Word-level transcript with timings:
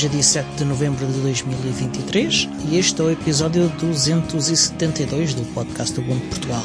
Hoje 0.00 0.06
é 0.06 0.12
dia 0.12 0.22
7 0.22 0.56
de 0.56 0.64
novembro 0.64 1.06
de 1.06 1.20
2023 1.20 2.48
e 2.70 2.78
este 2.78 3.02
é 3.02 3.04
o 3.04 3.10
episódio 3.10 3.68
272 3.78 5.34
do 5.34 5.44
podcast 5.52 6.00
Ubuntu 6.00 6.26
Portugal. 6.28 6.62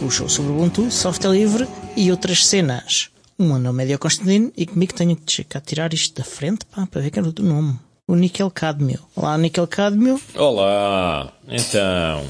O 0.00 0.08
show 0.08 0.28
sobre 0.28 0.52
Ubuntu, 0.52 0.88
software 0.88 1.32
livre 1.32 1.66
e 1.96 2.08
outras 2.12 2.46
cenas. 2.46 3.10
O 3.36 3.42
meu 3.42 3.58
nome 3.58 3.82
é 3.82 3.86
Diogo 3.88 4.02
Constantino 4.02 4.52
e 4.56 4.64
comigo 4.64 4.94
tenho 4.94 5.16
que 5.16 5.44
tirar 5.60 5.92
isto 5.92 6.16
da 6.16 6.22
frente 6.22 6.64
pá, 6.66 6.86
para 6.86 7.00
ver 7.00 7.10
quem 7.10 7.20
é 7.20 7.26
o 7.26 7.42
nome. 7.42 7.80
O 8.06 8.14
Nickel 8.14 8.48
Cadmio. 8.48 9.00
Olá, 9.16 9.36
Nickel 9.36 9.66
Cadmio. 9.66 10.20
Olá, 10.36 11.32
então. 11.48 12.24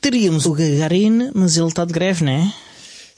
Teríamos 0.00 0.46
o 0.46 0.54
Gagarin, 0.54 1.32
mas 1.34 1.58
ele 1.58 1.68
está 1.68 1.84
de 1.84 1.92
greve, 1.92 2.24
não 2.24 2.32
é? 2.32 2.50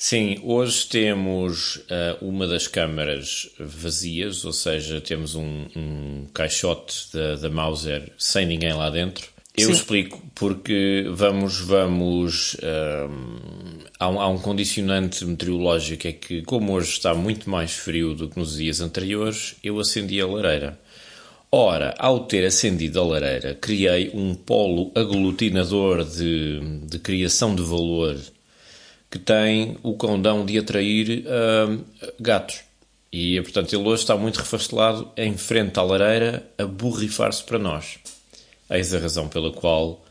Sim, 0.05 0.41
hoje 0.43 0.89
temos 0.89 1.77
uh, 1.77 2.19
uma 2.21 2.45
das 2.45 2.67
câmaras 2.67 3.49
vazias, 3.57 4.45
ou 4.45 4.53
seja, 4.53 5.01
temos 5.01 5.37
um, 5.37 5.67
um 5.77 6.27
caixote 6.35 7.07
da, 7.15 7.37
da 7.37 7.49
Mauser 7.49 8.11
sem 8.19 8.45
ninguém 8.45 8.73
lá 8.73 8.91
dentro. 8.91 9.29
Eu 9.57 9.69
Sim. 9.69 9.75
explico 9.75 10.21
porque 10.35 11.07
vamos, 11.09 11.61
vamos. 11.61 12.57
Um, 12.57 13.79
há, 13.97 14.09
um, 14.09 14.21
há 14.21 14.27
um 14.27 14.39
condicionante 14.39 15.25
meteorológico, 15.25 16.09
é 16.09 16.13
que, 16.13 16.43
como 16.43 16.73
hoje 16.73 16.91
está 16.91 17.15
muito 17.15 17.49
mais 17.49 17.71
frio 17.71 18.13
do 18.13 18.29
que 18.29 18.37
nos 18.37 18.57
dias 18.57 18.81
anteriores, 18.81 19.55
eu 19.63 19.79
acendi 19.79 20.21
a 20.21 20.27
lareira. 20.27 20.81
Ora, 21.49 21.95
ao 21.97 22.25
ter 22.25 22.45
acendido 22.45 22.99
a 22.99 23.05
lareira, 23.05 23.55
criei 23.55 24.11
um 24.13 24.35
polo 24.35 24.91
aglutinador 24.97 26.05
de, 26.05 26.59
de 26.89 26.99
criação 26.99 27.55
de 27.55 27.63
valor 27.63 28.17
que 29.13 29.19
tem 29.19 29.77
o 29.83 29.93
condão 29.93 30.43
de 30.43 30.59
atrair 30.59 31.27
uh, 31.27 31.85
gatos. 32.19 32.61
E, 33.13 33.39
portanto, 33.43 33.75
ele 33.75 33.87
hoje 33.87 34.05
está 34.05 34.17
muito 34.17 34.39
refastelado 34.39 35.13
em 35.19 35.37
frente 35.37 35.79
à 35.79 35.83
lareira 35.83 36.51
a 36.57 36.65
borrifar-se 36.65 37.45
para 37.45 37.59
nós. 37.59 37.99
Eis 38.71 38.95
a 38.95 38.99
razão 38.99 39.29
pela 39.29 39.53
qual 39.53 40.03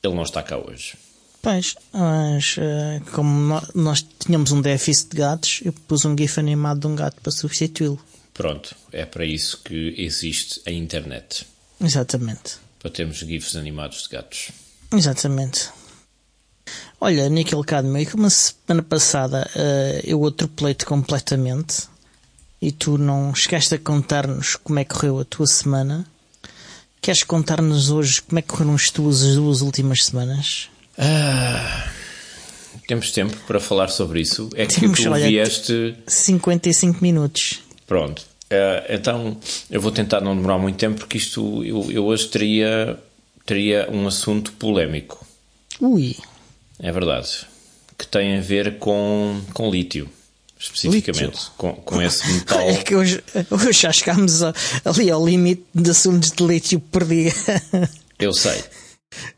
ele 0.00 0.14
não 0.14 0.22
está 0.22 0.44
cá 0.44 0.56
hoje. 0.56 0.94
Pois, 1.42 1.74
mas 1.92 2.56
uh, 2.56 3.10
como 3.10 3.60
nós 3.74 4.06
tínhamos 4.20 4.52
um 4.52 4.60
déficit 4.60 5.10
de 5.10 5.16
gatos, 5.16 5.60
eu 5.64 5.72
pus 5.72 6.04
um 6.04 6.16
gif 6.16 6.38
animado 6.38 6.78
de 6.78 6.86
um 6.86 6.94
gato 6.94 7.20
para 7.20 7.32
substituí-lo. 7.32 7.98
Pronto, 8.32 8.76
é 8.92 9.04
para 9.04 9.24
isso 9.24 9.60
que 9.64 9.92
existe 9.98 10.62
a 10.66 10.70
internet. 10.70 11.44
Exatamente. 11.80 12.58
Para 12.78 12.92
termos 12.92 13.18
gifs 13.18 13.56
animados 13.56 14.04
de 14.04 14.10
gatos. 14.10 14.50
Exatamente. 14.92 15.68
Olha, 17.00 17.28
Nickel 17.28 17.62
Cadmium, 17.62 18.06
como 18.06 18.30
semana 18.30 18.82
passada 18.82 19.48
uh, 19.54 20.00
eu 20.04 20.24
atropelei-te 20.24 20.86
completamente 20.86 21.88
e 22.60 22.72
tu 22.72 22.96
não 22.96 23.34
chegaste 23.34 23.74
a 23.74 23.78
contar-nos 23.78 24.56
como 24.56 24.78
é 24.78 24.84
que 24.84 24.94
correu 24.94 25.20
a 25.20 25.24
tua 25.24 25.46
semana. 25.46 26.06
Queres 27.00 27.22
contar-nos 27.22 27.90
hoje 27.90 28.22
como 28.22 28.38
é 28.38 28.42
que 28.42 28.48
correram 28.48 28.74
as 28.74 28.90
tuas 28.90 29.22
as 29.22 29.34
duas 29.34 29.60
últimas 29.60 30.04
semanas? 30.06 30.70
Ah, 30.96 31.90
temos 32.88 33.10
tempo 33.10 33.36
para 33.46 33.60
falar 33.60 33.88
sobre 33.88 34.22
isso. 34.22 34.48
É 34.54 34.66
que 34.66 34.80
temos, 34.80 34.98
tu 35.00 35.10
olha, 35.10 35.28
vieste. 35.28 35.94
55 36.06 37.02
minutos. 37.02 37.60
Pronto. 37.86 38.22
Uh, 38.46 38.86
então 38.88 39.36
eu 39.70 39.80
vou 39.80 39.92
tentar 39.92 40.20
não 40.20 40.34
demorar 40.34 40.58
muito 40.58 40.76
tempo 40.76 41.00
porque 41.00 41.18
isto 41.18 41.62
eu, 41.62 41.90
eu 41.90 42.06
hoje 42.06 42.28
teria, 42.28 42.98
teria 43.44 43.88
um 43.92 44.06
assunto 44.06 44.52
polémico. 44.52 45.26
Ui. 45.80 46.16
É 46.80 46.92
verdade. 46.92 47.46
Que 47.96 48.06
tem 48.06 48.38
a 48.38 48.40
ver 48.40 48.78
com, 48.78 49.40
com 49.52 49.70
lítio. 49.70 50.08
Especificamente, 50.58 51.50
com, 51.58 51.74
com 51.74 52.00
esse 52.00 52.26
metal. 52.32 52.58
É 52.66 52.82
que 52.82 52.94
hoje, 52.94 53.22
hoje 53.50 53.72
já 53.72 53.92
chegámos 53.92 54.42
a, 54.42 54.54
ali 54.86 55.10
ao 55.10 55.24
limite 55.24 55.64
de 55.74 55.90
assuntos 55.90 56.30
de 56.30 56.42
lítio 56.44 56.80
por 56.80 57.04
dia. 57.04 57.32
Eu 58.18 58.32
sei. 58.32 58.64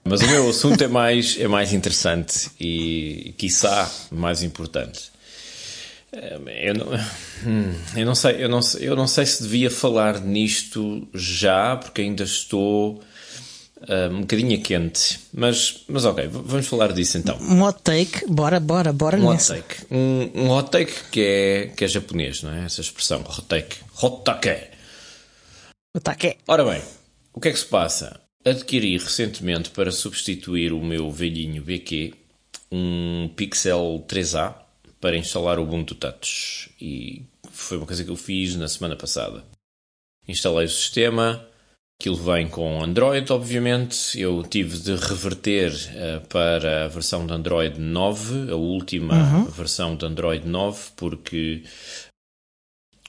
Mas 0.05 0.23
o 0.23 0.27
meu 0.27 0.49
assunto 0.49 0.83
é 0.83 0.89
mais, 0.89 1.37
é 1.39 1.49
mais 1.49 1.73
interessante 1.73 2.51
e, 2.61 3.35
quiçá, 3.37 3.91
mais 4.11 4.43
importante. 4.43 5.11
Eu 6.13 6.75
não, 6.75 6.87
hum, 7.47 7.75
eu 7.95 8.07
não 8.07 8.15
sei, 8.15 8.43
eu 8.43 8.49
não, 8.49 8.61
eu 8.81 8.97
não 8.97 9.07
sei 9.07 9.27
se 9.27 9.43
devia 9.43 9.71
falar 9.71 10.21
nisto 10.21 11.07
já, 11.13 11.77
porque 11.77 12.01
ainda 12.01 12.25
estou 12.25 13.03
uh, 13.83 14.13
um 14.13 14.21
bocadinho 14.21 14.63
quente. 14.63 15.21
Mas, 15.33 15.85
mas 15.89 16.05
ok, 16.05 16.29
vamos 16.29 16.67
falar 16.67 16.93
disso 16.93 17.19
então. 17.19 17.39
Um 17.41 17.63
hot 17.63 17.81
take, 17.83 18.27
bora, 18.27 18.59
bora, 18.59 18.93
bora 18.93 19.19
um 19.19 19.29
hot 19.29 19.47
take. 19.47 19.87
Um, 19.91 20.31
um, 20.35 20.51
hot 20.51 20.71
take 20.71 20.93
que 21.11 21.21
é, 21.21 21.67
que 21.77 21.85
é 21.85 21.89
japonês, 21.89 22.43
não 22.43 22.53
é? 22.53 22.65
Essa 22.65 22.81
expressão, 22.81 23.21
hot 23.21 23.43
take. 23.43 23.77
Hot 24.03 24.25
take. 24.25 24.79
Hot 25.97 26.39
Ora 26.47 26.65
bem, 26.65 26.83
o 27.33 27.41
que 27.41 27.49
é 27.49 27.53
que 27.53 27.59
se 27.59 27.67
passa? 27.67 28.21
Adquiri 28.45 28.97
recentemente 28.97 29.71
para 29.71 29.91
substituir 29.91 30.73
o 30.73 30.81
meu 30.81 31.11
velhinho 31.11 31.63
BQ 31.63 32.15
um 32.71 33.31
Pixel 33.35 34.05
3A 34.07 34.55
para 35.01 35.17
instalar 35.17 35.59
o 35.59 35.63
Ubuntu 35.63 35.95
Touch 35.95 36.71
e 36.81 37.23
foi 37.51 37.79
uma 37.79 37.87
coisa 37.87 38.05
que 38.05 38.11
eu 38.11 38.17
fiz 38.17 38.57
na 38.57 38.69
semana 38.69 38.97
passada. 38.97 39.45
Instalei 40.27 40.67
o 40.67 40.71
sistema, 40.71 41.48
Aquilo 42.01 42.17
vem 42.17 42.49
com 42.49 42.81
Android, 42.81 43.33
obviamente. 43.33 44.21
Eu 44.21 44.45
tive 44.45 44.79
de 44.79 44.95
reverter 44.95 45.73
uh, 45.73 46.27
para 46.29 46.85
a 46.85 46.89
versão 46.89 47.27
de 47.27 47.33
Android 47.33 47.81
9, 47.81 48.53
a 48.53 48.55
última 48.55 49.15
uhum. 49.15 49.45
versão 49.47 49.97
de 49.97 50.07
Android 50.07 50.47
9, 50.47 50.79
porque 50.95 51.65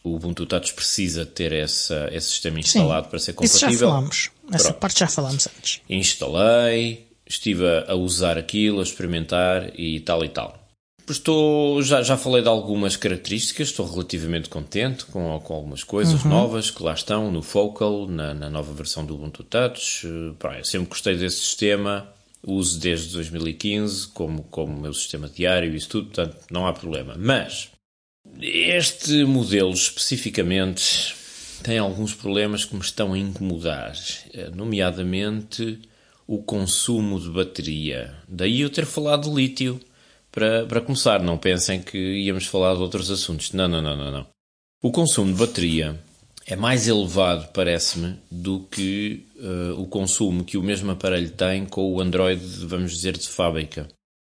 o 0.03 0.15
Ubuntu 0.15 0.47
Touch 0.47 0.73
precisa 0.73 1.23
ter 1.23 1.53
essa, 1.53 2.09
esse 2.11 2.29
sistema 2.29 2.59
instalado 2.59 3.03
Sim, 3.03 3.09
para 3.11 3.19
ser 3.19 3.33
compatível. 3.33 3.69
Isso 3.69 3.79
já 3.79 3.87
falamos. 3.87 4.31
Essa 4.51 4.63
Pronto. 4.69 4.79
parte 4.79 4.99
já 4.99 5.07
falámos 5.07 5.47
antes. 5.55 5.81
Instalei, 5.87 7.07
estive 7.27 7.65
a 7.87 7.93
usar 7.93 8.39
aquilo, 8.39 8.79
a 8.79 8.83
experimentar 8.83 9.71
e 9.79 9.99
tal 9.99 10.25
e 10.25 10.29
tal. 10.29 10.58
Estou, 11.11 11.81
já, 11.81 12.01
já 12.03 12.17
falei 12.17 12.41
de 12.41 12.47
algumas 12.47 12.95
características, 12.95 13.69
estou 13.69 13.89
relativamente 13.89 14.49
contente 14.49 15.05
com, 15.05 15.39
com 15.39 15.53
algumas 15.53 15.83
coisas 15.83 16.23
uhum. 16.23 16.29
novas 16.29 16.69
que 16.69 16.83
lá 16.83 16.93
estão 16.93 17.31
no 17.31 17.41
Focal, 17.41 18.07
na, 18.07 18.33
na 18.33 18.49
nova 18.49 18.71
versão 18.73 19.05
do 19.05 19.15
Ubuntu 19.15 19.43
Touch. 19.43 20.07
Pá, 20.37 20.57
eu 20.57 20.65
sempre 20.65 20.89
gostei 20.89 21.15
desse 21.15 21.37
sistema, 21.37 22.07
uso 22.45 22.79
desde 22.79 23.13
2015 23.13 24.07
como, 24.09 24.43
como 24.43 24.79
meu 24.79 24.93
sistema 24.93 25.27
diário 25.27 25.73
e 25.73 25.77
isso 25.77 25.89
tudo, 25.89 26.07
portanto 26.07 26.37
não 26.51 26.67
há 26.67 26.73
problema. 26.73 27.15
Mas 27.17 27.69
este 28.41 29.23
modelo 29.23 29.71
especificamente 29.71 31.15
tem 31.63 31.77
alguns 31.77 32.13
problemas 32.13 32.63
que 32.65 32.75
me 32.75 32.81
estão 32.81 33.13
a 33.13 33.17
incomodar, 33.17 33.93
eh, 34.33 34.49
nomeadamente 34.53 35.79
o 36.25 36.41
consumo 36.43 37.19
de 37.19 37.29
bateria. 37.29 38.15
Daí 38.27 38.61
eu 38.61 38.69
ter 38.69 38.85
falado 38.85 39.29
de 39.29 39.35
lítio 39.35 39.79
para, 40.31 40.65
para 40.65 40.81
começar, 40.81 41.21
não 41.21 41.37
pensem 41.37 41.81
que 41.81 41.97
íamos 41.97 42.45
falar 42.45 42.75
de 42.75 42.81
outros 42.81 43.09
assuntos. 43.09 43.51
Não, 43.51 43.67
não, 43.67 43.81
não, 43.81 43.95
não, 43.95 44.11
não. 44.11 44.27
O 44.81 44.91
consumo 44.91 45.33
de 45.33 45.39
bateria 45.39 45.99
é 46.45 46.55
mais 46.55 46.87
elevado, 46.87 47.49
parece-me, 47.53 48.17
do 48.31 48.61
que 48.71 49.25
uh, 49.35 49.79
o 49.81 49.85
consumo 49.87 50.43
que 50.43 50.57
o 50.57 50.63
mesmo 50.63 50.91
aparelho 50.91 51.29
tem 51.31 51.65
com 51.65 51.93
o 51.93 52.01
Android, 52.01 52.43
vamos 52.65 52.91
dizer, 52.91 53.17
de 53.17 53.27
fábrica. 53.27 53.87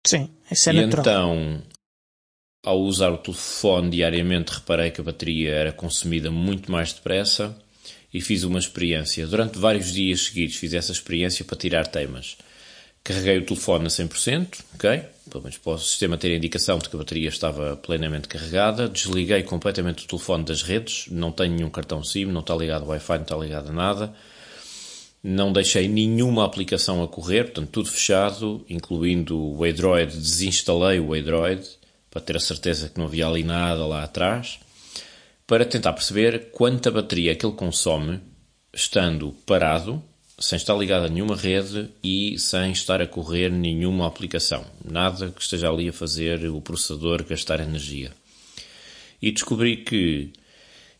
Sim, 0.06 0.28
isso 0.50 0.70
é 0.70 0.72
e 0.72 0.86
natural. 0.86 1.02
então, 1.02 1.62
ao 2.64 2.80
usar 2.80 3.10
o 3.10 3.18
telefone 3.18 3.90
diariamente, 3.90 4.52
reparei 4.52 4.90
que 4.90 5.00
a 5.00 5.04
bateria 5.04 5.50
era 5.50 5.72
consumida 5.72 6.30
muito 6.30 6.72
mais 6.72 6.92
depressa 6.92 7.56
e 8.12 8.20
fiz 8.20 8.42
uma 8.42 8.58
experiência. 8.58 9.26
Durante 9.26 9.58
vários 9.58 9.92
dias 9.92 10.22
seguidos 10.22 10.56
fiz 10.56 10.72
essa 10.72 10.92
experiência 10.92 11.44
para 11.44 11.56
tirar 11.56 11.86
temas. 11.86 12.36
Carreguei 13.08 13.38
o 13.38 13.46
telefone 13.46 13.86
a 13.86 13.88
100%, 13.88 14.64
ok? 14.74 15.02
Pelo 15.30 15.44
menos 15.44 15.56
para 15.56 15.72
o 15.72 15.78
sistema 15.78 16.18
ter 16.18 16.30
a 16.30 16.36
indicação 16.36 16.78
de 16.78 16.90
que 16.90 16.94
a 16.94 16.98
bateria 16.98 17.30
estava 17.30 17.74
plenamente 17.74 18.28
carregada. 18.28 18.86
Desliguei 18.86 19.42
completamente 19.44 20.04
o 20.04 20.06
telefone 20.06 20.44
das 20.44 20.60
redes, 20.60 21.06
não 21.10 21.32
tenho 21.32 21.54
nenhum 21.54 21.70
cartão 21.70 22.04
SIM, 22.04 22.26
não 22.26 22.42
está 22.42 22.54
ligado 22.54 22.82
ao 22.82 22.88
Wi-Fi, 22.88 23.14
não 23.14 23.22
está 23.22 23.36
ligado 23.38 23.70
a 23.70 23.72
nada. 23.72 24.14
Não 25.24 25.50
deixei 25.50 25.88
nenhuma 25.88 26.44
aplicação 26.44 27.02
a 27.02 27.08
correr, 27.08 27.44
portanto, 27.44 27.70
tudo 27.70 27.88
fechado, 27.88 28.62
incluindo 28.68 29.38
o 29.38 29.64
Android. 29.64 30.14
Desinstalei 30.14 31.00
o 31.00 31.14
Android 31.14 31.66
para 32.10 32.20
ter 32.20 32.36
a 32.36 32.40
certeza 32.40 32.90
que 32.90 32.98
não 32.98 33.06
havia 33.06 33.26
ali 33.26 33.42
nada 33.42 33.86
lá 33.86 34.04
atrás, 34.04 34.60
para 35.46 35.64
tentar 35.64 35.94
perceber 35.94 36.50
quanta 36.52 36.90
bateria 36.90 37.32
é 37.32 37.34
que 37.34 37.46
ele 37.46 37.56
consome 37.56 38.20
estando 38.70 39.34
parado 39.46 40.04
sem 40.38 40.56
estar 40.56 40.76
ligado 40.76 41.06
a 41.06 41.08
nenhuma 41.08 41.34
rede 41.34 41.90
e 42.02 42.38
sem 42.38 42.70
estar 42.70 43.02
a 43.02 43.06
correr 43.06 43.50
nenhuma 43.50 44.06
aplicação. 44.06 44.64
Nada 44.84 45.30
que 45.30 45.42
esteja 45.42 45.68
ali 45.68 45.88
a 45.88 45.92
fazer 45.92 46.48
o 46.48 46.60
processador 46.60 47.24
gastar 47.24 47.60
energia. 47.60 48.12
E 49.20 49.32
descobri 49.32 49.78
que 49.78 50.32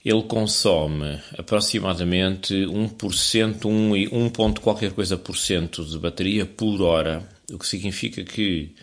ele 0.04 0.22
consome 0.22 1.20
aproximadamente 1.36 2.54
1%, 2.54 3.64
1, 3.64 4.24
1 4.24 4.30
ponto 4.30 4.60
qualquer 4.60 4.92
coisa 4.92 5.16
por 5.16 5.36
cento 5.36 5.84
de 5.84 5.98
bateria 5.98 6.44
por 6.44 6.80
hora, 6.82 7.28
o 7.52 7.58
que 7.58 7.66
significa 7.66 8.24
que 8.24 8.74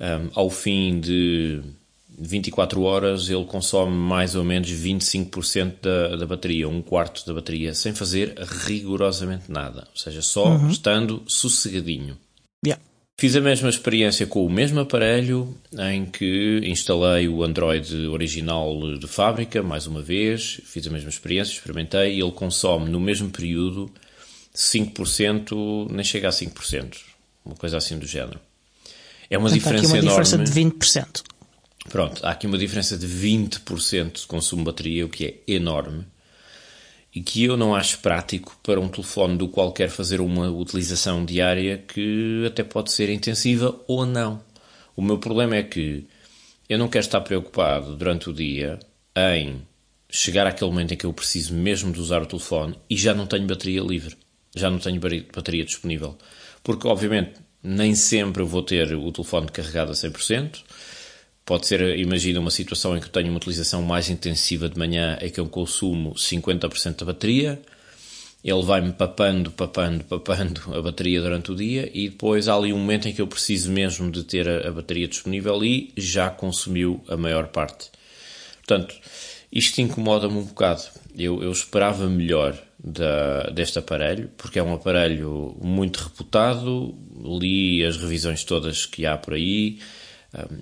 um, 0.00 0.30
ao 0.34 0.50
fim 0.50 1.00
de 1.00 1.60
24 2.22 2.82
horas 2.82 3.28
ele 3.28 3.44
consome 3.44 3.96
mais 3.96 4.34
ou 4.34 4.44
menos 4.44 4.70
25% 4.70 5.74
da, 5.82 6.16
da 6.16 6.26
bateria, 6.26 6.68
um 6.68 6.80
quarto 6.80 7.26
da 7.26 7.34
bateria, 7.34 7.74
sem 7.74 7.92
fazer 7.94 8.34
rigorosamente 8.66 9.50
nada. 9.50 9.88
Ou 9.90 9.96
seja, 9.96 10.22
só 10.22 10.48
uhum. 10.48 10.68
estando 10.68 11.22
sossegadinho. 11.26 12.16
Yeah. 12.64 12.80
Fiz 13.18 13.36
a 13.36 13.40
mesma 13.40 13.68
experiência 13.68 14.26
com 14.26 14.44
o 14.46 14.50
mesmo 14.50 14.80
aparelho 14.80 15.56
em 15.78 16.06
que 16.06 16.60
instalei 16.64 17.28
o 17.28 17.42
Android 17.42 18.06
original 18.06 18.96
de 18.96 19.06
fábrica, 19.06 19.62
mais 19.62 19.86
uma 19.86 20.00
vez, 20.00 20.60
fiz 20.64 20.86
a 20.86 20.90
mesma 20.90 21.10
experiência, 21.10 21.52
experimentei 21.52 22.14
e 22.14 22.20
ele 22.20 22.32
consome 22.32 22.88
no 22.88 22.98
mesmo 23.00 23.30
período 23.30 23.90
5%, 24.54 25.90
nem 25.90 26.04
chega 26.04 26.28
a 26.28 26.32
5%, 26.32 26.96
uma 27.44 27.54
coisa 27.54 27.76
assim 27.78 27.98
do 27.98 28.06
género. 28.06 28.40
É 29.30 29.38
uma 29.38 29.48
Portanto, 29.48 29.58
diferença 29.58 29.86
aqui 29.86 29.94
uma 29.94 29.98
enorme. 29.98 30.24
diferença 30.24 30.52
de 30.52 30.60
20%. 30.60 31.31
Pronto, 31.88 32.24
há 32.24 32.30
aqui 32.30 32.46
uma 32.46 32.58
diferença 32.58 32.96
de 32.96 33.06
20% 33.06 34.20
de 34.20 34.26
consumo 34.26 34.62
de 34.62 34.66
bateria, 34.66 35.04
o 35.04 35.08
que 35.08 35.24
é 35.46 35.52
enorme 35.52 36.06
e 37.14 37.20
que 37.20 37.44
eu 37.44 37.56
não 37.56 37.74
acho 37.74 37.98
prático 37.98 38.58
para 38.62 38.80
um 38.80 38.88
telefone 38.88 39.36
do 39.36 39.48
qual 39.48 39.72
quer 39.72 39.90
fazer 39.90 40.20
uma 40.20 40.50
utilização 40.50 41.24
diária 41.24 41.76
que 41.76 42.44
até 42.46 42.64
pode 42.64 42.90
ser 42.90 43.10
intensiva 43.10 43.78
ou 43.86 44.06
não. 44.06 44.42
O 44.96 45.02
meu 45.02 45.18
problema 45.18 45.56
é 45.56 45.62
que 45.62 46.06
eu 46.68 46.78
não 46.78 46.88
quero 46.88 47.04
estar 47.04 47.20
preocupado 47.20 47.96
durante 47.96 48.30
o 48.30 48.32
dia 48.32 48.78
em 49.14 49.60
chegar 50.08 50.46
àquele 50.46 50.70
momento 50.70 50.94
em 50.94 50.96
que 50.96 51.04
eu 51.04 51.12
preciso 51.12 51.54
mesmo 51.54 51.92
de 51.92 52.00
usar 52.00 52.22
o 52.22 52.26
telefone 52.26 52.76
e 52.88 52.96
já 52.96 53.12
não 53.12 53.26
tenho 53.26 53.46
bateria 53.46 53.82
livre, 53.82 54.16
já 54.54 54.70
não 54.70 54.78
tenho 54.78 55.00
bateria 55.34 55.64
disponível. 55.64 56.16
Porque, 56.62 56.86
obviamente, 56.86 57.34
nem 57.62 57.94
sempre 57.94 58.42
eu 58.42 58.46
vou 58.46 58.62
ter 58.62 58.94
o 58.94 59.12
telefone 59.12 59.48
carregado 59.48 59.92
a 59.92 59.94
100%. 59.94 60.62
Pode 61.44 61.66
ser, 61.66 61.98
imagina, 61.98 62.38
uma 62.38 62.50
situação 62.50 62.96
em 62.96 63.00
que 63.00 63.06
eu 63.06 63.10
tenho 63.10 63.28
uma 63.28 63.36
utilização 63.36 63.82
mais 63.82 64.08
intensiva 64.08 64.68
de 64.68 64.78
manhã, 64.78 65.18
em 65.20 65.28
que 65.28 65.40
eu 65.40 65.46
consumo 65.48 66.14
50% 66.14 66.98
da 66.98 67.06
bateria, 67.06 67.60
ele 68.44 68.62
vai-me 68.62 68.92
papando, 68.92 69.50
papando, 69.50 70.04
papando 70.04 70.74
a 70.74 70.82
bateria 70.82 71.20
durante 71.20 71.52
o 71.52 71.54
dia 71.54 71.88
e 71.94 72.08
depois 72.08 72.48
há 72.48 72.54
ali 72.54 72.72
um 72.72 72.78
momento 72.78 73.08
em 73.08 73.12
que 73.12 73.22
eu 73.22 73.26
preciso 73.26 73.70
mesmo 73.70 74.10
de 74.10 74.24
ter 74.24 74.48
a, 74.48 74.68
a 74.68 74.72
bateria 74.72 75.06
disponível 75.06 75.64
e 75.64 75.92
já 75.96 76.28
consumiu 76.28 77.00
a 77.08 77.16
maior 77.16 77.48
parte. 77.48 77.90
Portanto, 78.56 78.94
isto 79.50 79.80
incomoda-me 79.80 80.38
um 80.38 80.44
bocado. 80.44 80.82
Eu, 81.16 81.42
eu 81.42 81.52
esperava 81.52 82.08
melhor 82.08 82.56
da, 82.82 83.50
deste 83.50 83.78
aparelho, 83.78 84.28
porque 84.36 84.58
é 84.58 84.62
um 84.62 84.74
aparelho 84.74 85.56
muito 85.60 86.02
reputado, 86.02 86.96
li 87.22 87.84
as 87.84 87.96
revisões 87.96 88.42
todas 88.42 88.86
que 88.86 89.06
há 89.06 89.16
por 89.16 89.34
aí, 89.34 89.78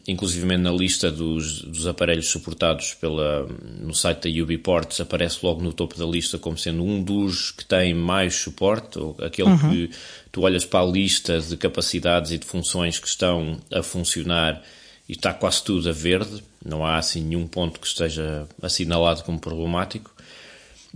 inclusive 0.06 0.56
na 0.56 0.72
lista 0.72 1.10
dos, 1.10 1.62
dos, 1.62 1.86
aparelhos 1.86 2.28
suportados 2.28 2.94
pela, 2.94 3.46
no 3.78 3.94
site 3.94 4.28
da 4.28 4.42
Ubiports 4.42 5.00
aparece 5.00 5.38
logo 5.42 5.62
no 5.62 5.72
topo 5.72 5.96
da 5.96 6.04
lista 6.04 6.38
como 6.38 6.58
sendo 6.58 6.82
um 6.82 7.00
dos 7.00 7.52
que 7.52 7.64
tem 7.64 7.94
mais 7.94 8.34
suporte, 8.34 8.98
ou 8.98 9.16
aquele 9.20 9.48
uhum. 9.48 9.70
que 9.70 9.90
tu 10.32 10.42
olhas 10.42 10.64
para 10.64 10.80
a 10.80 10.90
lista 10.90 11.40
de 11.40 11.56
capacidades 11.56 12.32
e 12.32 12.38
de 12.38 12.46
funções 12.46 12.98
que 12.98 13.06
estão 13.06 13.60
a 13.72 13.82
funcionar 13.82 14.60
e 15.08 15.12
está 15.12 15.32
quase 15.32 15.62
tudo 15.62 15.88
a 15.88 15.92
verde, 15.92 16.42
não 16.64 16.84
há 16.84 16.96
assim 16.96 17.22
nenhum 17.22 17.46
ponto 17.46 17.78
que 17.78 17.86
esteja 17.86 18.48
assinalado 18.60 19.22
como 19.22 19.38
problemático. 19.38 20.12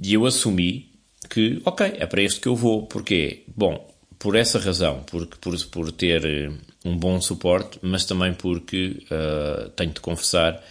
E 0.03 0.15
eu 0.15 0.26
assumi 0.26 0.88
que, 1.31 1.61
ok, 1.65 1.94
é 1.97 2.06
para 2.06 2.23
este 2.23 2.41
que 2.41 2.49
eu 2.49 2.56
vou. 2.56 2.87
Porquê? 2.87 3.44
Bom, 3.56 3.88
por 4.19 4.37
essa 4.37 4.59
razão, 4.59 5.05
porque 5.06 5.37
por, 5.41 5.56
por 5.67 5.93
ter 5.93 6.53
um 6.85 6.97
bom 6.97 7.21
suporte, 7.21 7.79
mas 7.81 8.05
também 8.05 8.35
porque, 8.35 9.05
uh, 9.11 9.69
tenho 9.71 9.93
de 9.93 10.01
confessar, 10.01 10.63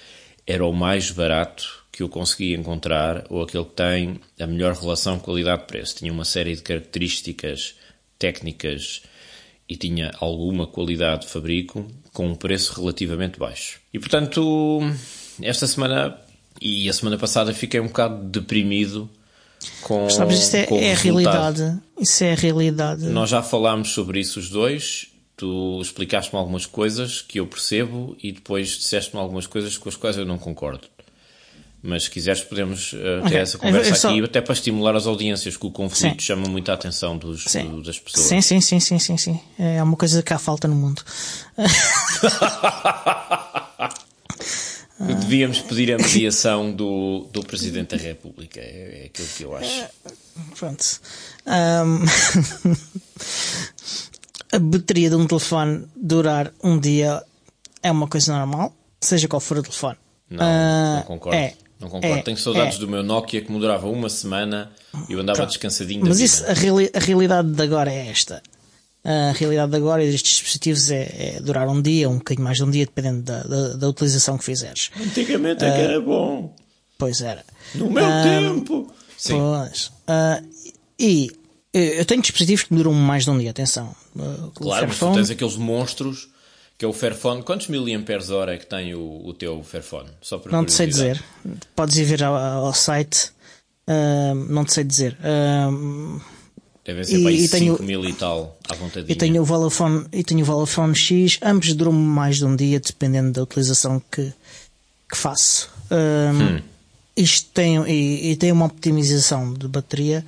era 0.45 0.65
o 0.65 0.73
mais 0.73 1.09
barato 1.11 1.83
que 1.91 2.03
eu 2.03 2.09
consegui 2.09 2.53
encontrar 2.53 3.25
ou 3.29 3.41
aquele 3.41 3.65
que 3.65 3.71
tem 3.71 4.19
a 4.39 4.47
melhor 4.47 4.73
relação 4.75 5.19
qualidade-preço. 5.19 5.95
Tinha 5.97 6.11
uma 6.11 6.25
série 6.25 6.55
de 6.55 6.61
características 6.61 7.75
técnicas 8.19 9.03
e 9.67 9.75
tinha 9.75 10.11
alguma 10.19 10.67
qualidade 10.67 11.21
de 11.21 11.27
fabrico 11.27 11.87
com 12.11 12.27
um 12.27 12.35
preço 12.35 12.79
relativamente 12.79 13.39
baixo. 13.39 13.79
E 13.93 13.99
portanto, 13.99 14.81
esta 15.41 15.65
semana 15.67 16.17
e 16.61 16.89
a 16.89 16.93
semana 16.93 17.17
passada 17.17 17.53
fiquei 17.53 17.79
um 17.79 17.87
bocado 17.87 18.23
deprimido 18.27 19.09
com, 19.81 20.09
Sabes, 20.09 20.39
isso 20.39 20.55
é, 20.57 20.67
é 20.69 20.91
a 20.93 20.95
realidade. 20.95 21.79
Isso 21.99 22.23
é 22.23 22.33
a 22.33 22.35
realidade. 22.35 23.05
Nós 23.05 23.29
já 23.29 23.41
falámos 23.41 23.89
sobre 23.89 24.19
isso 24.19 24.39
os 24.39 24.49
dois. 24.49 25.07
Tu 25.43 25.81
explicaste-me 25.81 26.39
algumas 26.39 26.65
coisas 26.65 27.21
que 27.21 27.37
eu 27.37 27.45
percebo 27.45 28.15
e 28.23 28.31
depois 28.31 28.77
disseste-me 28.77 29.19
algumas 29.19 29.45
coisas 29.45 29.77
com 29.77 29.89
as 29.89 29.97
quais 29.97 30.15
eu 30.15 30.25
não 30.25 30.37
concordo. 30.37 30.87
Mas 31.81 32.03
se 32.03 32.09
quiseres 32.09 32.41
podemos 32.41 32.93
uh, 32.93 32.95
ter 32.95 33.25
okay. 33.25 33.37
essa 33.39 33.57
conversa 33.57 33.95
só... 33.95 34.09
aqui 34.09 34.23
até 34.23 34.39
para 34.39 34.53
estimular 34.53 34.95
as 34.95 35.05
audiências, 35.05 35.57
que 35.57 35.65
o 35.65 35.69
conflito 35.69 36.21
sim. 36.21 36.27
chama 36.27 36.47
muita 36.47 36.71
atenção 36.71 37.17
dos, 37.17 37.43
do, 37.43 37.83
das 37.83 37.99
pessoas. 37.99 38.25
Sim, 38.25 38.39
sim, 38.39 38.61
sim, 38.61 38.79
sim, 38.79 38.97
sim, 38.97 39.17
sim. 39.17 39.37
É 39.59 39.83
uma 39.83 39.97
coisa 39.97 40.23
que 40.23 40.33
há 40.33 40.39
falta 40.39 40.65
no 40.65 40.75
mundo. 40.75 41.03
Devíamos 44.97 45.59
pedir 45.59 45.91
a 45.91 45.97
mediação 45.97 46.71
do, 46.71 47.27
do 47.33 47.43
Presidente 47.43 47.97
da 47.97 48.01
República. 48.01 48.61
É, 48.61 49.01
é 49.01 49.05
aquilo 49.07 49.27
que 49.27 49.43
eu 49.43 49.53
acho. 49.57 49.81
É, 49.81 49.89
pronto. 50.57 51.01
Um, 51.45 52.05
a 54.53 54.59
bateria 54.59 55.09
de 55.09 55.15
um 55.15 55.25
telefone 55.25 55.85
durar 55.95 56.53
um 56.63 56.79
dia 56.79 57.23
é 57.81 57.91
uma 57.91 58.07
coisa 58.07 58.37
normal, 58.37 58.73
seja 59.01 59.27
qual 59.27 59.39
for 59.39 59.57
o 59.57 59.63
telefone. 59.63 59.97
Não, 60.29 60.45
uh, 60.45 60.95
não 60.97 61.03
concordo. 61.03 61.37
É, 61.37 61.53
não 61.79 61.89
concordo. 61.89 62.17
É, 62.17 62.21
Tenho 62.21 62.37
saudades 62.37 62.77
é. 62.77 62.79
do 62.79 62.87
meu 62.87 63.03
Nokia 63.03 63.41
que 63.41 63.51
me 63.51 63.59
durava 63.59 63.87
uma 63.87 64.09
semana 64.09 64.71
e 65.09 65.13
eu 65.13 65.19
andava 65.19 65.37
Pronto. 65.37 65.49
descansadinho. 65.49 66.05
Mas 66.07 66.19
isso, 66.19 66.45
a, 66.45 66.53
reali 66.53 66.89
a 66.93 66.99
realidade 66.99 67.51
de 67.51 67.61
agora 67.61 67.91
é 67.91 68.07
esta 68.07 68.41
a 69.03 69.33
realidade 69.33 69.71
de 69.71 69.77
agora 69.77 70.05
destes 70.05 70.31
dispositivos 70.31 70.89
é, 70.89 71.35
é, 71.35 71.39
durar 71.41 71.67
um 71.67 71.81
dia, 71.81 72.09
um 72.09 72.19
bocadinho 72.19 72.45
mais 72.45 72.57
de 72.57 72.63
um 72.63 72.71
dia, 72.71 72.85
dependendo 72.85 73.21
da, 73.21 73.43
da, 73.43 73.73
da 73.73 73.89
utilização 73.89 74.37
que 74.37 74.45
fizeres. 74.45 74.91
Antigamente 74.97 75.65
é 75.65 75.69
uh, 75.69 75.73
que 75.73 75.81
era 75.81 76.01
bom. 76.01 76.55
Pois 76.97 77.21
era. 77.21 77.43
No 77.75 77.91
meu 77.91 78.05
uh, 78.05 78.23
tempo. 78.23 78.93
Sim. 79.17 79.33
Pois. 79.33 79.87
Uh, 80.07 80.47
e 80.97 81.31
eu 81.73 82.05
tenho 82.05 82.21
dispositivos 82.21 82.63
que 82.63 82.73
duram 82.73 82.93
mais 82.93 83.25
de 83.25 83.31
um 83.31 83.37
dia, 83.37 83.49
atenção. 83.49 83.93
Claro, 84.53 84.87
mas 84.87 84.99
tu 84.99 85.13
tens 85.13 85.29
aqueles 85.29 85.55
monstros 85.55 86.29
que 86.77 86.85
é 86.85 86.87
o 86.87 86.93
Fairphone. 86.93 87.43
Quantos 87.43 87.67
miliamperes 87.67 88.29
hora 88.29 88.55
é 88.55 88.57
que 88.57 88.65
tem 88.65 88.93
o, 88.93 89.21
o 89.25 89.33
teu 89.33 89.63
Fairphone? 89.63 90.09
Só 90.21 90.37
para 90.37 90.51
não 90.51 90.65
te 90.65 90.73
sei 90.73 90.87
dizer. 90.87 91.23
Podes 91.75 91.97
ir 91.97 92.03
ver 92.03 92.23
ao, 92.23 92.35
ao 92.35 92.73
site. 92.73 93.31
não 94.49 94.65
te 94.65 94.73
sei 94.73 94.83
dizer. 94.83 95.17
Devem 96.85 97.03
ser 97.03 97.17
e, 97.17 97.45
e 97.45 97.47
5 97.47 97.81
mil 97.81 98.03
e 98.03 98.13
tal 98.13 98.57
à 98.69 98.75
vontade. 98.75 99.09
E 99.09 99.15
tenho 99.15 99.41
o 99.41 99.45
Vodafone, 99.45 100.05
e 100.11 100.23
tenho 100.23 100.41
o 100.41 100.45
Vodafone 100.45 100.93
X, 100.93 101.39
ambos 101.41 101.73
duram 101.73 101.93
mais 101.93 102.37
de 102.37 102.45
um 102.45 102.55
dia, 102.55 102.79
dependendo 102.79 103.31
da 103.31 103.43
utilização 103.43 104.01
que, 104.11 104.33
que 105.09 105.17
faço. 105.17 105.69
Um, 105.89 106.57
hum. 106.57 106.61
Isto 107.15 107.51
tem, 107.51 107.77
e, 107.87 108.31
e, 108.31 108.35
tem 108.35 108.51
uma 108.51 108.65
optimização 108.65 109.53
de 109.53 109.67
bateria 109.67 110.25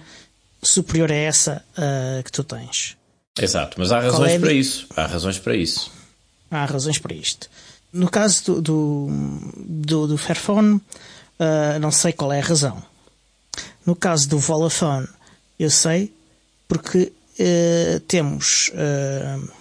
superior 0.61 1.11
a 1.11 1.15
essa 1.15 1.65
uh, 1.77 2.23
que 2.23 2.31
tu 2.31 2.43
tens. 2.43 2.95
Exato, 3.37 3.77
mas 3.79 3.91
há 3.91 3.99
razões 3.99 4.31
é 4.31 4.39
para 4.39 4.53
isso. 4.53 4.87
Há 4.95 5.05
razões 5.05 5.39
para 5.39 5.55
isso. 5.55 5.91
Há 6.49 6.65
razões 6.65 6.97
para 6.97 7.13
isto. 7.13 7.49
No 7.91 8.09
caso 8.09 8.45
do, 8.45 8.61
do, 8.61 9.07
do, 9.57 10.07
do 10.07 10.17
Fairphone, 10.17 10.75
uh, 10.75 11.79
não 11.79 11.91
sei 11.91 12.13
qual 12.13 12.31
é 12.31 12.39
a 12.39 12.43
razão. 12.43 12.81
No 13.85 13.95
caso 13.95 14.29
do 14.29 14.39
Vodafone, 14.39 15.07
eu 15.59 15.69
sei, 15.69 16.13
porque 16.67 17.11
uh, 17.39 17.99
temos 18.01 18.71
uh, 18.73 19.51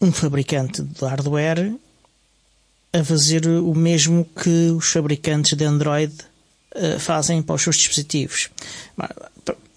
um 0.00 0.12
fabricante 0.12 0.82
de 0.82 1.04
hardware 1.04 1.74
a 2.92 3.02
fazer 3.02 3.46
o 3.46 3.74
mesmo 3.74 4.24
que 4.24 4.70
os 4.70 4.86
fabricantes 4.90 5.56
de 5.56 5.64
Android 5.64 6.14
fazem 6.98 7.40
para 7.40 7.54
os 7.54 7.62
seus 7.62 7.76
dispositivos. 7.76 8.50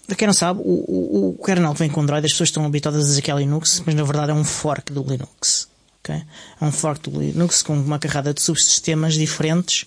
Para 0.08 0.16
quem 0.16 0.26
não 0.26 0.32
sabe, 0.32 0.62
o, 0.64 0.84
o, 0.88 1.28
o 1.38 1.44
kernel 1.44 1.74
vem 1.74 1.90
com 1.90 2.00
Android, 2.00 2.24
as 2.24 2.32
pessoas 2.32 2.48
estão 2.48 2.64
habituadas 2.64 3.04
a 3.04 3.08
dizer 3.08 3.20
que 3.20 3.30
é 3.30 3.34
Linux, 3.34 3.82
mas 3.84 3.94
na 3.94 4.02
verdade 4.02 4.32
é 4.32 4.34
um 4.34 4.42
fork 4.42 4.90
do 4.90 5.02
Linux. 5.02 5.68
Okay? 6.00 6.24
É 6.58 6.64
um 6.64 6.72
fork 6.72 7.10
do 7.10 7.20
Linux 7.20 7.60
com 7.60 7.74
uma 7.74 7.98
carrada 7.98 8.32
de 8.32 8.40
subsistemas 8.40 9.12
diferentes 9.12 9.86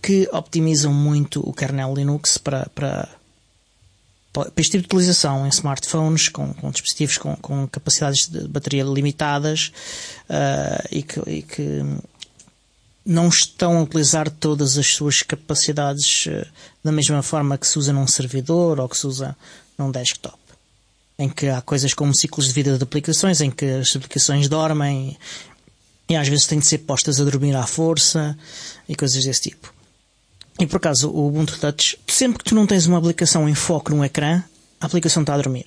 que 0.00 0.26
optimizam 0.32 0.90
muito 0.90 1.46
o 1.46 1.52
kernel 1.52 1.92
Linux 1.94 2.38
para, 2.38 2.66
para, 2.74 3.10
para 4.32 4.50
este 4.56 4.78
tipo 4.78 4.88
de 4.88 4.96
utilização 4.96 5.44
em 5.44 5.50
smartphones, 5.50 6.30
com, 6.30 6.54
com 6.54 6.70
dispositivos 6.70 7.18
com, 7.18 7.36
com, 7.36 7.68
capacidades 7.68 8.28
de 8.28 8.48
bateria 8.48 8.84
limitadas 8.84 9.70
uh, 10.30 10.88
e, 10.90 11.02
que, 11.02 11.20
e, 11.28 11.42
que, 11.42 11.82
não 13.06 13.28
estão 13.28 13.78
a 13.78 13.82
utilizar 13.82 14.28
todas 14.28 14.76
as 14.76 14.88
suas 14.88 15.22
capacidades 15.22 16.26
uh, 16.26 16.44
da 16.82 16.90
mesma 16.90 17.22
forma 17.22 17.56
que 17.56 17.66
se 17.66 17.78
usa 17.78 17.92
num 17.92 18.06
servidor 18.06 18.80
ou 18.80 18.88
que 18.88 18.98
se 18.98 19.06
usa 19.06 19.36
num 19.78 19.92
desktop. 19.92 20.36
Em 21.16 21.28
que 21.28 21.46
há 21.46 21.62
coisas 21.62 21.94
como 21.94 22.14
ciclos 22.14 22.48
de 22.48 22.52
vida 22.52 22.76
de 22.76 22.82
aplicações, 22.82 23.40
em 23.40 23.50
que 23.50 23.64
as 23.64 23.94
aplicações 23.94 24.48
dormem 24.48 25.16
e 26.08 26.16
às 26.16 26.28
vezes 26.28 26.46
têm 26.46 26.58
de 26.58 26.66
ser 26.66 26.78
postas 26.78 27.20
a 27.20 27.24
dormir 27.24 27.54
à 27.54 27.66
força 27.66 28.36
e 28.88 28.94
coisas 28.96 29.24
desse 29.24 29.42
tipo. 29.42 29.72
E 30.58 30.66
por 30.66 30.76
acaso 30.76 31.08
o 31.08 31.28
Ubuntu 31.28 31.58
Touch, 31.58 31.98
sempre 32.06 32.38
que 32.38 32.44
tu 32.44 32.54
não 32.54 32.66
tens 32.66 32.86
uma 32.86 32.98
aplicação 32.98 33.48
em 33.48 33.54
foco 33.54 33.94
no 33.94 34.04
ecrã, 34.04 34.42
a 34.80 34.86
aplicação 34.86 35.22
está 35.22 35.34
a 35.34 35.38
dormir. 35.38 35.66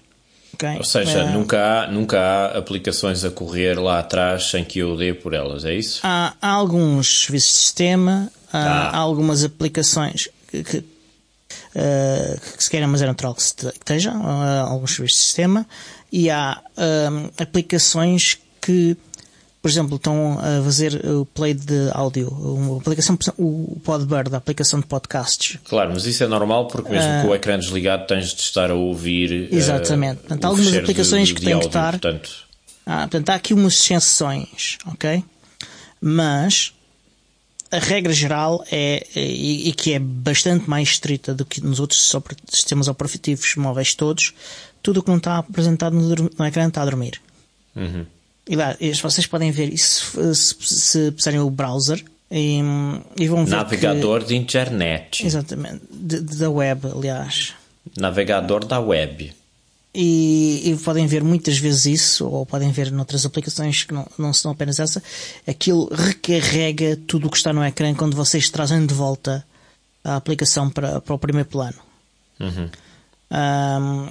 Okay? 0.60 0.78
Ou 0.78 0.84
seja, 0.84 1.20
é... 1.20 1.32
nunca, 1.32 1.58
há, 1.58 1.88
nunca 1.88 2.20
há 2.20 2.58
aplicações 2.58 3.24
a 3.24 3.32
correr 3.32 3.80
lá 3.80 4.00
atrás 4.00 4.50
sem 4.50 4.66
que 4.66 4.80
eu 4.80 4.98
dê 4.98 5.14
por 5.14 5.34
elas, 5.34 5.64
é 5.64 5.74
isso? 5.74 6.02
Há, 6.04 6.34
há 6.42 6.50
alguns 6.50 7.24
serviços 7.24 7.54
de 7.54 7.60
sistema, 7.60 8.30
há, 8.52 8.58
ah. 8.58 8.90
há 8.90 8.98
algumas 8.98 9.46
aplicações 9.46 10.28
que, 10.52 10.62
que, 10.62 10.78
uh, 10.80 12.58
que 12.58 12.62
se 12.62 12.70
queira, 12.70 12.88
mas 12.90 13.02
é 13.02 13.06
natural 13.06 13.34
que 13.36 13.42
estejam, 13.42 14.22
uh, 14.22 14.68
alguns 14.68 14.96
serviços 14.96 15.20
de 15.20 15.26
sistema, 15.26 15.66
e 16.12 16.30
há 16.30 16.60
uh, 16.78 17.32
aplicações 17.42 18.38
que 18.62 18.98
por 19.62 19.70
exemplo, 19.70 19.98
estão 19.98 20.40
a 20.40 20.64
fazer 20.64 21.06
o 21.06 21.26
play 21.26 21.54
de 21.54 21.90
áudio, 21.94 22.30
uma 22.30 22.78
aplicação, 22.78 23.18
o 23.38 23.80
Podbird, 23.84 24.34
a 24.34 24.38
aplicação 24.38 24.80
de 24.80 24.86
podcasts. 24.86 25.58
Claro, 25.66 25.92
mas 25.94 26.06
isso 26.06 26.24
é 26.24 26.28
normal 26.28 26.68
porque 26.68 26.90
mesmo 26.90 27.10
uh, 27.10 27.22
com 27.24 27.28
o 27.30 27.36
ecrã 27.36 27.60
desligado 27.60 28.08
tens 28.08 28.34
de 28.34 28.42
estar 28.42 28.72
a 28.72 28.74
ouvir. 28.74 29.50
Eh, 29.52 29.56
exatamente. 29.56 30.20
Uh, 30.20 30.22
portanto, 30.22 30.46
há 30.46 30.48
algumas 30.48 30.76
aplicações 30.76 31.28
de, 31.28 31.34
que 31.34 31.42
têm 31.42 31.60
que 31.60 31.66
estar. 31.66 31.92
Portanto... 31.92 32.32
Ah, 32.86 33.02
portanto, 33.02 33.30
há 33.30 33.36
aqui 33.36 33.54
umas 33.54 33.74
exceções, 33.74 34.78
ok? 34.88 35.24
Mas 36.02 36.74
a 37.70 37.78
regra 37.78 38.14
geral 38.14 38.64
é, 38.72 39.06
e, 39.16 39.70
e, 39.70 39.74
que 39.74 39.94
é 39.94 40.00
bastante 40.00 40.70
mais 40.70 40.90
estrita 40.90 41.34
do 41.34 41.46
que 41.46 41.62
nos 41.62 41.80
outros 41.80 42.12
sistemas 42.48 42.88
operativos 42.88 43.56
móveis 43.56 43.94
todos, 43.94 44.34
tudo 44.82 45.02
o 45.02 45.04
que 45.04 45.10
não 45.10 45.18
está 45.18 45.38
apresentado 45.38 45.94
no, 45.94 46.30
no 46.38 46.46
ecrã 46.46 46.68
está 46.68 46.82
a 46.82 46.86
dormir. 46.86 47.22
Uhum. 47.76 48.06
E 48.50 48.56
lá, 48.56 48.76
vocês 49.04 49.28
podem 49.28 49.52
ver 49.52 49.72
isso 49.72 50.34
se, 50.34 50.56
se 50.60 51.12
puserem 51.12 51.40
o 51.40 51.52
browser 51.52 52.04
e, 52.32 52.60
e 53.16 53.28
vão 53.28 53.46
ver. 53.46 53.52
Navegador 53.52 54.22
que, 54.22 54.30
de 54.30 54.36
internet. 54.36 55.24
Exatamente. 55.24 55.82
De, 55.92 56.20
de, 56.20 56.38
da 56.38 56.50
web, 56.50 56.88
aliás. 56.88 57.54
Navegador 57.96 58.66
da 58.66 58.80
web. 58.80 59.32
E, 59.94 60.64
e, 60.66 60.76
podem 60.78 61.06
ver 61.06 61.24
muitas 61.24 61.60
vezes 61.60 61.86
isso, 61.86 62.28
ou 62.28 62.44
podem 62.44 62.72
ver 62.72 62.92
noutras 62.92 63.24
aplicações 63.24 63.84
que 63.84 63.94
não, 63.94 64.08
não 64.18 64.34
são 64.34 64.52
apenas 64.52 64.80
essa, 64.80 65.02
aquilo 65.48 65.88
recarrega 65.94 66.98
tudo 67.08 67.28
o 67.28 67.30
que 67.30 67.38
está 67.38 67.54
no 67.54 67.64
ecrã 67.64 67.94
quando 67.94 68.16
vocês 68.16 68.50
trazem 68.50 68.84
de 68.84 68.94
volta 68.96 69.46
a 70.04 70.16
aplicação 70.16 70.72
para, 70.72 71.00
para 71.00 71.14
o 71.14 71.20
primeiro 71.20 71.50
plano. 71.50 71.78
Uhum. 72.40 72.68
Um, 73.32 74.08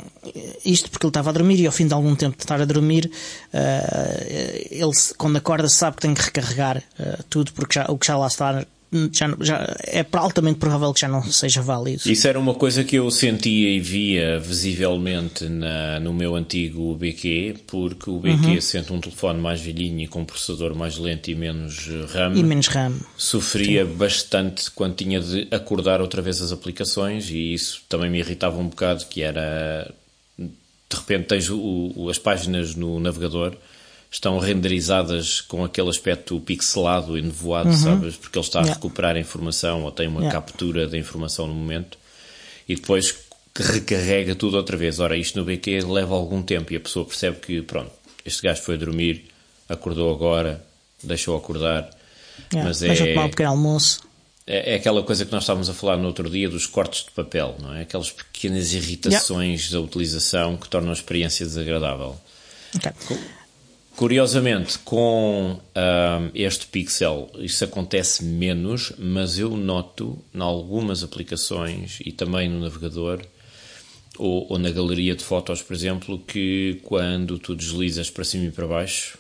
isto 0.65 0.91
porque 0.91 1.05
ele 1.05 1.11
estava 1.11 1.31
a 1.31 1.33
dormir 1.33 1.59
e 1.59 1.67
ao 1.67 1.73
fim 1.73 1.89
de 1.89 1.95
algum 1.95 2.15
tempo 2.15 2.37
de 2.37 2.45
estar 2.45 2.61
a 2.61 2.65
dormir, 2.65 3.11
uh, 3.53 4.69
ele 4.71 4.93
quando 5.17 5.37
acorda 5.37 5.69
sabe 5.69 5.97
que 5.97 6.03
tem 6.03 6.15
que 6.15 6.23
recarregar 6.23 6.79
uh, 6.99 7.23
tudo 7.29 7.53
porque 7.53 7.75
já, 7.75 7.87
o 7.89 7.99
que 7.99 8.07
já 8.07 8.17
lá 8.17 8.29
está 8.29 8.65
já, 9.13 9.37
já, 9.41 9.77
é 9.87 10.07
altamente 10.13 10.59
provável 10.59 10.93
que 10.93 11.01
já 11.01 11.09
não 11.09 11.23
seja 11.23 11.61
válido. 11.61 12.03
Isso 12.07 12.27
era 12.27 12.39
uma 12.39 12.55
coisa 12.55 12.85
que 12.85 12.97
eu 12.97 13.11
sentia 13.11 13.71
e 13.71 13.81
via 13.81 14.39
visivelmente 14.39 15.45
na, 15.45 16.01
no 16.01 16.15
meu 16.15 16.35
antigo 16.35 16.95
BQ, 16.95 17.57
porque 17.67 18.11
o 18.11 18.19
BQ, 18.19 18.47
uhum. 18.47 18.61
sendo 18.61 18.95
um 18.95 19.01
telefone 19.01 19.41
mais 19.41 19.61
velhinho 19.61 20.01
e 20.01 20.07
com 20.09 20.21
um 20.21 20.25
processador 20.25 20.75
mais 20.75 20.97
lento 20.97 21.31
e 21.31 21.35
menos 21.35 21.89
RAM, 22.13 22.35
e 22.35 22.43
menos 22.43 22.69
RAM. 22.69 22.95
sofria 23.17 23.85
Sim. 23.85 23.93
bastante 23.93 24.71
quando 24.71 24.95
tinha 24.95 25.21
de 25.21 25.49
acordar 25.51 26.01
outra 26.01 26.23
vez 26.23 26.41
as 26.41 26.53
aplicações 26.53 27.29
e 27.31 27.53
isso 27.53 27.83
também 27.89 28.11
me 28.11 28.19
irritava 28.19 28.59
um 28.59 28.69
bocado, 28.69 29.05
que 29.07 29.23
era 29.23 29.93
de 30.39 30.97
repente 30.97 31.27
tens 31.27 31.51
o, 31.51 31.93
o, 31.95 32.09
as 32.09 32.19
páginas 32.19 32.75
no 32.75 32.99
navegador 32.99 33.55
estão 34.11 34.39
renderizadas 34.39 35.41
com 35.41 35.65
aquele 35.65 35.91
aspecto 35.91 36.41
pixelado 36.41 37.19
e 37.19 37.23
nevoado, 37.23 37.69
uhum. 37.69 37.77
sabes? 37.77 38.17
Porque 38.17 38.39
ele 38.39 38.47
está 38.47 38.61
yeah. 38.61 38.73
a 38.73 38.75
recuperar 38.75 39.17
a 39.17 39.21
informação 39.21 39.85
ou 39.85 39.93
tem 39.93 40.09
uma 40.09 40.21
yeah. 40.21 40.41
captura 40.41 40.87
da 40.89 40.97
informação 40.97 41.47
no 41.47 41.55
momento 41.55 41.99
e 42.69 42.75
depois 42.75 43.15
recarrega 43.57 44.35
tudo 44.35 44.57
outra 44.57 44.77
vez. 44.77 44.99
Ora, 44.99 45.17
isto 45.17 45.39
no 45.39 45.45
BQ 45.45 45.81
leva 45.85 46.15
algum 46.15 46.43
tempo 46.43 46.73
e 46.73 46.77
a 46.77 46.81
pessoa 46.81 47.05
percebe 47.05 47.39
que, 47.39 47.61
pronto, 47.63 47.91
este 48.25 48.43
gajo 48.43 48.63
foi 48.63 48.77
a 48.77 48.79
dormir, 48.79 49.27
acordou 49.69 50.13
agora, 50.13 50.65
deixou 51.03 51.37
acordar. 51.37 51.91
Yeah. 52.53 52.69
Mas 52.69 52.83
é. 52.83 53.13
Tomar 53.13 53.27
um 53.27 53.31
pequeno 53.31 53.51
almoço. 53.51 54.09
É, 54.47 54.73
é, 54.73 54.75
aquela 54.77 55.03
coisa 55.03 55.27
que 55.27 55.33
nós 55.33 55.43
estávamos 55.43 55.69
a 55.69 55.75
falar 55.75 55.99
no 55.99 56.07
outro 56.07 56.31
dia 56.31 56.49
dos 56.49 56.67
cortes 56.67 57.05
de 57.05 57.11
papel, 57.11 57.57
não 57.61 57.75
é? 57.75 57.83
Aquelas 57.83 58.11
pequenas 58.11 58.73
irritações 58.73 59.71
da 59.71 59.79
utilização 59.79 60.57
que 60.57 60.69
tornam 60.69 60.89
a 60.89 60.95
experiência 60.95 61.45
desagradável. 61.45 62.19
Okay. 62.75 62.93
Curiosamente, 63.99 64.79
com 64.79 65.55
uh, 65.55 66.31
este 66.33 66.69
pixel, 66.69 67.29
isso 67.41 67.65
acontece 67.65 68.23
menos, 68.23 68.93
mas 68.97 69.41
eu 69.41 69.57
noto 69.57 70.17
em 70.33 70.41
algumas 70.41 71.03
aplicações 71.03 71.99
e 72.07 72.13
também 72.13 72.49
no 72.49 72.61
navegador 72.61 73.21
ou, 74.17 74.53
ou, 74.53 74.57
na 74.57 74.71
galeria 74.71 75.17
de 75.17 75.25
fotos, 75.25 75.63
por 75.63 75.75
exemplo, 75.75 76.17
que 76.17 76.79
quando 76.85 77.41
tu 77.41 77.57
deslizas 77.57 78.09
para 78.09 78.23
cima 78.23 78.45
e 78.45 78.53
para 78.53 78.69
baixo 78.69 79.19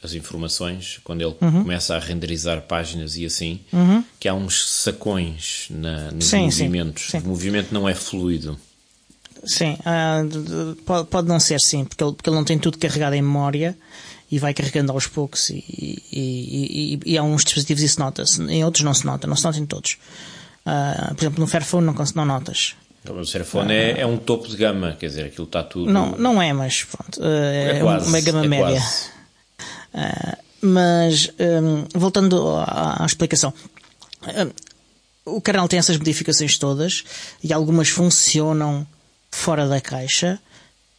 as 0.00 0.14
informações, 0.14 1.00
quando 1.02 1.22
ele 1.22 1.34
uhum. 1.40 1.62
começa 1.64 1.96
a 1.96 1.98
renderizar 1.98 2.62
páginas 2.68 3.16
e 3.16 3.26
assim, 3.26 3.58
uhum. 3.72 4.04
que 4.20 4.28
há 4.28 4.34
uns 4.34 4.64
sacões 4.64 5.66
na, 5.70 6.12
nos 6.12 6.24
sim, 6.24 6.44
movimentos. 6.44 7.02
Sim, 7.10 7.18
sim. 7.18 7.26
O 7.26 7.30
movimento 7.30 7.74
não 7.74 7.88
é 7.88 7.96
fluido. 7.96 8.56
Sim, 9.44 9.76
uh, 9.80 10.74
pode, 10.84 11.08
pode 11.08 11.28
não 11.28 11.38
ser 11.38 11.60
sim, 11.60 11.84
porque 11.84 12.02
ele, 12.02 12.12
porque 12.12 12.28
ele 12.28 12.36
não 12.36 12.44
tem 12.44 12.58
tudo 12.58 12.78
carregado 12.78 13.14
em 13.14 13.22
memória 13.22 13.76
e 14.30 14.38
vai 14.38 14.52
carregando 14.52 14.92
aos 14.92 15.06
poucos 15.06 15.48
e, 15.50 15.64
e, 16.12 17.00
e, 17.04 17.12
e 17.12 17.18
há 17.18 17.22
uns 17.22 17.44
dispositivos 17.44 17.82
isso 17.82 18.00
nota-se, 18.00 18.42
em 18.42 18.64
outros 18.64 18.84
não 18.84 18.92
se 18.92 19.06
nota, 19.06 19.26
não 19.26 19.36
se 19.36 19.44
nota 19.44 19.58
em 19.58 19.66
todos. 19.66 19.96
Uh, 20.66 21.14
por 21.14 21.22
exemplo, 21.22 21.40
no 21.40 21.46
Fairphone 21.46 21.86
não, 21.86 21.94
não 22.14 22.24
notas. 22.24 22.74
O 23.08 23.24
Fairphone 23.24 23.68
uh, 23.68 23.72
é, 23.72 24.00
é, 24.00 24.06
um 24.06 24.18
topo 24.18 24.48
de 24.48 24.56
gama, 24.56 24.96
quer 24.98 25.06
dizer, 25.06 25.24
aquilo 25.24 25.46
está 25.46 25.62
tudo. 25.62 25.90
Não, 25.90 26.12
não 26.12 26.42
é, 26.42 26.52
mas 26.52 26.84
pronto, 26.84 27.20
uh, 27.20 27.24
é, 27.24 27.78
é 27.78 27.80
quase, 27.80 28.08
uma 28.08 28.20
gama 28.20 28.44
é 28.44 28.48
média. 28.48 28.82
mas 30.60 31.30
um, 31.62 31.98
voltando 31.98 32.56
à, 32.56 33.02
à 33.02 33.06
explicação, 33.06 33.54
o 35.24 35.40
canal 35.40 35.68
tem 35.68 35.78
essas 35.78 35.96
modificações 35.96 36.58
todas 36.58 37.04
e 37.42 37.52
algumas 37.52 37.88
funcionam 37.88 38.86
fora 39.30 39.68
da 39.68 39.80
caixa, 39.80 40.38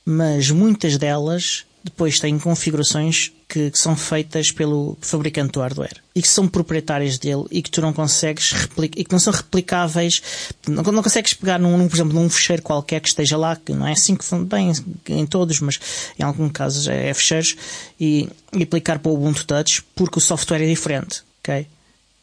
mas 0.06 0.50
muitas 0.50 0.98
delas 0.98 1.66
depois 1.84 2.20
têm 2.20 2.38
configurações 2.38 3.32
que, 3.48 3.72
que, 3.72 3.80
são 3.80 3.96
feitas 3.96 4.52
pelo 4.52 4.98
fabricante 5.02 5.54
do 5.54 5.62
hardware 5.62 5.98
e 6.14 6.22
que 6.22 6.28
são 6.28 6.48
proprietárias 6.48 7.18
dele 7.18 7.46
e 7.50 7.62
que 7.62 7.72
tu 7.72 7.82
não 7.82 7.94
consegues 7.94 8.52
replicar 8.52 9.00
e 9.00 9.04
que 9.04 9.12
não 9.12 9.20
são 9.20 9.34
replicáveis. 9.34 10.22
Não, 10.68 10.84
não 10.84 11.02
consegues 11.02 11.34
pegar 11.34 11.58
num, 11.58 11.78
num, 11.78 11.88
por 11.88 11.96
exemplo, 11.96 12.14
num 12.14 12.30
fecheiro 12.30 12.62
qualquer 12.62 13.00
que 13.00 13.08
esteja 13.08 13.38
lá, 13.38 13.56
que 13.56 13.74
não 13.74 13.88
é 13.88 13.94
assim 13.94 14.16
que 14.16 14.26
bem 14.46 14.72
em 15.08 15.26
todos, 15.26 15.60
mas 15.62 15.80
em 16.20 16.24
alguns 16.24 16.52
casos 16.52 16.88
é, 16.88 17.10
é 17.10 17.14
fecheiros, 17.14 17.56
e, 18.00 18.30
e 18.54 18.64
aplicar 18.64 19.00
para 19.00 19.12
o 19.12 19.16
Ubuntu 19.16 19.46
Touch 19.46 19.84
porque 19.96 20.20
o 20.20 20.22
software 20.22 20.62
é 20.62 20.68
diferente. 20.68 21.24
ok? 21.42 21.66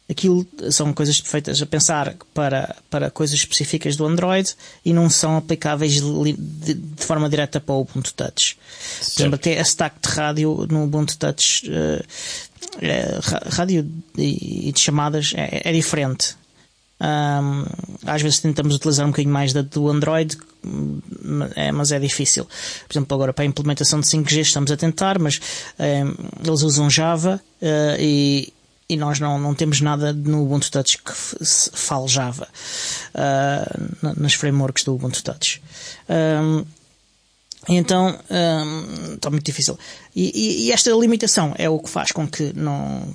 Aquilo 0.09 0.47
são 0.71 0.93
coisas 0.93 1.19
feitas 1.19 1.61
a 1.61 1.65
pensar 1.65 2.15
para, 2.33 2.75
para 2.89 3.11
coisas 3.11 3.35
específicas 3.35 3.95
do 3.95 4.05
Android 4.05 4.55
e 4.85 4.93
não 4.93 5.09
são 5.09 5.37
aplicáveis 5.37 5.93
de, 5.93 6.33
de, 6.33 6.73
de 6.73 7.03
forma 7.03 7.29
direta 7.29 7.59
para 7.59 7.75
o 7.75 7.81
Ubuntu 7.81 8.13
Touch. 8.13 8.57
Certo. 8.79 9.13
Por 9.13 9.21
exemplo, 9.21 9.35
até 9.35 9.59
a 9.59 9.63
stack 9.63 9.95
de 10.01 10.09
rádio 10.09 10.67
no 10.69 10.85
Ubuntu 10.85 11.17
Touch, 11.17 11.69
uh, 11.69 12.03
rádio 13.51 13.89
e, 14.17 14.71
de 14.71 14.79
chamadas 14.79 15.33
é, 15.35 15.69
é 15.69 15.73
diferente. 15.73 16.35
Um, 16.99 17.63
às 18.07 18.23
vezes 18.23 18.39
tentamos 18.39 18.73
utilizar 18.75 19.05
um 19.05 19.09
bocadinho 19.09 19.31
mais 19.31 19.53
da 19.53 19.61
do 19.61 19.87
Android, 19.87 20.35
é, 21.55 21.71
mas 21.71 21.91
é 21.91 21.99
difícil. 21.99 22.45
Por 22.87 22.93
exemplo, 22.93 23.13
agora 23.13 23.33
para 23.33 23.43
a 23.43 23.45
implementação 23.45 23.99
de 23.99 24.07
5G 24.07 24.39
estamos 24.39 24.71
a 24.71 24.77
tentar, 24.77 25.19
mas 25.19 25.39
um, 25.77 26.47
eles 26.47 26.61
usam 26.63 26.89
Java 26.89 27.39
uh, 27.61 27.65
e, 27.99 28.51
e 28.89 28.95
nós 28.95 29.19
não, 29.19 29.37
não 29.39 29.53
temos 29.53 29.81
nada 29.81 30.13
no 30.13 30.43
Ubuntu 30.43 30.71
Touch 30.71 30.97
que 30.97 31.13
fale 31.13 32.07
Java 32.07 32.47
uh, 33.13 34.13
nas 34.17 34.33
frameworks 34.33 34.83
do 34.83 34.95
Ubuntu 34.95 35.23
Touch. 35.23 35.61
Um, 36.09 36.65
então 37.69 38.17
um, 38.29 39.15
está 39.15 39.29
muito 39.29 39.45
difícil. 39.45 39.77
E, 40.15 40.31
e, 40.33 40.67
e, 40.67 40.71
esta 40.71 40.89
limitação 40.91 41.53
é 41.57 41.69
o 41.69 41.79
que 41.79 41.89
faz 41.89 42.13
com 42.13 42.25
que 42.25 42.53
não 42.55 43.13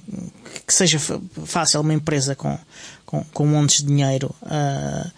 que 0.66 0.74
seja 0.74 0.98
fácil 0.98 1.80
uma 1.80 1.94
empresa 1.94 2.34
com, 2.34 2.58
com, 3.06 3.24
com 3.32 3.46
montes 3.46 3.78
de 3.78 3.86
dinheiro 3.86 4.34
uh, 4.42 5.10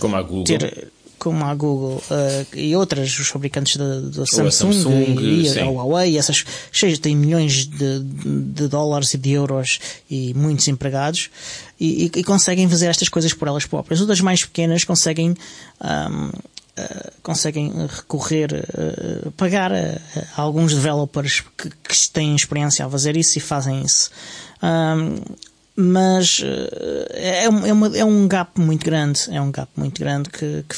como 0.00 0.16
a 0.16 0.22
Google 0.22 0.44
ter, 0.44 0.90
como 1.20 1.44
a 1.44 1.54
Google 1.54 2.02
uh, 2.10 2.56
e 2.56 2.74
outras, 2.74 3.16
os 3.18 3.28
fabricantes 3.28 3.76
da, 3.76 4.00
da 4.00 4.26
Samsung, 4.26 4.72
Samsung, 4.72 5.16
e, 5.20 5.58
a 5.60 5.66
Huawei, 5.66 6.16
essas 6.16 6.44
cheias 6.72 6.98
têm 6.98 7.14
milhões 7.14 7.66
de, 7.66 8.00
de 8.00 8.66
dólares 8.66 9.12
e 9.12 9.18
de 9.18 9.30
euros 9.30 9.78
e 10.10 10.32
muitos 10.32 10.66
empregados 10.66 11.30
e, 11.78 12.06
e, 12.06 12.20
e, 12.20 12.24
conseguem 12.24 12.66
fazer 12.68 12.86
estas 12.86 13.10
coisas 13.10 13.34
por 13.34 13.46
elas 13.46 13.66
próprias. 13.66 14.00
Outras 14.00 14.22
mais 14.22 14.42
pequenas 14.44 14.82
conseguem 14.82 15.36
um, 15.82 16.26
uh, 16.26 17.12
conseguem 17.22 17.70
recorrer, 17.86 18.50
uh, 18.52 19.30
pagar 19.32 19.72
a, 19.72 20.00
a, 20.36 20.40
alguns 20.40 20.72
developers 20.72 21.42
que, 21.56 21.68
que, 21.68 22.10
têm 22.10 22.34
experiência 22.34 22.86
a 22.86 22.88
fazer 22.88 23.14
isso 23.14 23.36
e 23.36 23.40
fazem 23.42 23.82
isso. 23.82 24.10
Um, 24.62 25.20
mas 25.80 26.42
é, 27.12 27.44
é, 27.44 27.48
uma, 27.48 27.96
é 27.96 28.04
um 28.04 28.28
gap 28.28 28.60
muito 28.60 28.84
grande, 28.84 29.22
é 29.30 29.40
um 29.40 29.50
gap 29.50 29.70
muito 29.76 29.98
grande 29.98 30.28
que, 30.28 30.64
que 30.68 30.76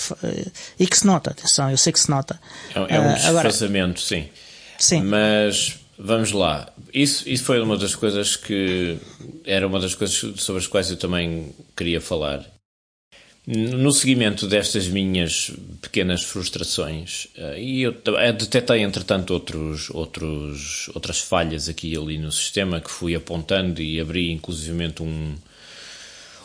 e 0.79 0.87
que 0.87 0.97
se 0.97 1.07
nota, 1.07 1.31
atenção, 1.31 1.71
eu 1.71 1.77
sei 1.77 1.93
que 1.93 2.01
se 2.01 2.11
nota. 2.11 2.41
É, 2.75 2.97
é 2.97 3.01
um 3.01 3.13
desfazamento, 3.13 4.01
sim. 4.01 4.29
Sim. 4.79 5.03
Mas 5.03 5.79
vamos 5.99 6.33
lá. 6.33 6.69
Isso, 6.93 7.29
isso 7.29 7.45
foi 7.45 7.61
uma 7.61 7.77
das 7.77 7.95
coisas 7.95 8.37
que 8.37 8.99
era 9.45 9.67
uma 9.67 9.81
das 9.81 9.95
coisas 9.95 10.17
sobre 10.41 10.61
as 10.61 10.67
quais 10.67 10.91
eu 10.91 10.97
também 10.97 11.55
queria 11.77 12.01
falar. 12.01 12.45
No 13.45 13.91
seguimento 13.91 14.47
destas 14.47 14.87
minhas 14.87 15.51
pequenas 15.81 16.23
frustrações, 16.23 17.27
eh, 17.37 17.61
e 17.61 17.83
eu 17.83 17.93
detetei 18.39 18.83
entretanto 18.83 19.35
outros, 19.35 19.91
outros, 19.91 20.89
outras 20.95 21.19
falhas 21.19 21.69
aqui 21.69 21.93
e 21.93 21.97
ali 21.97 22.19
no 22.19 22.31
sistema 22.31 22.81
que 22.81 22.89
fui 22.89 23.17
apontando 23.17 23.83
e 23.83 24.01
abri 24.01 24.31
inclusivamente 24.31 25.03
um, 25.03 25.35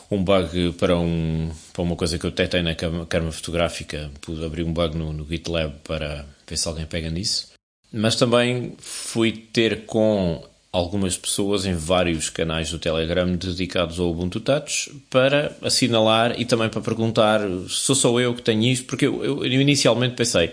um 0.10 0.24
bug 0.24 0.74
para, 0.74 0.98
um, 0.98 1.52
para 1.72 1.84
uma 1.84 1.96
coisa 1.96 2.18
que 2.18 2.26
eu 2.26 2.32
detetei 2.32 2.64
na 2.64 2.74
câmara 2.74 3.32
fotográfica, 3.32 4.10
pude 4.20 4.44
abrir 4.44 4.64
um 4.64 4.74
bug 4.74 4.98
no, 4.98 5.14
no 5.14 5.24
GitLab 5.24 5.76
para 5.84 6.26
ver 6.48 6.58
se 6.58 6.68
alguém 6.68 6.88
pega 6.88 7.12
nisso. 7.12 7.50
Mas 7.94 8.16
também 8.16 8.76
fui 8.80 9.32
ter 9.34 9.86
com 9.86 10.44
algumas 10.78 11.18
pessoas 11.18 11.66
em 11.66 11.74
vários 11.74 12.30
canais 12.30 12.70
do 12.70 12.78
Telegram 12.78 13.36
dedicados 13.36 14.00
ao 14.00 14.12
Ubuntu 14.12 14.40
Touch 14.40 14.92
para 15.10 15.56
assinalar 15.62 16.40
e 16.40 16.46
também 16.46 16.70
para 16.70 16.82
perguntar 16.82 17.42
se 17.68 17.96
sou 17.96 18.22
eu 18.22 18.36
que 18.36 18.44
tenho 18.44 18.64
isto, 18.64 18.86
porque 18.86 19.08
eu, 19.08 19.24
eu, 19.24 19.46
eu, 19.46 19.62
inicialmente 19.62 20.16
pensei 20.16 20.52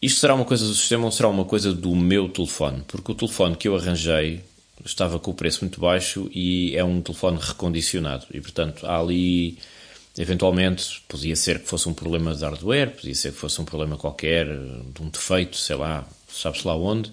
isto 0.00 0.20
será 0.20 0.34
uma 0.34 0.44
coisa 0.44 0.64
do 0.64 0.74
sistema 0.74 1.06
ou 1.06 1.10
será 1.10 1.28
uma 1.28 1.44
coisa 1.44 1.74
do 1.74 1.94
meu 1.96 2.28
telefone? 2.28 2.84
Porque 2.86 3.10
o 3.10 3.14
telefone 3.16 3.56
que 3.56 3.66
eu 3.66 3.74
arranjei 3.74 4.40
estava 4.84 5.18
com 5.18 5.32
o 5.32 5.34
preço 5.34 5.64
muito 5.64 5.80
baixo 5.80 6.30
e 6.32 6.76
é 6.76 6.84
um 6.84 7.02
telefone 7.02 7.38
recondicionado. 7.40 8.26
E 8.32 8.40
portanto 8.40 8.86
há 8.86 9.00
ali 9.00 9.58
eventualmente 10.16 11.02
podia 11.08 11.34
ser 11.34 11.58
que 11.58 11.68
fosse 11.68 11.88
um 11.88 11.94
problema 11.94 12.32
de 12.32 12.44
hardware, 12.44 12.92
podia 12.92 13.14
ser 13.14 13.32
que 13.32 13.38
fosse 13.38 13.60
um 13.60 13.64
problema 13.64 13.96
qualquer, 13.96 14.46
de 14.46 15.02
um 15.02 15.08
defeito, 15.08 15.56
sei 15.56 15.74
lá, 15.74 16.06
sabe-se 16.28 16.64
lá 16.64 16.76
onde 16.76 17.12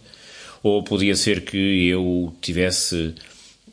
ou 0.66 0.82
podia 0.82 1.16
ser 1.16 1.46
que 1.46 1.88
eu 1.90 2.34
tivesse 2.42 3.14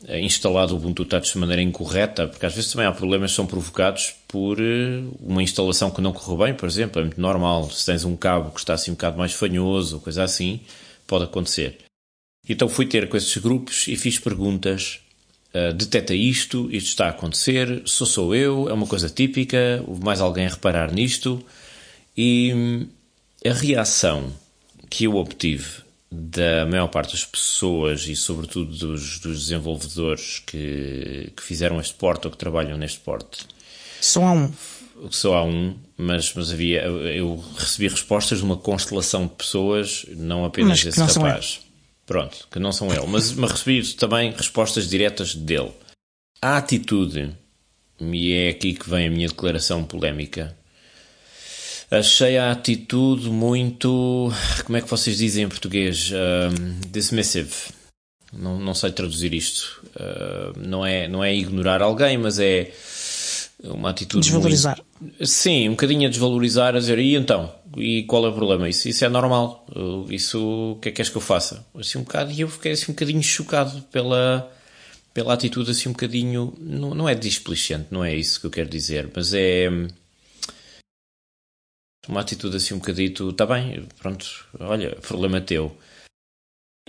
eh, 0.07 0.19
instalado 0.21 0.75
o 0.75 0.77
Ubuntu 0.77 1.03
Touch 1.03 1.33
de 1.33 1.39
maneira 1.39 1.59
incorreta, 1.59 2.27
porque 2.27 2.45
às 2.45 2.53
vezes 2.53 2.71
também 2.71 2.85
há 2.85 2.91
problemas 2.91 3.31
que 3.31 3.35
são 3.35 3.47
provocados 3.47 4.13
por 4.27 4.59
eh, 4.59 5.01
uma 5.19 5.41
instalação 5.41 5.89
que 5.89 5.99
não 6.01 6.13
correu 6.13 6.45
bem, 6.45 6.53
por 6.53 6.69
exemplo, 6.69 7.01
é 7.01 7.05
muito 7.05 7.19
normal, 7.19 7.67
se 7.71 7.83
tens 7.83 8.05
um 8.05 8.15
cabo 8.15 8.51
que 8.51 8.59
está 8.59 8.75
assim 8.75 8.91
um 8.91 8.93
bocado 8.93 9.17
mais 9.17 9.33
fanhoso, 9.33 9.95
ou 9.95 10.01
coisa 10.01 10.23
assim, 10.23 10.61
pode 11.07 11.23
acontecer. 11.23 11.79
Então 12.47 12.69
fui 12.69 12.85
ter 12.85 13.09
com 13.09 13.17
esses 13.17 13.35
grupos 13.37 13.87
e 13.87 13.95
fiz 13.95 14.19
perguntas, 14.19 14.99
uh, 15.51 15.73
detecta 15.73 16.13
isto, 16.13 16.69
isto 16.71 16.89
está 16.89 17.07
a 17.07 17.09
acontecer, 17.09 17.81
sou 17.85 18.05
sou 18.05 18.35
eu, 18.35 18.69
é 18.69 18.73
uma 18.73 18.85
coisa 18.85 19.09
típica, 19.09 19.83
houve 19.87 20.03
mais 20.03 20.21
alguém 20.21 20.45
a 20.45 20.49
reparar 20.49 20.93
nisto, 20.93 21.43
e 22.15 22.53
hum, 22.53 22.87
a 23.43 23.51
reação 23.51 24.31
que 24.91 25.05
eu 25.05 25.15
obtive 25.15 25.82
da 26.15 26.65
maior 26.67 26.87
parte 26.89 27.13
das 27.13 27.25
pessoas 27.25 28.07
e, 28.07 28.15
sobretudo, 28.15 28.71
dos, 28.71 29.19
dos 29.19 29.39
desenvolvedores 29.39 30.39
que, 30.45 31.31
que 31.35 31.41
fizeram 31.41 31.79
este 31.79 31.95
porte 31.95 32.27
ou 32.27 32.31
que 32.31 32.37
trabalham 32.37 32.77
neste 32.77 32.99
porte. 32.99 33.47
Só 33.99 34.23
há 34.23 34.31
um. 34.31 34.53
Só 35.09 35.35
há 35.35 35.43
um, 35.43 35.75
mas, 35.97 36.31
mas 36.35 36.51
havia. 36.51 36.83
Eu 36.83 37.43
recebi 37.57 37.87
respostas 37.87 38.37
de 38.37 38.43
uma 38.43 38.57
constelação 38.57 39.25
de 39.25 39.33
pessoas, 39.33 40.05
não 40.09 40.45
apenas 40.45 40.83
desse 40.83 41.01
rapaz. 41.01 41.61
Pronto, 42.05 42.47
que 42.51 42.59
não 42.59 42.71
são 42.71 42.93
ele. 42.93 43.07
Mas, 43.07 43.31
mas 43.31 43.51
recebi 43.51 43.93
também 43.93 44.31
respostas 44.31 44.87
diretas 44.87 45.33
dele. 45.33 45.71
A 46.41 46.57
atitude, 46.57 47.35
e 47.99 48.33
é 48.33 48.49
aqui 48.49 48.73
que 48.73 48.87
vem 48.87 49.07
a 49.07 49.11
minha 49.11 49.27
declaração 49.27 49.83
polémica, 49.83 50.55
achei 51.99 52.37
a 52.37 52.51
atitude 52.51 53.29
muito. 53.29 54.31
Como 54.65 54.77
é 54.77 54.81
que 54.81 54.89
vocês 54.89 55.17
dizem 55.17 55.43
em 55.43 55.49
português? 55.49 56.11
Uh, 56.11 56.89
dismissive. 56.89 57.53
Não, 58.31 58.59
não 58.59 58.73
sei 58.73 58.91
traduzir 58.91 59.33
isto. 59.33 59.83
Uh, 59.95 60.59
não, 60.59 60.85
é, 60.85 61.07
não 61.07 61.23
é 61.23 61.33
ignorar 61.35 61.81
alguém, 61.81 62.17
mas 62.17 62.39
é 62.39 62.71
uma 63.63 63.91
atitude. 63.91 64.25
Desvalorizar. 64.25 64.81
Muito... 64.99 65.25
Sim, 65.25 65.69
um 65.69 65.71
bocadinho 65.71 66.07
a 66.07 66.09
desvalorizar, 66.09 66.75
a 66.75 66.79
dizer, 66.79 66.97
e 66.99 67.15
então? 67.15 67.53
E 67.77 68.03
qual 68.03 68.25
é 68.25 68.29
o 68.29 68.33
problema? 68.33 68.67
Isso, 68.67 68.89
isso 68.89 69.05
é 69.05 69.09
normal. 69.09 69.65
Isso, 70.09 70.73
o 70.73 70.79
que 70.81 70.89
é 70.89 70.91
que 70.91 70.97
queres 70.97 71.11
que 71.11 71.17
eu 71.17 71.21
faça? 71.21 71.65
Assim 71.75 71.99
um 71.99 72.03
bocado, 72.03 72.31
e 72.31 72.41
eu 72.41 72.49
fiquei 72.49 72.71
assim 72.71 72.91
um 72.91 72.95
bocadinho 72.95 73.21
chocado 73.23 73.81
pela, 73.91 74.51
pela 75.13 75.33
atitude, 75.33 75.71
assim 75.71 75.89
um 75.89 75.93
bocadinho. 75.93 76.53
Não, 76.59 76.95
não 76.95 77.07
é 77.07 77.15
displicente, 77.15 77.87
não 77.91 78.03
é 78.03 78.15
isso 78.15 78.39
que 78.39 78.47
eu 78.47 78.51
quero 78.51 78.69
dizer, 78.69 79.09
mas 79.15 79.33
é 79.33 79.69
uma 82.07 82.21
atitude 82.21 82.57
assim 82.57 82.73
um 82.73 82.79
bocadito, 82.79 83.29
está 83.29 83.45
bem, 83.45 83.87
pronto, 83.99 84.25
olha, 84.59 84.95
problema 84.97 85.39
teu. 85.39 85.75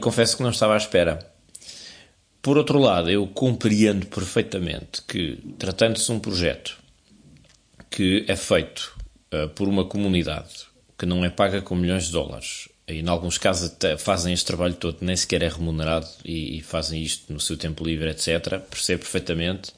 Confesso 0.01 0.37
que 0.37 0.43
não 0.43 0.51
estava 0.51 0.75
à 0.75 0.77
espera. 0.77 1.33
Por 2.43 2.59
outro 2.59 2.79
lado, 2.79 3.11
eu 3.11 3.27
compreendo 3.27 4.07
perfeitamente 4.07 5.03
que, 5.03 5.39
tratando-se 5.59 6.07
de 6.07 6.13
um 6.13 6.21
projeto 6.21 6.79
que 7.91 8.25
é 8.29 8.37
feito 8.37 8.99
uh, 9.33 9.49
por 9.51 9.69
uma 9.69 9.85
comunidade 9.85 10.67
que 10.99 11.07
não 11.07 11.25
é 11.25 11.31
paga 11.31 11.63
com 11.63 11.75
milhões 11.75 12.07
de 12.07 12.13
dólares, 12.13 12.69
e 12.87 13.01
em 13.01 13.09
alguns 13.09 13.39
casos 13.39 13.71
até 13.71 13.97
fazem 13.97 14.33
este 14.33 14.47
trabalho 14.47 14.75
todo, 14.75 14.99
nem 15.01 15.17
sequer 15.17 15.43
é 15.43 15.49
remunerado 15.49 16.07
e, 16.25 16.59
e 16.59 16.61
fazem 16.61 17.03
isto 17.03 17.33
no 17.33 17.41
seu 17.41 17.57
tempo 17.57 17.85
livre, 17.85 18.11
etc., 18.11 18.59
percebo 18.59 19.03
perfeitamente, 19.03 19.73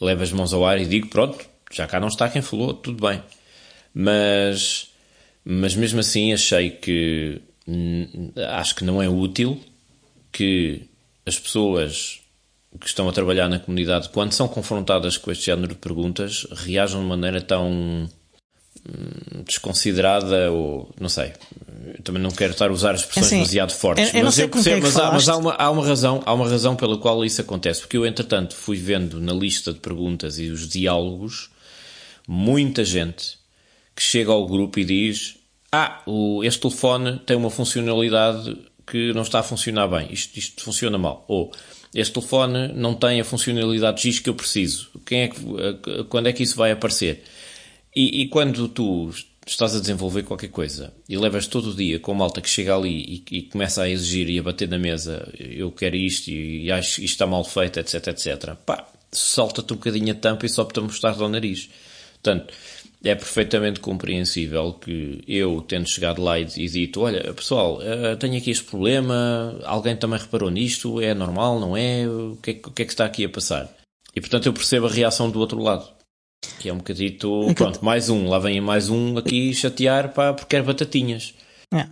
levo 0.00 0.22
as 0.22 0.32
mãos 0.32 0.52
ao 0.52 0.64
ar 0.64 0.80
e 0.80 0.86
digo: 0.86 1.08
pronto, 1.08 1.44
já 1.70 1.86
cá 1.86 2.00
não 2.00 2.08
está 2.08 2.28
quem 2.28 2.40
falou, 2.40 2.72
tudo 2.72 3.06
bem 3.06 3.22
mas, 3.94 4.90
mas 5.44 5.74
mesmo 5.74 6.00
assim 6.00 6.32
achei 6.32 6.70
que 6.70 7.40
acho 8.48 8.74
que 8.74 8.84
não 8.84 9.02
é 9.02 9.08
útil 9.08 9.60
que 10.32 10.82
as 11.26 11.38
pessoas 11.38 12.20
que 12.78 12.86
estão 12.86 13.08
a 13.08 13.12
trabalhar 13.12 13.48
na 13.48 13.58
comunidade, 13.58 14.08
quando 14.10 14.32
são 14.32 14.46
confrontadas 14.46 15.16
com 15.16 15.30
este 15.30 15.46
género 15.46 15.68
de 15.68 15.74
perguntas, 15.74 16.46
reajam 16.52 17.00
de 17.02 17.06
maneira 17.06 17.40
tão 17.40 17.68
hum, 17.68 19.42
desconsiderada 19.44 20.52
ou 20.52 20.88
não 21.00 21.08
sei. 21.08 21.32
Eu 21.96 22.02
também 22.04 22.22
não 22.22 22.30
quero 22.30 22.52
estar 22.52 22.70
a 22.70 22.72
usar 22.72 22.94
expressões 22.94 23.26
assim, 23.26 23.36
demasiado 23.36 23.72
fortes, 23.72 24.14
eu, 24.14 24.20
eu 24.20 24.24
mas 24.24 24.38
eu 24.38 24.48
percebo, 24.48 24.76
é 24.76 24.80
mas, 24.80 24.96
há, 24.96 25.12
mas 25.12 25.28
há, 25.28 25.36
uma, 25.36 25.54
há 25.54 25.70
uma 25.70 25.84
razão, 25.84 26.22
há 26.24 26.32
uma 26.32 26.48
razão 26.48 26.76
pela 26.76 26.96
qual 26.96 27.24
isso 27.24 27.40
acontece, 27.40 27.80
porque 27.80 27.96
eu 27.96 28.06
entretanto 28.06 28.54
fui 28.54 28.76
vendo 28.76 29.20
na 29.20 29.32
lista 29.32 29.72
de 29.72 29.80
perguntas 29.80 30.38
e 30.38 30.48
os 30.48 30.68
diálogos 30.68 31.50
muita 32.28 32.84
gente 32.84 33.39
que 33.94 34.02
chega 34.02 34.30
ao 34.30 34.46
grupo 34.46 34.78
e 34.78 34.84
diz: 34.84 35.36
Ah, 35.70 36.02
o, 36.06 36.42
este 36.44 36.60
telefone 36.60 37.18
tem 37.20 37.36
uma 37.36 37.50
funcionalidade 37.50 38.56
que 38.86 39.12
não 39.12 39.22
está 39.22 39.40
a 39.40 39.42
funcionar 39.42 39.86
bem, 39.88 40.08
isto, 40.12 40.36
isto 40.38 40.62
funciona 40.62 40.98
mal. 40.98 41.24
Ou 41.28 41.52
este 41.94 42.14
telefone 42.14 42.68
não 42.68 42.94
tem 42.94 43.20
a 43.20 43.24
funcionalidade 43.24 44.00
X 44.00 44.18
que 44.18 44.28
eu 44.28 44.34
preciso. 44.34 44.90
Quem 45.04 45.22
é 45.22 45.28
que, 45.28 45.40
quando 46.08 46.28
é 46.28 46.32
que 46.32 46.42
isso 46.42 46.56
vai 46.56 46.72
aparecer? 46.72 47.24
E, 47.94 48.22
e 48.22 48.28
quando 48.28 48.68
tu 48.68 49.10
estás 49.46 49.74
a 49.74 49.80
desenvolver 49.80 50.22
qualquer 50.22 50.48
coisa 50.48 50.92
e 51.08 51.16
levas 51.16 51.46
todo 51.46 51.70
o 51.70 51.74
dia 51.74 51.98
com 51.98 52.14
malta 52.14 52.40
que 52.40 52.48
chega 52.48 52.76
ali 52.76 53.24
e, 53.30 53.38
e, 53.38 53.42
começa 53.42 53.82
a 53.82 53.88
exigir 53.88 54.28
e 54.28 54.38
a 54.38 54.42
bater 54.42 54.68
na 54.68 54.78
mesa 54.78 55.28
eu 55.38 55.72
quero 55.72 55.96
isto 55.96 56.28
e, 56.28 56.66
e 56.66 56.72
acho 56.72 57.00
isto 57.00 57.14
está 57.14 57.26
mal 57.26 57.44
feito, 57.44 57.80
etc, 57.80 58.08
etc, 58.08 58.54
pá, 58.54 58.86
solta-te 59.10 59.72
um 59.72 59.76
bocadinho 59.76 60.12
a 60.12 60.14
tampa 60.14 60.46
e 60.46 60.48
só 60.48 60.64
para 60.64 60.82
mostrar 60.82 61.20
ao 61.20 61.28
nariz. 61.28 61.68
Portanto, 62.22 62.52
é 63.02 63.14
perfeitamente 63.14 63.80
compreensível 63.80 64.74
que 64.74 65.24
eu, 65.26 65.62
tendo 65.62 65.88
chegado 65.88 66.22
lá 66.22 66.38
e, 66.38 66.44
dito: 66.44 67.00
Olha, 67.00 67.32
pessoal, 67.32 67.78
uh, 67.78 68.16
tenho 68.18 68.36
aqui 68.36 68.50
este 68.50 68.64
problema, 68.64 69.58
alguém 69.64 69.96
também 69.96 70.18
reparou 70.18 70.50
nisto, 70.50 71.00
é 71.00 71.14
normal, 71.14 71.58
não 71.58 71.76
é? 71.76 72.06
O 72.06 72.36
que 72.42 72.50
é, 72.50 72.54
o 72.54 72.70
que, 72.70 72.82
é 72.82 72.84
que 72.84 72.92
está 72.92 73.04
aqui 73.04 73.24
a 73.24 73.28
passar? 73.28 73.70
E 74.14 74.20
portanto 74.20 74.46
eu 74.46 74.52
percebo 74.52 74.86
a 74.86 74.90
reação 74.90 75.30
do 75.30 75.38
outro 75.38 75.60
lado. 75.60 75.88
Que 76.58 76.68
é 76.70 76.72
um 76.72 76.78
bocadito, 76.78 77.30
pronto, 77.54 77.84
mais 77.84 78.08
um, 78.08 78.28
lá 78.28 78.38
vem 78.38 78.60
mais 78.60 78.88
um 78.88 79.18
aqui 79.18 79.52
chatear 79.54 80.12
pá, 80.12 80.32
porque 80.32 80.56
quer 80.56 80.62
batatinhas. 80.62 81.34
É. 81.72 81.86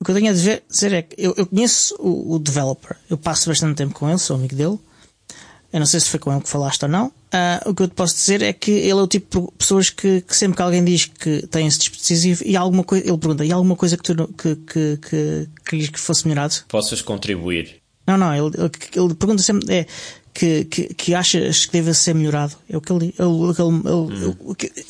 O 0.00 0.04
que 0.04 0.10
eu 0.10 0.14
tenho 0.16 0.30
a 0.30 0.32
dizer, 0.32 0.64
dizer 0.68 0.92
é 0.92 1.02
que 1.02 1.14
eu, 1.16 1.32
eu 1.36 1.46
conheço 1.46 1.94
o, 2.00 2.34
o, 2.34 2.38
developer, 2.40 2.96
eu 3.08 3.16
passo 3.16 3.48
bastante 3.48 3.76
tempo 3.76 3.94
com 3.94 4.08
ele, 4.08 4.18
sou 4.18 4.34
amigo 4.34 4.56
dele. 4.56 4.78
Eu 5.72 5.78
não 5.78 5.86
sei 5.86 6.00
se 6.00 6.08
foi 6.08 6.18
com 6.18 6.32
ele 6.32 6.42
que 6.42 6.48
falaste 6.48 6.82
ou 6.82 6.88
não. 6.88 7.12
Uh, 7.32 7.70
o 7.70 7.74
que 7.74 7.84
eu 7.84 7.88
te 7.88 7.94
posso 7.94 8.14
dizer 8.14 8.42
é 8.42 8.52
que 8.52 8.70
ele 8.70 8.90
é 8.90 8.94
o 8.94 9.06
tipo 9.06 9.40
de 9.40 9.52
pessoas 9.56 9.88
que, 9.88 10.20
que 10.20 10.36
sempre 10.36 10.56
que 10.56 10.62
alguém 10.62 10.84
diz 10.84 11.06
que 11.06 11.46
tem 11.46 11.66
esse 11.66 11.78
dispositivo 11.78 12.42
e 12.44 12.54
alguma 12.56 12.84
coisa, 12.84 13.08
ele 13.08 13.16
pergunta, 13.16 13.42
e 13.42 13.50
alguma 13.50 13.74
coisa 13.74 13.96
que, 13.96 14.02
tu, 14.02 14.28
que, 14.34 14.54
que, 14.56 14.98
que, 14.98 15.48
que, 15.64 15.88
que 15.92 15.98
fosse 15.98 16.28
melhorado? 16.28 16.56
Possas 16.68 17.00
contribuir. 17.00 17.76
Não, 18.06 18.18
não, 18.18 18.34
ele, 18.34 18.54
ele, 18.58 18.70
ele 18.94 19.14
pergunta 19.14 19.42
sempre, 19.42 19.74
é, 19.74 19.86
que, 20.34 20.64
que, 20.66 20.94
que 20.94 21.14
achas 21.14 21.64
que 21.64 21.72
deve 21.72 21.94
ser 21.94 22.14
melhorado. 22.14 22.54
É 22.68 22.76
o 22.76 22.82
que 22.82 22.92
ele, 22.92 23.14
ele, 23.18 23.28
ele, 23.28 23.52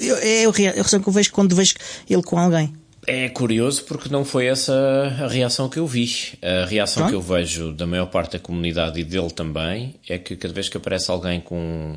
ele 0.01 0.13
hum. 0.13 0.17
é 0.21 0.45
a 0.45 0.51
reação 0.51 1.01
que 1.01 1.09
eu 1.09 1.13
vejo 1.13 1.31
quando 1.33 1.55
vejo 1.55 1.75
ele 2.11 2.23
com 2.23 2.39
alguém. 2.39 2.75
É 3.07 3.29
curioso 3.29 3.85
porque 3.85 4.09
não 4.09 4.25
foi 4.25 4.47
essa 4.47 4.73
a 5.21 5.29
reação 5.29 5.69
que 5.69 5.79
eu 5.79 5.87
vi. 5.87 6.39
A 6.41 6.67
reação 6.67 7.09
que 7.09 7.15
eu 7.15 7.21
vejo 7.21 7.73
da 7.73 7.87
maior 7.87 8.07
parte 8.07 8.33
da 8.33 8.39
comunidade 8.39 9.01
e 9.01 9.05
dele 9.05 9.31
também 9.31 9.97
é 10.09 10.19
que 10.19 10.37
cada 10.37 10.55
vez 10.55 10.69
que 10.69 10.77
aparece 10.77 11.11
alguém 11.11 11.41
com, 11.41 11.97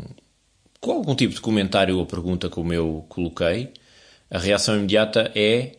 com 0.85 0.91
algum 0.91 1.15
tipo 1.15 1.33
de 1.33 1.41
comentário 1.41 1.97
ou 1.97 2.05
pergunta 2.05 2.47
como 2.47 2.71
eu 2.71 3.03
coloquei, 3.09 3.73
a 4.29 4.37
reação 4.37 4.75
imediata 4.75 5.31
é 5.33 5.71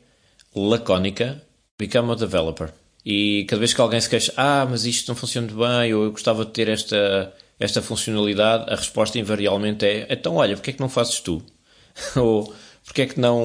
lacónica: 0.53 1.41
become 1.79 2.11
a 2.11 2.17
developer. 2.17 2.73
E 3.05 3.47
cada 3.49 3.61
vez 3.61 3.73
que 3.73 3.81
alguém 3.81 4.01
se 4.01 4.11
queixa, 4.11 4.33
ah, 4.37 4.67
mas 4.69 4.85
isto 4.85 5.07
não 5.07 5.15
funciona 5.15 5.47
bem, 5.47 5.95
ou 5.95 6.03
eu 6.03 6.11
gostava 6.11 6.45
de 6.45 6.51
ter 6.51 6.69
esta, 6.69 7.33
esta 7.61 7.81
funcionalidade, 7.81 8.65
a 8.69 8.75
resposta 8.75 9.17
invariavelmente 9.17 9.87
é: 9.87 10.09
então 10.11 10.35
olha, 10.35 10.57
porque 10.57 10.71
é 10.71 10.73
que 10.73 10.81
não 10.81 10.89
fazes 10.89 11.21
tu? 11.21 11.41
ou 12.17 12.53
porque 12.85 13.03
é 13.03 13.07
que 13.07 13.21
não 13.21 13.45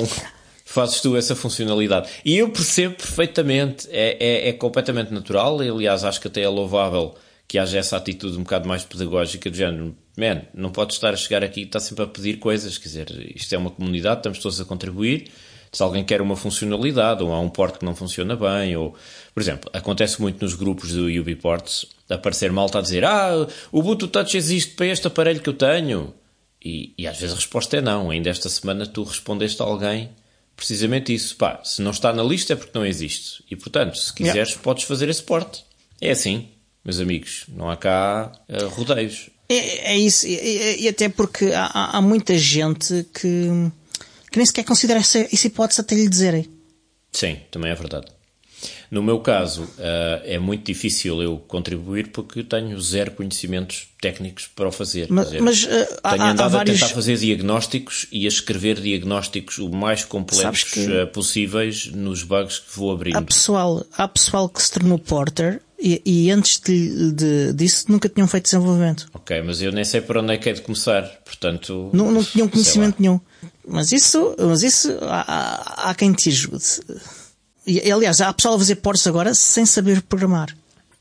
fazes 0.66 1.00
tu 1.00 1.16
essa 1.16 1.36
funcionalidade. 1.36 2.10
E 2.26 2.40
eu 2.40 2.50
percebo 2.50 2.96
perfeitamente, 2.96 3.88
é, 3.92 4.18
é, 4.20 4.50
é, 4.50 4.54
completamente 4.54 5.14
natural, 5.14 5.64
e 5.64 5.70
aliás 5.70 6.04
acho 6.04 6.20
que 6.20 6.28
até 6.28 6.42
é 6.42 6.50
louvável 6.50 7.14
que 7.52 7.60
haja 7.60 7.80
essa 7.80 7.98
atitude 7.98 8.38
um 8.38 8.44
bocado 8.44 8.66
mais 8.66 8.86
pedagógica 8.86 9.50
do 9.50 9.58
género, 9.58 9.94
man, 10.18 10.44
não 10.54 10.72
podes 10.72 10.96
estar 10.96 11.14
a 11.14 11.18
chegar 11.18 11.44
aqui 11.44 11.60
e 11.60 11.64
estar 11.66 11.82
sempre 11.82 12.06
a 12.06 12.08
pedir 12.08 12.40
coisas, 12.40 12.78
quer 12.78 12.88
dizer, 12.88 13.34
isto 13.36 13.54
é 13.54 13.58
uma 13.58 13.70
comunidade, 13.70 14.20
estamos 14.20 14.40
todos 14.40 14.62
a 14.62 14.64
contribuir, 14.64 15.30
se 15.70 15.84
alguém 15.84 16.02
quer 16.02 16.22
uma 16.22 16.38
funcionalidade, 16.38 17.22
ou 17.22 17.34
há 17.34 17.42
um 17.42 17.50
port 17.50 17.78
que 17.78 17.84
não 17.84 17.94
funciona 17.94 18.38
bem, 18.38 18.78
ou, 18.78 18.96
por 19.34 19.44
exemplo, 19.44 19.70
acontece 19.74 20.22
muito 20.22 20.42
nos 20.42 20.54
grupos 20.54 20.94
do 20.94 21.08
UbiPorts, 21.08 21.88
aparecer 22.10 22.54
malta 22.54 22.80
a 22.80 22.82
dizer, 22.82 23.04
ah, 23.04 23.46
o 23.70 23.80
Ubuntu 23.80 24.08
Touch 24.08 24.38
existe 24.38 24.76
para 24.76 24.86
este 24.86 25.08
aparelho 25.08 25.42
que 25.42 25.50
eu 25.50 25.54
tenho, 25.54 26.14
e, 26.64 26.94
e 26.98 27.06
às 27.06 27.18
vezes 27.18 27.34
a 27.34 27.36
resposta 27.36 27.76
é 27.76 27.82
não, 27.82 28.12
ainda 28.12 28.30
esta 28.30 28.48
semana 28.48 28.88
tu 28.88 29.04
respondeste 29.04 29.62
a 29.62 29.66
alguém 29.66 30.10
precisamente 30.56 31.14
isso. 31.14 31.36
Pá, 31.36 31.60
se 31.66 31.82
não 31.82 31.92
está 31.92 32.14
na 32.14 32.24
lista 32.24 32.54
é 32.54 32.56
porque 32.56 32.72
não 32.74 32.86
existe. 32.86 33.44
E 33.52 33.58
portanto, 33.58 33.98
se 33.98 34.14
quiseres, 34.14 34.52
yeah. 34.52 34.64
podes 34.64 34.86
fazer 34.86 35.10
esse 35.10 35.24
porte. 35.24 35.66
É 36.00 36.12
assim, 36.12 36.48
meus 36.84 37.00
amigos. 37.00 37.46
Não 37.50 37.70
há 37.70 37.78
cá 37.78 38.32
uh, 38.50 38.68
rodeios. 38.70 39.30
É, 39.48 39.94
é 39.94 39.98
isso. 39.98 40.26
E, 40.28 40.88
até 40.88 41.10
porque 41.10 41.52
há, 41.54 41.98
há, 41.98 42.02
muita 42.02 42.38
gente 42.38 43.06
que, 43.14 43.70
que 44.32 44.38
nem 44.38 44.46
sequer 44.46 44.64
considera 44.64 45.00
essa, 45.00 45.20
essa 45.20 45.48
hipótese 45.48 45.82
até 45.82 45.96
lhe 45.96 46.08
dizerem. 46.08 46.50
Sim, 47.12 47.38
também 47.52 47.72
é 47.72 47.76
verdade. 47.76 48.08
No 48.90 49.02
meu 49.02 49.20
caso, 49.20 49.64
uh, 49.64 50.22
é 50.24 50.38
muito 50.38 50.66
difícil 50.66 51.22
eu 51.22 51.38
contribuir 51.38 52.10
porque 52.10 52.44
tenho 52.44 52.80
zero 52.80 53.12
conhecimentos 53.12 53.88
técnicos 54.00 54.48
para 54.48 54.68
o 54.68 54.72
fazer. 54.72 55.08
Mas, 55.10 55.28
dizer, 55.28 55.42
mas 55.42 55.64
uh, 55.64 55.68
tenho 55.68 55.96
há, 56.04 56.30
andado 56.30 56.42
há 56.42 56.48
vários... 56.48 56.78
a 56.78 56.80
tentar 56.86 56.96
fazer 56.96 57.18
diagnósticos 57.18 58.06
e 58.12 58.26
a 58.26 58.28
escrever 58.28 58.80
diagnósticos 58.80 59.58
o 59.58 59.70
mais 59.70 60.06
completos 60.06 60.64
que... 60.64 61.06
possíveis 61.08 61.88
nos 61.88 62.24
bugs 62.24 62.60
que 62.60 62.78
vou 62.78 62.92
abrindo. 62.92 63.18
Há 63.18 63.22
pessoal, 63.22 63.86
há 63.98 64.08
pessoal 64.08 64.48
que 64.48 64.62
se 64.62 64.72
tornou 64.72 65.00
porter 65.00 65.62
e, 65.82 66.02
e 66.06 66.32
antes 66.32 66.60
de, 66.60 67.12
de, 67.12 67.54
disso 67.54 67.86
nunca 67.90 68.08
tinham 68.08 68.28
feito 68.28 68.44
desenvolvimento. 68.44 69.10
Ok, 69.14 69.42
mas 69.42 69.62
eu 69.62 69.72
nem 69.72 69.84
sei 69.84 70.00
para 70.00 70.22
onde 70.22 70.34
é 70.34 70.38
que 70.38 70.48
é 70.48 70.54
de 70.54 70.62
começar, 70.62 71.02
portanto... 71.26 71.90
Não, 71.92 72.12
não 72.12 72.24
tinham 72.24 72.48
conhecimento 72.48 73.02
nenhum. 73.02 73.20
Mas 73.68 73.92
isso, 73.92 74.36
mas 74.38 74.62
isso 74.62 74.96
há, 75.02 75.26
há, 75.28 75.90
há 75.90 75.96
quem 75.96 76.14
te 76.14 76.30
ajude. 76.30 76.64
E, 77.66 77.92
aliás, 77.92 78.22
há 78.22 78.32
pessoal 78.32 78.56
a 78.56 78.60
fazer 78.60 78.76
ports 78.76 79.08
agora 79.08 79.34
sem 79.34 79.66
saber 79.66 80.04
programar. 80.04 80.56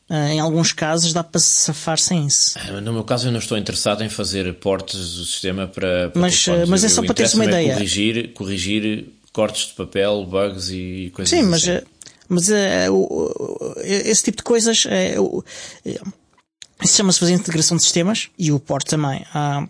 Uh, 0.08 0.14
em 0.32 0.40
alguns 0.40 0.72
casos 0.72 1.12
dá 1.12 1.22
para 1.22 1.40
safar 1.40 1.98
sem 1.98 2.26
isso. 2.26 2.58
Ah, 2.58 2.80
no 2.80 2.92
meu 2.92 3.04
caso, 3.04 3.28
eu 3.28 3.32
não 3.32 3.38
estou 3.38 3.56
interessado 3.56 4.02
em 4.02 4.08
fazer 4.08 4.52
portes 4.54 5.14
do 5.14 5.24
sistema 5.24 5.68
para. 5.68 6.10
para 6.10 6.20
mas, 6.20 6.46
uh, 6.48 6.66
mas 6.66 6.82
é 6.82 6.88
só 6.88 7.00
para 7.02 7.14
teres 7.14 7.34
uma 7.34 7.44
ideia. 7.44 7.74
Corrigir, 7.74 8.32
corrigir 8.32 9.06
cortes 9.32 9.68
de 9.68 9.74
papel, 9.74 10.26
bugs 10.26 10.68
e 10.70 11.12
coisas 11.14 11.30
Sim, 11.30 11.40
assim. 11.40 11.48
mas 11.48 11.84
uh, 12.30 13.74
esse 13.82 14.22
tipo 14.24 14.38
de 14.38 14.42
coisas. 14.44 14.84
Uh, 14.84 15.44
isso 16.82 16.96
chama-se 16.96 17.18
fazer 17.18 17.32
integração 17.32 17.76
de 17.76 17.82
sistemas 17.82 18.30
e 18.38 18.52
o 18.52 18.58
port 18.58 18.86
também. 18.86 19.24
Há 19.34 19.66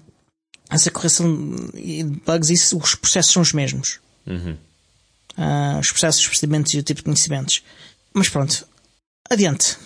essa 0.70 0.90
correção 0.90 1.26
de 1.74 2.04
bugs, 2.24 2.50
isso, 2.50 2.78
os 2.78 2.94
processos 2.94 3.32
são 3.32 3.42
os 3.42 3.52
mesmos. 3.52 3.98
Uhum 4.26 4.56
uh, 5.40 5.78
os 5.78 5.90
processos, 5.90 6.20
os 6.20 6.28
procedimentos 6.28 6.72
e 6.74 6.78
o 6.78 6.82
tipo 6.82 6.98
de 6.98 7.04
conhecimentos. 7.04 7.62
Mas 8.12 8.28
pronto, 8.28 8.66
adiante. 9.28 9.76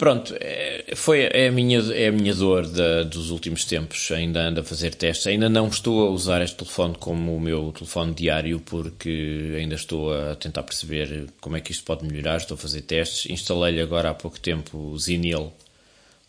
Pronto, 0.00 0.34
é, 0.40 0.94
foi, 0.96 1.28
é, 1.30 1.48
a 1.48 1.52
minha, 1.52 1.78
é 1.92 2.08
a 2.08 2.10
minha 2.10 2.34
dor 2.34 2.66
dos 3.04 3.30
últimos 3.30 3.66
tempos. 3.66 4.10
Ainda 4.10 4.40
ando 4.40 4.60
a 4.60 4.64
fazer 4.64 4.94
testes. 4.94 5.26
Ainda 5.26 5.46
não 5.46 5.68
estou 5.68 6.06
a 6.06 6.10
usar 6.10 6.40
este 6.40 6.56
telefone 6.56 6.94
como 6.98 7.36
o 7.36 7.38
meu 7.38 7.70
telefone 7.70 8.14
diário, 8.14 8.60
porque 8.60 9.52
ainda 9.58 9.74
estou 9.74 10.10
a 10.14 10.34
tentar 10.36 10.62
perceber 10.62 11.26
como 11.38 11.58
é 11.58 11.60
que 11.60 11.70
isto 11.70 11.84
pode 11.84 12.06
melhorar. 12.06 12.38
Estou 12.38 12.54
a 12.54 12.58
fazer 12.58 12.80
testes. 12.80 13.30
Instalei-lhe 13.30 13.82
agora 13.82 14.08
há 14.08 14.14
pouco 14.14 14.40
tempo 14.40 14.78
o 14.78 14.98
Zinil 14.98 15.52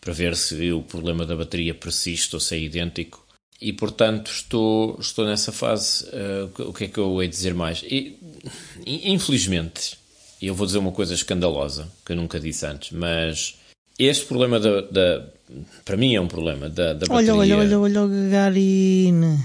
para 0.02 0.12
ver 0.12 0.36
se 0.36 0.70
o 0.70 0.82
problema 0.82 1.24
da 1.24 1.34
bateria 1.34 1.72
persiste 1.72 2.36
ou 2.36 2.40
se 2.40 2.54
é 2.54 2.58
idêntico. 2.58 3.26
E 3.58 3.72
portanto 3.72 4.30
estou, 4.30 4.98
estou 5.00 5.24
nessa 5.24 5.50
fase. 5.50 6.04
Uh, 6.08 6.68
o 6.68 6.74
que 6.74 6.84
é 6.84 6.88
que 6.88 6.98
eu 6.98 7.22
hei 7.22 7.26
dizer 7.26 7.54
mais? 7.54 7.82
E, 7.84 8.18
Infelizmente, 8.84 9.96
eu 10.42 10.54
vou 10.54 10.66
dizer 10.66 10.76
uma 10.76 10.92
coisa 10.92 11.14
escandalosa 11.14 11.90
que 12.04 12.12
eu 12.12 12.16
nunca 12.16 12.38
disse 12.38 12.66
antes, 12.66 12.90
mas 12.90 13.61
este 13.98 14.26
problema 14.26 14.58
da, 14.58 14.80
da 14.82 15.24
para 15.84 15.96
mim 15.96 16.14
é 16.14 16.20
um 16.20 16.28
problema 16.28 16.68
da, 16.68 16.94
da 16.94 17.06
olha, 17.10 17.34
bateria. 17.34 17.56
Olha, 17.56 17.78
olha, 17.78 17.80
olha 17.80 18.02
o 18.02 18.08
Gagarine. 18.08 19.44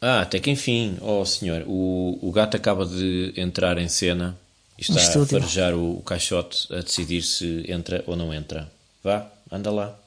Ah, 0.00 0.20
até 0.20 0.38
que 0.38 0.50
enfim, 0.50 0.96
oh 1.00 1.24
senhor, 1.24 1.64
o, 1.66 2.18
o 2.20 2.30
gato 2.30 2.56
acaba 2.56 2.84
de 2.84 3.32
entrar 3.36 3.78
em 3.78 3.88
cena 3.88 4.36
e 4.78 4.82
está 4.82 5.00
a 5.00 5.26
farejar 5.26 5.74
o, 5.74 5.98
o 5.98 6.02
caixote 6.02 6.72
a 6.72 6.80
decidir 6.80 7.22
se 7.22 7.64
entra 7.68 8.04
ou 8.06 8.16
não 8.16 8.32
entra. 8.32 8.70
Vá, 9.02 9.26
anda 9.50 9.70
lá. 9.70 9.98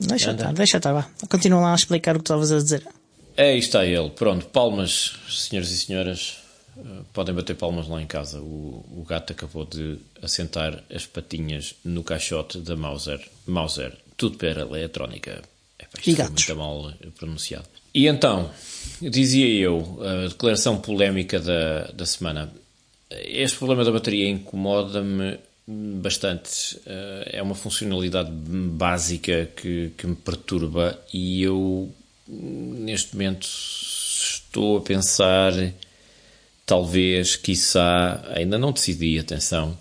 Deixa 0.00 0.30
anda. 0.30 0.42
estar, 0.42 0.54
deixa 0.54 0.76
estar, 0.78 0.92
vá. 0.92 1.06
Continua 1.28 1.60
lá 1.60 1.72
a 1.72 1.74
explicar 1.74 2.16
o 2.16 2.18
que 2.18 2.24
estavas 2.24 2.52
a 2.52 2.56
dizer. 2.56 2.86
Aí 3.36 3.58
está 3.58 3.84
ele, 3.84 4.08
pronto, 4.10 4.46
palmas, 4.46 5.12
senhores 5.28 5.70
e 5.70 5.78
senhoras. 5.78 6.38
Eh, 6.78 7.02
podem 7.12 7.34
bater 7.34 7.56
palmas 7.56 7.88
lá 7.88 8.00
em 8.00 8.06
casa. 8.06 8.40
O, 8.40 8.84
o, 8.90 9.04
gato 9.06 9.32
acabou 9.32 9.64
de 9.64 9.98
assentar 10.22 10.82
as 10.92 11.06
patinhas 11.06 11.74
no 11.84 12.02
caixote 12.02 12.58
da 12.58 12.76
Mauser. 12.76 13.20
Mauser, 13.46 13.92
tudo 14.16 14.36
para 14.36 14.60
eletrónica. 14.60 15.42
É, 15.78 15.86
e 16.06 16.14
gatos. 16.14 16.46
muito 16.46 16.56
mal 16.56 16.92
pronunciado. 17.18 17.66
E 17.94 18.06
então, 18.06 18.50
dizia 19.00 19.46
eu, 19.46 19.98
a 20.02 20.28
declaração 20.28 20.78
polémica 20.78 21.40
da, 21.40 21.84
da 21.92 22.06
semana. 22.06 22.52
Este 23.10 23.56
problema 23.56 23.84
da 23.84 23.92
bateria 23.92 24.28
incomoda-me 24.28 25.38
bastante. 25.66 26.78
Eh, 26.86 27.30
é 27.38 27.42
uma 27.42 27.54
funcionalidade 27.54 28.30
básica 28.30 29.48
que, 29.56 29.92
que 29.96 30.06
me 30.06 30.14
perturba 30.14 30.98
e 31.12 31.42
eu, 31.42 31.90
neste 32.28 33.14
momento, 33.14 33.46
estou 33.46 34.78
a 34.78 34.80
pensar 34.80 35.52
talvez, 36.66 37.36
quiçá, 37.36 38.22
ainda 38.34 38.58
não 38.58 38.72
decidi, 38.72 39.18
atenção, 39.18 39.78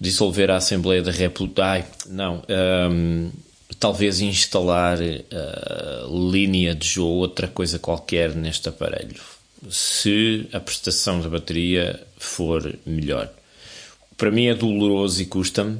dissolver 0.00 0.50
a 0.50 0.56
Assembleia 0.56 1.02
da 1.02 1.12
República. 1.12 1.64
Ai, 1.64 1.86
não. 2.06 2.42
Um, 2.90 3.30
talvez 3.78 4.20
instalar 4.20 4.98
uh, 4.98 6.30
linha 6.30 6.74
de 6.74 6.88
jogo, 6.88 7.20
outra 7.20 7.46
coisa 7.46 7.78
qualquer 7.78 8.34
neste 8.34 8.70
aparelho. 8.70 9.20
Se 9.70 10.48
a 10.52 10.58
prestação 10.58 11.20
da 11.20 11.28
bateria 11.28 12.02
for 12.16 12.74
melhor. 12.86 13.30
Para 14.16 14.30
mim 14.30 14.46
é 14.46 14.54
doloroso 14.54 15.20
e 15.20 15.26
custa-me, 15.26 15.78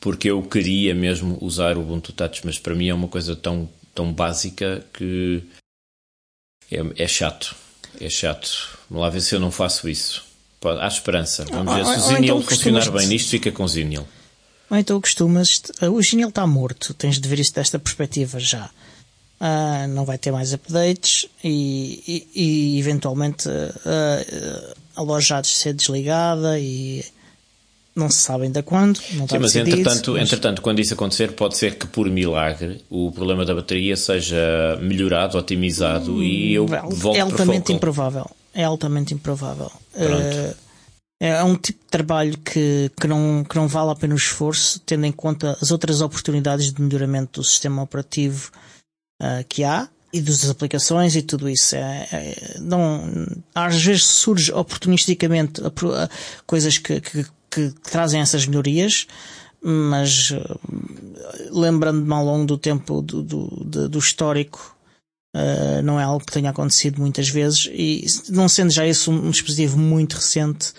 porque 0.00 0.30
eu 0.30 0.42
queria 0.42 0.94
mesmo 0.94 1.38
usar 1.40 1.76
o 1.76 1.80
Ubuntu 1.80 2.12
Touch, 2.12 2.42
mas 2.44 2.58
para 2.58 2.74
mim 2.74 2.88
é 2.88 2.94
uma 2.94 3.08
coisa 3.08 3.34
tão, 3.34 3.68
tão 3.94 4.12
básica 4.12 4.84
que 4.92 5.42
é, 6.70 7.02
é 7.02 7.08
chato 7.08 7.56
é 8.00 8.10
chato. 8.10 8.78
Vamos 8.90 9.04
lá 9.04 9.10
ver 9.10 9.20
se 9.20 9.34
eu 9.34 9.40
não 9.40 9.50
faço 9.50 9.88
isso. 9.88 10.24
Há 10.80 10.88
esperança. 10.88 11.44
Vamos 11.44 11.74
ver 11.74 11.84
se 11.84 11.90
o 11.90 12.00
Zinil 12.00 12.38
então 12.38 12.42
funcionar 12.42 12.90
bem 12.90 13.06
nisto, 13.06 13.30
fica 13.30 13.52
com 13.52 13.62
o 13.62 13.68
Zinil. 13.68 14.06
Ou 14.68 14.76
então 14.76 15.00
costumas. 15.00 15.62
O 15.82 16.02
Zinil 16.02 16.28
está 16.28 16.46
morto. 16.46 16.92
Tens 16.94 17.20
de 17.20 17.28
ver 17.28 17.38
isso 17.38 17.54
desta 17.54 17.78
perspectiva 17.78 18.40
já. 18.40 18.70
Uh, 19.38 19.86
não 19.88 20.04
vai 20.04 20.16
ter 20.16 20.32
mais 20.32 20.54
updates 20.54 21.26
e, 21.44 22.02
e, 22.34 22.74
e 22.74 22.78
eventualmente 22.80 23.46
uh, 23.48 24.74
a 24.96 25.02
loja 25.02 25.36
há 25.36 25.40
de 25.42 25.48
ser 25.48 25.74
desligada 25.74 26.58
e 26.58 27.04
não 27.96 28.10
se 28.10 28.18
sabe 28.18 28.44
ainda 28.44 28.62
quando. 28.62 29.00
Não 29.14 29.26
Sim, 29.26 29.38
mas 29.38 29.56
entretanto, 29.56 30.12
mas... 30.12 30.22
entretanto, 30.22 30.60
quando 30.60 30.80
isso 30.80 30.92
acontecer, 30.92 31.32
pode 31.32 31.56
ser 31.56 31.76
que 31.76 31.86
por 31.86 32.08
milagre 32.10 32.84
o 32.90 33.10
problema 33.10 33.44
da 33.44 33.54
bateria 33.54 33.96
seja 33.96 34.36
melhorado, 34.82 35.38
otimizado 35.38 36.16
hum, 36.16 36.22
e 36.22 36.54
eu 36.54 36.66
well, 36.66 36.90
volto 36.90 37.16
É 37.16 37.20
altamente 37.20 37.72
improvável. 37.72 38.30
É 38.52 38.64
altamente 38.64 39.14
improvável. 39.14 39.72
Uh, 39.94 40.54
é 41.18 41.42
um 41.42 41.56
tipo 41.56 41.82
de 41.82 41.90
trabalho 41.90 42.36
que, 42.38 42.90
que, 43.00 43.08
não, 43.08 43.42
que 43.42 43.56
não 43.56 43.66
vale 43.66 43.90
a 43.90 43.94
pena 43.94 44.14
o 44.14 44.18
esforço, 44.18 44.78
tendo 44.80 45.06
em 45.06 45.12
conta 45.12 45.56
as 45.60 45.70
outras 45.70 46.02
oportunidades 46.02 46.72
de 46.72 46.82
melhoramento 46.82 47.40
do 47.40 47.44
sistema 47.44 47.82
operativo 47.82 48.50
uh, 49.22 49.44
que 49.48 49.64
há 49.64 49.88
e 50.12 50.20
das 50.20 50.48
aplicações 50.48 51.16
e 51.16 51.22
tudo 51.22 51.48
isso. 51.48 51.76
É, 51.76 52.08
é, 52.12 52.58
não, 52.60 53.26
às 53.54 53.82
vezes 53.82 54.04
surge 54.04 54.52
oportunisticamente 54.52 55.60
coisas 56.46 56.78
que, 56.78 57.00
que, 57.00 57.26
que 57.56 57.74
trazem 57.82 58.20
essas 58.20 58.46
melhorias, 58.46 59.06
mas 59.62 60.32
lembrando-me 61.50 62.12
ao 62.12 62.24
longo 62.24 62.46
do 62.46 62.58
tempo 62.58 63.00
do, 63.02 63.22
do, 63.22 63.88
do 63.88 63.98
histórico 63.98 64.76
Uh, 65.36 65.82
não 65.82 66.00
é 66.00 66.02
algo 66.02 66.24
que 66.24 66.32
tenha 66.32 66.48
acontecido 66.48 66.98
muitas 66.98 67.28
vezes 67.28 67.68
e 67.70 68.06
não 68.30 68.48
sendo 68.48 68.70
já 68.70 68.86
isso 68.86 69.10
um, 69.10 69.26
um 69.26 69.30
dispositivo 69.30 69.76
muito 69.76 70.14
recente 70.14 70.72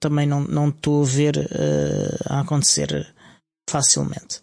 também 0.00 0.26
não, 0.26 0.40
não 0.40 0.68
estou 0.68 1.02
a 1.02 1.06
ver 1.06 1.36
uh, 1.36 2.24
a 2.26 2.40
acontecer 2.40 3.06
facilmente. 3.70 4.40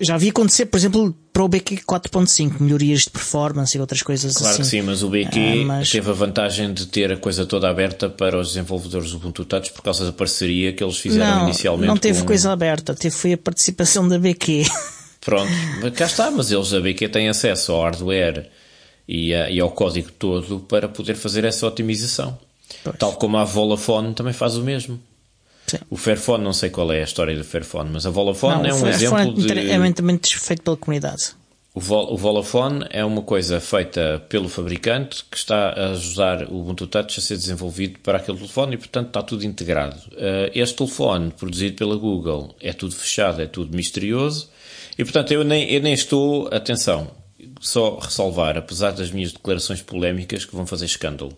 Já 0.00 0.18
vi 0.18 0.28
acontecer, 0.28 0.66
por 0.66 0.76
exemplo, 0.76 1.16
para 1.32 1.42
o 1.42 1.48
BQ 1.48 1.76
4.5, 1.78 2.60
melhorias 2.60 3.02
de 3.02 3.10
performance 3.10 3.76
e 3.76 3.80
outras 3.80 4.02
coisas 4.02 4.34
claro 4.34 4.60
assim. 4.60 4.62
Claro 4.62 4.70
que 4.70 4.76
sim, 4.76 4.82
mas 4.82 5.02
o 5.02 5.08
BQ 5.08 5.38
uh, 5.38 5.66
mas... 5.66 5.90
teve 5.90 6.10
a 6.10 6.12
vantagem 6.12 6.74
de 6.74 6.86
ter 6.86 7.10
a 7.10 7.16
coisa 7.16 7.46
toda 7.46 7.70
aberta 7.70 8.08
para 8.10 8.38
os 8.38 8.48
desenvolvedores 8.48 9.10
do 9.10 9.16
Ubuntu 9.16 9.46
Touch 9.46 9.72
por 9.72 9.82
causa 9.82 10.04
da 10.04 10.12
parceria 10.12 10.74
que 10.74 10.84
eles 10.84 10.98
fizeram 10.98 11.36
não, 11.36 11.44
inicialmente. 11.44 11.88
Não 11.88 11.96
teve 11.96 12.20
com... 12.20 12.26
coisa 12.26 12.52
aberta, 12.52 12.94
teve 12.94 13.14
foi 13.14 13.32
a 13.32 13.38
participação 13.38 14.06
da 14.06 14.18
BQ. 14.18 14.64
Pronto, 15.22 15.50
cá 15.96 16.04
está, 16.04 16.30
mas 16.30 16.52
eles, 16.52 16.72
a 16.72 16.80
BQ, 16.80 17.08
têm 17.08 17.28
acesso 17.28 17.72
ao 17.72 17.82
hardware 17.82 18.50
e, 19.08 19.34
a, 19.34 19.50
e 19.50 19.58
ao 19.58 19.70
código 19.70 20.12
todo 20.12 20.60
para 20.60 20.86
poder 20.88 21.16
fazer 21.16 21.44
essa 21.44 21.66
otimização. 21.66 22.38
Pois. 22.84 22.96
Tal 22.98 23.14
como 23.14 23.38
a 23.38 23.44
Volafone 23.44 24.12
também 24.14 24.34
faz 24.34 24.56
o 24.56 24.62
mesmo. 24.62 25.00
Sim. 25.68 25.78
O 25.90 25.96
Fairphone, 25.96 26.42
não 26.42 26.52
sei 26.52 26.70
qual 26.70 26.90
é 26.92 27.00
a 27.00 27.04
história 27.04 27.36
do 27.36 27.44
Fairphone, 27.44 27.90
mas 27.92 28.06
a 28.06 28.10
Volafone 28.10 28.62
não, 28.62 28.70
é 28.70 28.74
um 28.74 28.86
exemplo 28.86 29.34
de... 29.34 29.70
é 29.70 29.92
também 29.92 30.18
feito 30.22 30.62
pela 30.62 30.76
comunidade. 30.76 31.36
O, 31.74 31.80
Vol, 31.80 32.12
o 32.12 32.16
Volafone 32.16 32.86
é 32.90 33.04
uma 33.04 33.22
coisa 33.22 33.60
feita 33.60 34.24
pelo 34.28 34.48
fabricante 34.48 35.24
que 35.30 35.36
está 35.36 35.68
a 35.68 35.90
ajudar 35.90 36.44
o 36.50 36.60
Ubuntu 36.60 36.86
Touch 36.86 37.20
a 37.20 37.22
ser 37.22 37.36
desenvolvido 37.36 38.00
para 38.00 38.18
aquele 38.18 38.38
telefone 38.38 38.74
e, 38.74 38.78
portanto, 38.78 39.08
está 39.08 39.22
tudo 39.22 39.44
integrado. 39.44 39.96
Uh, 40.12 40.50
este 40.54 40.76
telefone, 40.76 41.30
produzido 41.30 41.76
pela 41.76 41.96
Google, 41.96 42.54
é 42.60 42.72
tudo 42.72 42.96
fechado, 42.96 43.42
é 43.42 43.46
tudo 43.46 43.76
misterioso 43.76 44.48
e, 44.98 45.04
portanto, 45.04 45.32
eu 45.32 45.44
nem, 45.44 45.70
eu 45.70 45.80
nem 45.80 45.92
estou... 45.92 46.48
Atenção, 46.52 47.12
só 47.60 47.98
ressalvar, 47.98 48.56
apesar 48.56 48.90
das 48.92 49.10
minhas 49.10 49.32
declarações 49.32 49.82
polémicas 49.82 50.44
que 50.44 50.56
vão 50.56 50.66
fazer 50.66 50.86
escândalo, 50.86 51.36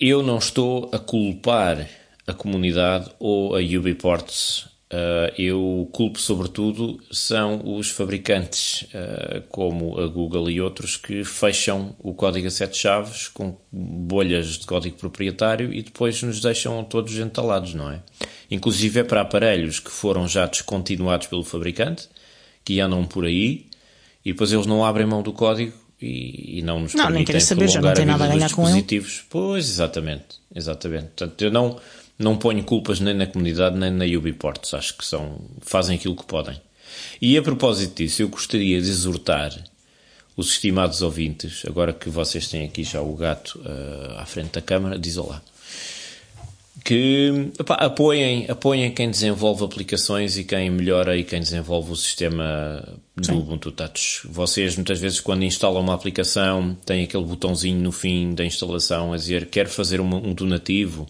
eu 0.00 0.22
não 0.22 0.38
estou 0.38 0.90
a 0.92 0.98
culpar 0.98 1.88
a 2.26 2.32
comunidade 2.32 3.10
ou 3.18 3.56
a 3.56 3.60
Ubiports. 3.60 4.72
Uh, 4.92 5.32
eu 5.36 5.88
culpo 5.92 6.20
sobretudo 6.20 7.00
são 7.10 7.76
os 7.76 7.90
fabricantes, 7.90 8.82
uh, 8.82 9.42
como 9.48 9.98
a 9.98 10.06
Google 10.06 10.48
e 10.50 10.60
outros, 10.60 10.96
que 10.96 11.24
fecham 11.24 11.96
o 11.98 12.14
código 12.14 12.46
a 12.46 12.50
sete 12.50 12.78
chaves 12.78 13.26
com 13.26 13.56
bolhas 13.72 14.58
de 14.58 14.66
código 14.66 14.96
proprietário 14.96 15.72
e 15.72 15.82
depois 15.82 16.22
nos 16.22 16.40
deixam 16.40 16.84
todos 16.84 17.18
entalados, 17.18 17.74
não 17.74 17.90
é? 17.90 18.00
Inclusive 18.48 19.00
é 19.00 19.04
para 19.04 19.22
aparelhos 19.22 19.80
que 19.80 19.90
foram 19.90 20.28
já 20.28 20.46
descontinuados 20.46 21.26
pelo 21.26 21.42
fabricante, 21.42 22.08
que 22.64 22.78
andam 22.78 23.04
por 23.04 23.24
aí, 23.24 23.66
e 24.24 24.32
depois 24.32 24.52
eles 24.52 24.66
não 24.66 24.84
abrem 24.84 25.06
mão 25.06 25.22
do 25.22 25.32
código 25.32 25.72
e, 26.00 26.58
e 26.58 26.62
não 26.62 26.80
nos 26.80 26.94
não, 26.94 27.06
permitem 27.06 27.34
nem 27.34 27.40
saber, 27.40 27.68
já 27.68 27.80
não 27.80 27.92
tem 27.94 28.06
nada 28.06 28.24
a 28.24 28.28
ganhar 28.28 28.52
com 28.52 28.68
ele. 28.68 28.84
Pois, 29.28 29.68
exatamente, 29.68 30.38
exatamente. 30.54 31.06
Portanto, 31.06 31.42
eu 31.42 31.50
não, 31.50 31.80
não 32.18 32.36
ponho 32.36 32.62
culpas 32.64 33.00
nem 33.00 33.14
na 33.14 33.26
comunidade 33.26 33.76
nem 33.76 33.90
na 33.90 34.04
Ubiports, 34.04 34.74
acho 34.74 34.96
que 34.96 35.04
são, 35.04 35.40
fazem 35.60 35.96
aquilo 35.96 36.16
que 36.16 36.24
podem. 36.24 36.60
E 37.20 37.36
a 37.36 37.42
propósito 37.42 37.96
disso, 37.96 38.22
eu 38.22 38.28
gostaria 38.28 38.80
de 38.80 38.88
exortar 38.88 39.52
os 40.36 40.50
estimados 40.50 41.02
ouvintes, 41.02 41.62
agora 41.66 41.92
que 41.92 42.08
vocês 42.08 42.48
têm 42.48 42.64
aqui 42.64 42.82
já 42.82 43.00
o 43.00 43.14
gato 43.14 43.60
uh, 43.60 44.18
à 44.18 44.26
frente 44.26 44.52
da 44.52 44.60
câmara, 44.60 44.98
diz 44.98 45.16
olá 45.16 45.42
que 46.84 47.50
opa, 47.58 47.74
apoiem, 47.74 48.46
apoiem 48.48 48.92
quem 48.92 49.10
desenvolve 49.10 49.64
aplicações 49.64 50.36
e 50.36 50.44
quem 50.44 50.70
melhora 50.70 51.16
e 51.16 51.24
quem 51.24 51.40
desenvolve 51.40 51.92
o 51.92 51.96
sistema 51.96 52.82
do 53.16 53.26
Sim. 53.26 53.32
Ubuntu 53.32 53.72
Touch. 53.72 54.20
Vocês 54.28 54.76
muitas 54.76 55.00
vezes 55.00 55.18
quando 55.18 55.44
instalam 55.44 55.80
uma 55.80 55.94
aplicação 55.94 56.76
têm 56.84 57.04
aquele 57.04 57.24
botãozinho 57.24 57.80
no 57.80 57.90
fim 57.90 58.34
da 58.34 58.44
instalação 58.44 59.14
a 59.14 59.16
dizer 59.16 59.46
quer 59.46 59.66
fazer 59.66 59.98
uma, 59.98 60.16
um 60.16 60.34
donativo, 60.34 61.08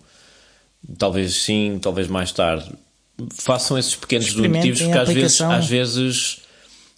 talvez 0.98 1.34
sim, 1.34 1.78
talvez 1.80 2.08
mais 2.08 2.32
tarde. 2.32 2.70
Façam 3.34 3.78
esses 3.78 3.94
pequenos 3.94 4.32
donativos 4.32 4.82
porque 4.82 4.98
às 4.98 5.08
vezes, 5.08 5.40
às 5.40 5.66
vezes 5.66 6.38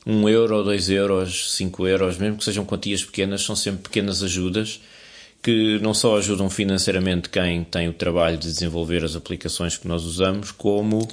um 0.07 0.29
euro, 0.29 0.63
dois 0.63 0.89
euros, 0.89 1.55
cinco 1.55 1.87
euros, 1.87 2.17
mesmo 2.17 2.39
que 2.39 2.45
sejam 2.45 2.65
quantias 2.65 3.05
pequenas, 3.05 3.43
são 3.43 3.57
sempre 3.57 3.83
pequenas 3.83 4.23
ajudas 4.23 4.81
que 5.43 5.79
não 5.81 5.95
só 5.95 6.17
ajudam 6.17 6.51
financeiramente 6.51 7.29
quem 7.29 7.63
tem 7.63 7.89
o 7.89 7.93
trabalho 7.93 8.37
de 8.37 8.49
desenvolver 8.51 9.05
as 9.05 9.15
aplicações 9.15 9.77
que 9.77 9.87
nós 9.87 10.05
usamos, 10.05 10.51
como 10.51 11.07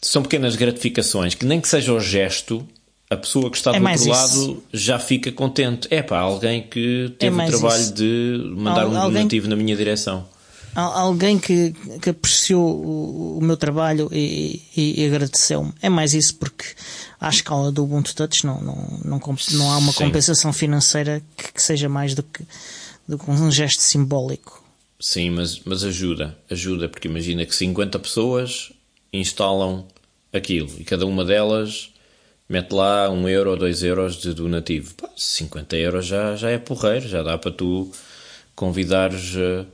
são 0.00 0.22
pequenas 0.22 0.54
gratificações 0.54 1.34
que 1.34 1.44
nem 1.44 1.60
que 1.60 1.66
seja 1.66 1.92
o 1.92 1.98
gesto, 1.98 2.66
a 3.08 3.16
pessoa 3.16 3.50
que 3.50 3.56
está 3.56 3.74
é 3.74 3.80
do 3.80 3.84
outro 3.84 4.00
isso. 4.00 4.08
lado 4.08 4.62
já 4.72 4.98
fica 4.98 5.32
contente. 5.32 5.88
É 5.90 6.02
pá, 6.02 6.18
alguém 6.18 6.62
que 6.62 7.12
teve 7.18 7.40
é 7.40 7.44
o 7.44 7.48
trabalho 7.48 7.82
isso. 7.82 7.94
de 7.94 8.52
mandar 8.56 8.82
Al, 8.82 8.88
um 8.88 9.12
donativo 9.12 9.48
na 9.48 9.56
minha 9.56 9.76
direção. 9.76 10.28
Alguém 10.76 11.38
que, 11.38 11.74
que 12.02 12.10
apreciou 12.10 12.62
o, 12.62 13.38
o 13.38 13.42
meu 13.42 13.56
trabalho 13.56 14.08
e, 14.12 14.62
e, 14.76 15.02
e 15.02 15.06
agradeceu-me. 15.06 15.72
É 15.80 15.88
mais 15.88 16.12
isso 16.12 16.34
porque 16.36 16.66
à 17.20 17.28
escala 17.28 17.72
do 17.72 17.84
Ubuntu 17.84 18.14
Touch 18.14 18.44
não, 18.44 18.60
não, 18.60 19.00
não, 19.04 19.20
não 19.52 19.72
há 19.72 19.78
uma 19.78 19.92
Sim. 19.92 20.04
compensação 20.04 20.52
financeira 20.52 21.22
que, 21.36 21.52
que 21.54 21.62
seja 21.62 21.88
mais 21.88 22.14
do 22.14 22.22
que 22.22 22.44
do 23.06 23.18
que 23.18 23.30
um 23.30 23.50
gesto 23.50 23.80
simbólico. 23.82 24.64
Sim, 24.98 25.30
mas, 25.30 25.60
mas 25.64 25.84
ajuda, 25.84 26.36
ajuda, 26.50 26.88
porque 26.88 27.08
imagina 27.08 27.44
que 27.44 27.54
50 27.54 27.98
pessoas 27.98 28.72
instalam 29.12 29.86
aquilo 30.32 30.70
e 30.78 30.84
cada 30.84 31.06
uma 31.06 31.24
delas 31.24 31.90
mete 32.48 32.72
lá 32.72 33.10
um 33.10 33.28
euro 33.28 33.50
ou 33.50 33.56
dois 33.56 33.82
euros 33.82 34.16
de 34.16 34.32
donativo. 34.32 34.94
Pá, 34.94 35.08
50 35.16 35.76
euros 35.76 36.06
já, 36.06 36.34
já 36.34 36.50
é 36.50 36.58
porreiro, 36.58 37.08
já 37.08 37.22
dá 37.22 37.36
para 37.36 37.50
tu 37.50 37.90
convidares 38.54 39.34
uh, 39.34 39.66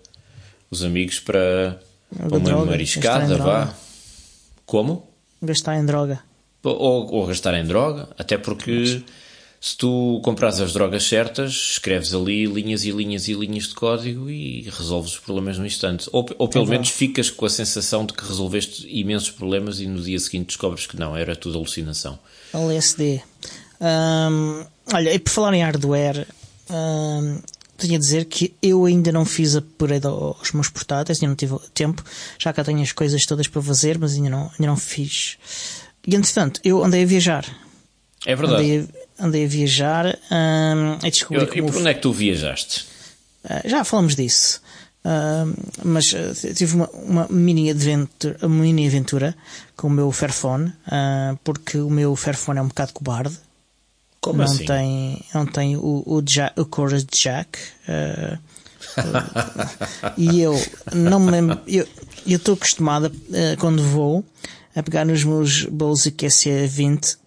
os 0.73 0.83
amigos 0.83 1.21
para, 1.21 1.79
para 2.17 2.29
uma 2.29 2.41
droga, 2.41 2.71
mariscada, 2.71 3.37
vá. 3.37 3.75
Como? 4.65 5.07
Gastar 5.43 5.77
em 5.79 5.85
droga. 5.85 6.21
Ou, 6.65 7.13
ou 7.13 7.27
gastar 7.27 7.55
em 7.55 7.65
droga, 7.65 8.09
até 8.19 8.39
porque 8.39 9.03
se 9.61 9.77
tu 9.77 10.19
compras 10.25 10.63
as 10.63 10.73
drogas 10.73 11.05
certas, 11.05 11.53
escreves 11.53 12.15
ali 12.15 12.47
linhas 12.47 12.85
e 12.85 12.91
linhas 12.91 13.29
e 13.29 13.35
linhas 13.35 13.69
de 13.69 13.75
código 13.75 14.31
e 14.31 14.63
resolves 14.63 15.13
os 15.13 15.19
problemas 15.19 15.59
no 15.59 15.67
instante. 15.67 16.09
Ou, 16.11 16.27
ou 16.39 16.49
pelo 16.49 16.65
é 16.65 16.71
menos 16.71 16.89
ficas 16.89 17.29
com 17.29 17.45
a 17.45 17.51
sensação 17.51 18.07
de 18.07 18.15
que 18.15 18.25
resolveste 18.25 18.89
imensos 18.89 19.31
problemas 19.31 19.79
e 19.79 19.87
no 19.87 20.01
dia 20.01 20.19
seguinte 20.19 20.47
descobres 20.47 20.87
que 20.87 20.99
não, 20.99 21.15
era 21.15 21.37
tudo 21.37 21.59
alucinação. 21.59 22.19
LSD. 22.55 23.23
Hum, 23.81 24.65
olha, 24.91 25.13
e 25.13 25.19
por 25.19 25.31
falar 25.31 25.53
em 25.53 25.63
hardware, 25.63 26.27
hum, 26.71 27.43
tenho 27.83 27.97
a 27.97 27.99
dizer 27.99 28.25
que 28.25 28.55
eu 28.63 28.85
ainda 28.85 29.13
não 29.13 29.25
fiz 29.25 29.55
upgrade 29.55 30.07
aos 30.07 30.53
meus 30.53 30.69
portáteis, 30.69 31.19
ainda 31.19 31.29
não 31.29 31.37
tive 31.37 31.59
tempo, 31.75 32.03
já 32.39 32.53
cá 32.53 32.65
tenho 32.65 32.81
as 32.81 32.93
coisas 32.93 33.25
todas 33.27 33.47
para 33.49 33.63
fazer, 33.63 33.99
mas 33.99 34.15
ainda 34.15 34.31
não, 34.31 34.51
ainda 34.53 34.67
não 34.67 34.77
fiz. 34.77 35.39
E 36.07 36.17
entretanto, 36.17 36.61
eu 36.65 36.85
andei 36.85 37.03
a 37.03 37.07
viajar. 37.07 37.45
É 38.27 38.35
verdade. 38.35 38.63
Andei 38.63 38.89
a, 39.19 39.25
andei 39.25 39.45
a 39.45 39.49
viajar 39.49 40.19
um, 40.31 41.07
e 41.07 41.11
descobri 41.11 41.43
eu, 41.43 41.55
E 41.55 41.71
por 41.71 41.77
onde 41.77 41.89
é 41.89 41.95
que 41.95 42.01
tu 42.01 42.13
viajaste? 42.13 42.87
Uh, 43.45 43.69
já 43.69 43.85
falamos 43.85 44.15
disso. 44.15 44.61
Uh, 45.05 45.53
mas 45.85 46.13
uh, 46.13 46.55
tive 46.55 46.77
uma, 46.77 46.89
uma, 46.91 47.27
mini 47.29 47.71
aventura, 47.71 48.37
uma 48.43 48.63
mini 48.63 48.87
aventura 48.87 49.35
com 49.77 49.89
o 49.89 49.91
meu 49.91 50.13
Fairphone, 50.13 50.73
porque 51.43 51.79
o 51.79 51.91
meu 51.91 52.15
Fairphone 52.15 52.61
é 52.61 52.63
um 52.63 52.69
bocado 52.69 52.93
cobarde. 52.93 53.37
Como 54.23 54.39
não 54.39 54.45
assim? 54.45 54.65
Tem, 54.65 55.23
não 55.35 55.45
tem 55.45 55.77
o, 55.77 56.03
o, 56.07 56.23
jack, 56.23 56.59
o 56.59 56.65
Courage 56.65 57.07
Jack. 57.13 57.59
e 60.17 60.41
eu 60.41 60.55
não 60.95 61.21
me 61.21 61.31
lembro. 61.31 61.61
Eu 61.67 61.87
estou 62.25 62.55
acostumada, 62.55 63.13
quando 63.59 63.83
vou, 63.83 64.25
a 64.75 64.83
pegar 64.83 65.05
nos 65.05 65.25
meus 65.25 65.65
Bose 65.65 66.13
QC20 66.13 67.19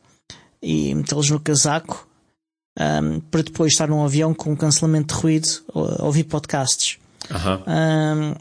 e 0.61 0.95
metê-los 0.95 1.29
no 1.29 1.39
casaco 1.39 2.07
um, 2.79 3.19
para 3.19 3.43
depois 3.43 3.73
estar 3.73 3.87
num 3.87 4.03
avião 4.03 4.33
com 4.33 4.55
cancelamento 4.55 5.13
de 5.13 5.21
ruído 5.21 5.47
ou 5.73 6.05
ouvir 6.05 6.23
podcasts. 6.23 6.97
Um, 7.67 8.35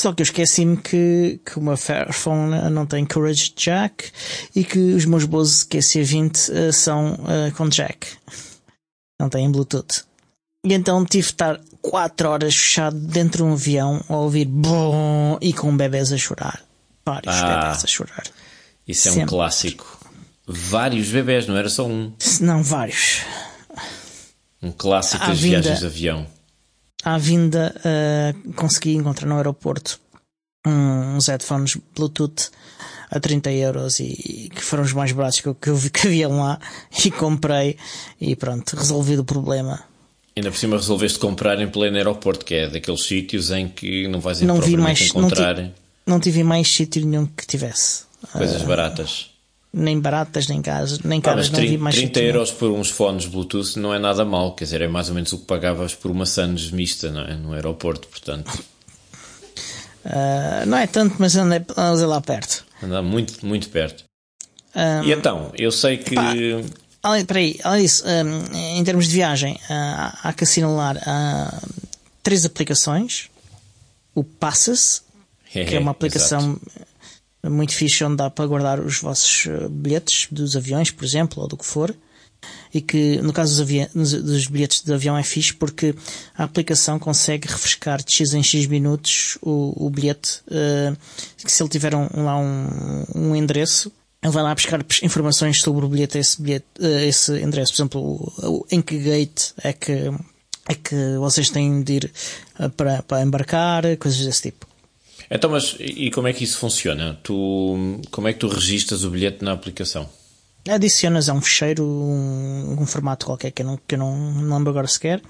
só 0.00 0.14
que 0.14 0.22
eu 0.22 0.24
esqueci-me 0.24 0.78
que, 0.78 1.40
que 1.44 1.58
o 1.58 1.62
meu 1.62 1.76
Fairphone 1.76 2.70
não 2.70 2.86
tem 2.86 3.04
Courage 3.04 3.52
Jack 3.54 4.10
e 4.56 4.64
que 4.64 4.78
os 4.78 5.04
meus 5.04 5.26
Bose 5.26 5.66
QC20 5.66 6.48
uh, 6.48 6.72
são 6.72 7.12
uh, 7.12 7.54
com 7.54 7.68
Jack. 7.68 8.06
Não 9.20 9.28
têm 9.28 9.50
Bluetooth. 9.52 10.04
E 10.64 10.72
então 10.72 11.04
tive 11.04 11.26
de 11.26 11.32
estar 11.32 11.60
4 11.82 12.28
horas 12.30 12.56
fechado 12.56 12.98
dentro 12.98 13.44
de 13.44 13.50
um 13.50 13.52
avião 13.52 14.02
a 14.08 14.16
ouvir 14.16 14.46
bom 14.46 15.36
e 15.38 15.52
com 15.52 15.76
bebés 15.76 16.12
a 16.12 16.16
chorar. 16.16 16.62
Vários 17.04 17.34
ah, 17.34 17.60
bebés 17.60 17.84
a 17.84 17.86
chorar. 17.86 18.24
Isso 18.88 19.08
é 19.08 19.10
Sempre. 19.10 19.24
um 19.24 19.28
clássico. 19.28 20.00
Vários 20.46 21.10
bebés, 21.10 21.46
não 21.46 21.58
era 21.58 21.68
só 21.68 21.86
um. 21.86 22.10
Não, 22.40 22.62
vários. 22.62 23.20
Um 24.62 24.72
clássico 24.72 25.22
À 25.22 25.28
das 25.28 25.40
vinda- 25.40 25.60
viagens 25.60 25.80
de 25.80 25.86
avião. 25.86 26.26
À 27.02 27.16
vinda, 27.18 27.74
uh, 27.78 28.52
consegui 28.54 28.94
encontrar 28.94 29.26
no 29.26 29.36
aeroporto 29.36 29.98
uns 30.66 31.28
headphones 31.28 31.78
Bluetooth 31.96 32.50
a 33.10 33.18
30 33.18 33.50
euros 33.52 33.98
e 33.98 34.50
que 34.54 34.60
foram 34.62 34.82
os 34.84 34.92
mais 34.92 35.10
baratos 35.10 35.40
que 35.40 35.48
eu, 35.48 35.54
que 35.54 35.70
eu 35.70 35.76
que 35.90 36.06
haviam 36.06 36.38
lá 36.38 36.60
e 37.04 37.10
comprei 37.10 37.76
e 38.20 38.36
pronto, 38.36 38.76
resolvido 38.76 39.20
o 39.20 39.24
problema. 39.24 39.82
Ainda 40.36 40.50
por 40.50 40.58
cima 40.58 40.76
resolveste 40.76 41.18
comprar 41.18 41.60
em 41.60 41.68
pleno 41.68 41.96
aeroporto, 41.96 42.44
que 42.44 42.54
é 42.54 42.68
daqueles 42.68 43.02
sítios 43.04 43.50
em 43.50 43.68
que 43.68 44.06
não 44.06 44.20
vais 44.20 44.40
Não 44.42 44.60
vi 44.60 44.76
mais, 44.76 45.12
não, 45.14 45.22
encontrar 45.22 45.54
ti- 45.56 45.72
não 46.06 46.20
tive 46.20 46.44
mais 46.44 46.68
sítio 46.68 47.04
nenhum 47.04 47.26
que 47.26 47.46
tivesse. 47.46 48.02
coisas 48.30 48.62
baratas. 48.62 49.29
Nem 49.72 50.00
baratas, 50.00 50.48
nem 50.48 50.60
caras, 50.60 50.98
nem 51.00 51.20
Ah, 51.20 51.22
caras, 51.22 51.48
mas 51.48 51.50
não 51.50 51.60
vi 51.60 51.66
30, 51.68 51.82
mais 51.84 51.94
30 51.94 52.08
sítio 52.08 52.22
nenhum. 52.22 52.34
euros 52.34 52.50
por 52.50 52.70
uns 52.72 52.90
fones 52.90 53.26
Bluetooth 53.26 53.78
não 53.78 53.94
é 53.94 53.98
nada 54.00 54.24
mal, 54.24 54.54
quer 54.54 54.64
dizer, 54.64 54.82
é 54.82 54.88
mais 54.88 55.08
ou 55.08 55.14
menos 55.14 55.32
o 55.32 55.38
que 55.38 55.44
pagavas 55.44 55.94
por 55.94 56.10
uma 56.10 56.26
Sands 56.26 56.70
mista, 56.72 57.10
não 57.10 57.20
é? 57.22 57.34
No 57.36 57.52
aeroporto, 57.52 58.08
portanto, 58.08 58.50
Uh, 60.02 60.64
não 60.66 60.78
é 60.78 60.86
tanto, 60.86 61.16
mas 61.18 61.36
andei, 61.36 61.60
andei 61.76 62.06
lá 62.06 62.20
perto. 62.22 62.64
anda 62.82 63.02
muito, 63.02 63.44
muito 63.44 63.68
perto. 63.68 64.04
Um, 64.74 65.04
E 65.04 65.12
então, 65.12 65.52
eu 65.58 65.70
sei 65.70 65.98
que. 65.98 66.14
Pá. 66.14 66.32
Além, 67.02 67.24
peraí, 67.26 67.60
além 67.62 67.82
disso, 67.82 68.04
hum, 68.06 68.44
em 68.78 68.82
termos 68.82 69.06
de 69.08 69.12
viagem, 69.14 69.60
ah, 69.68 70.18
há 70.22 70.32
que 70.32 70.44
assinalar 70.44 70.96
ah, 71.06 71.60
três 72.22 72.46
aplicações. 72.46 73.28
O 74.14 74.24
Passes, 74.24 75.02
que 75.50 75.58
é 75.74 75.78
uma 75.78 75.90
aplicação 75.90 76.58
muito 77.48 77.74
fixe 77.74 78.04
onde 78.04 78.16
dá 78.16 78.28
para 78.30 78.46
guardar 78.46 78.80
os 78.80 78.98
vossos 79.00 79.46
eh, 79.46 79.68
bilhetes 79.68 80.26
dos 80.30 80.56
aviões, 80.56 80.90
por 80.90 81.04
exemplo, 81.04 81.42
ou 81.42 81.48
do 81.48 81.56
que 81.56 81.64
for. 81.64 81.94
E 82.72 82.80
que 82.80 83.20
no 83.20 83.32
caso 83.34 83.62
dos, 83.94 84.12
dos- 84.12 84.46
bilhetes 84.46 84.82
de 84.82 84.92
avião 84.94 85.16
é 85.16 85.22
fixe 85.22 85.52
porque 85.52 85.94
a 86.34 86.44
aplicação 86.44 86.98
consegue 86.98 87.46
refrescar 87.46 88.02
de 88.02 88.10
X 88.12 88.32
em 88.32 88.42
X 88.42 88.66
minutos 88.66 89.36
o, 89.42 89.74
o 89.86 89.90
bilhete. 89.90 90.40
que 91.44 91.52
se 91.52 91.62
ele 91.62 91.68
tiver 91.68 91.94
um, 91.94 92.08
lá 92.14 92.38
um, 92.38 93.04
um 93.14 93.36
endereço, 93.36 93.92
ele 94.22 94.32
vai 94.32 94.42
lá 94.42 94.54
buscar 94.54 94.80
informações 95.02 95.60
sobre 95.60 95.84
o 95.84 95.88
bilhete, 95.88 96.16
a 96.16 96.20
esse, 96.20 96.40
bilhete, 96.40 96.64
eh, 96.80 97.06
esse 97.06 97.32
endereço. 97.42 97.72
Por 97.72 97.82
exemplo, 97.82 98.00
o- 98.00 98.46
o- 98.60 98.66
em 98.70 98.80
que 98.80 98.96
gate 98.98 99.52
é 99.62 99.72
que, 99.74 99.92
é 100.66 100.74
que 100.74 101.16
vocês 101.18 101.50
têm 101.50 101.82
de 101.82 101.92
ir 101.94 102.12
para, 102.76 103.02
para 103.02 103.22
embarcar, 103.22 103.82
coisas 103.98 104.24
desse 104.24 104.42
tipo. 104.50 104.66
Então, 105.30 105.50
mas 105.50 105.76
e 105.78 106.10
como 106.10 106.26
é 106.26 106.32
que 106.32 106.44
isso 106.44 106.58
funciona? 106.58 107.18
Tu, 107.22 108.00
como 108.10 108.28
é 108.28 108.32
que 108.32 108.40
tu 108.40 108.48
registas 108.48 109.04
o 109.04 109.10
bilhete 109.10 109.44
na 109.44 109.52
aplicação? 109.52 110.08
adicionas 110.68 111.28
a 111.28 111.32
um 111.32 111.40
fecheiro, 111.40 111.84
um, 111.84 112.76
um 112.80 112.86
formato 112.86 113.26
qualquer 113.26 113.50
que 113.50 113.62
eu, 113.62 113.66
não, 113.66 113.80
que 113.86 113.94
eu 113.94 113.98
não 113.98 114.14
me 114.14 114.52
lembro 114.52 114.70
agora 114.70 114.86
sequer, 114.86 115.22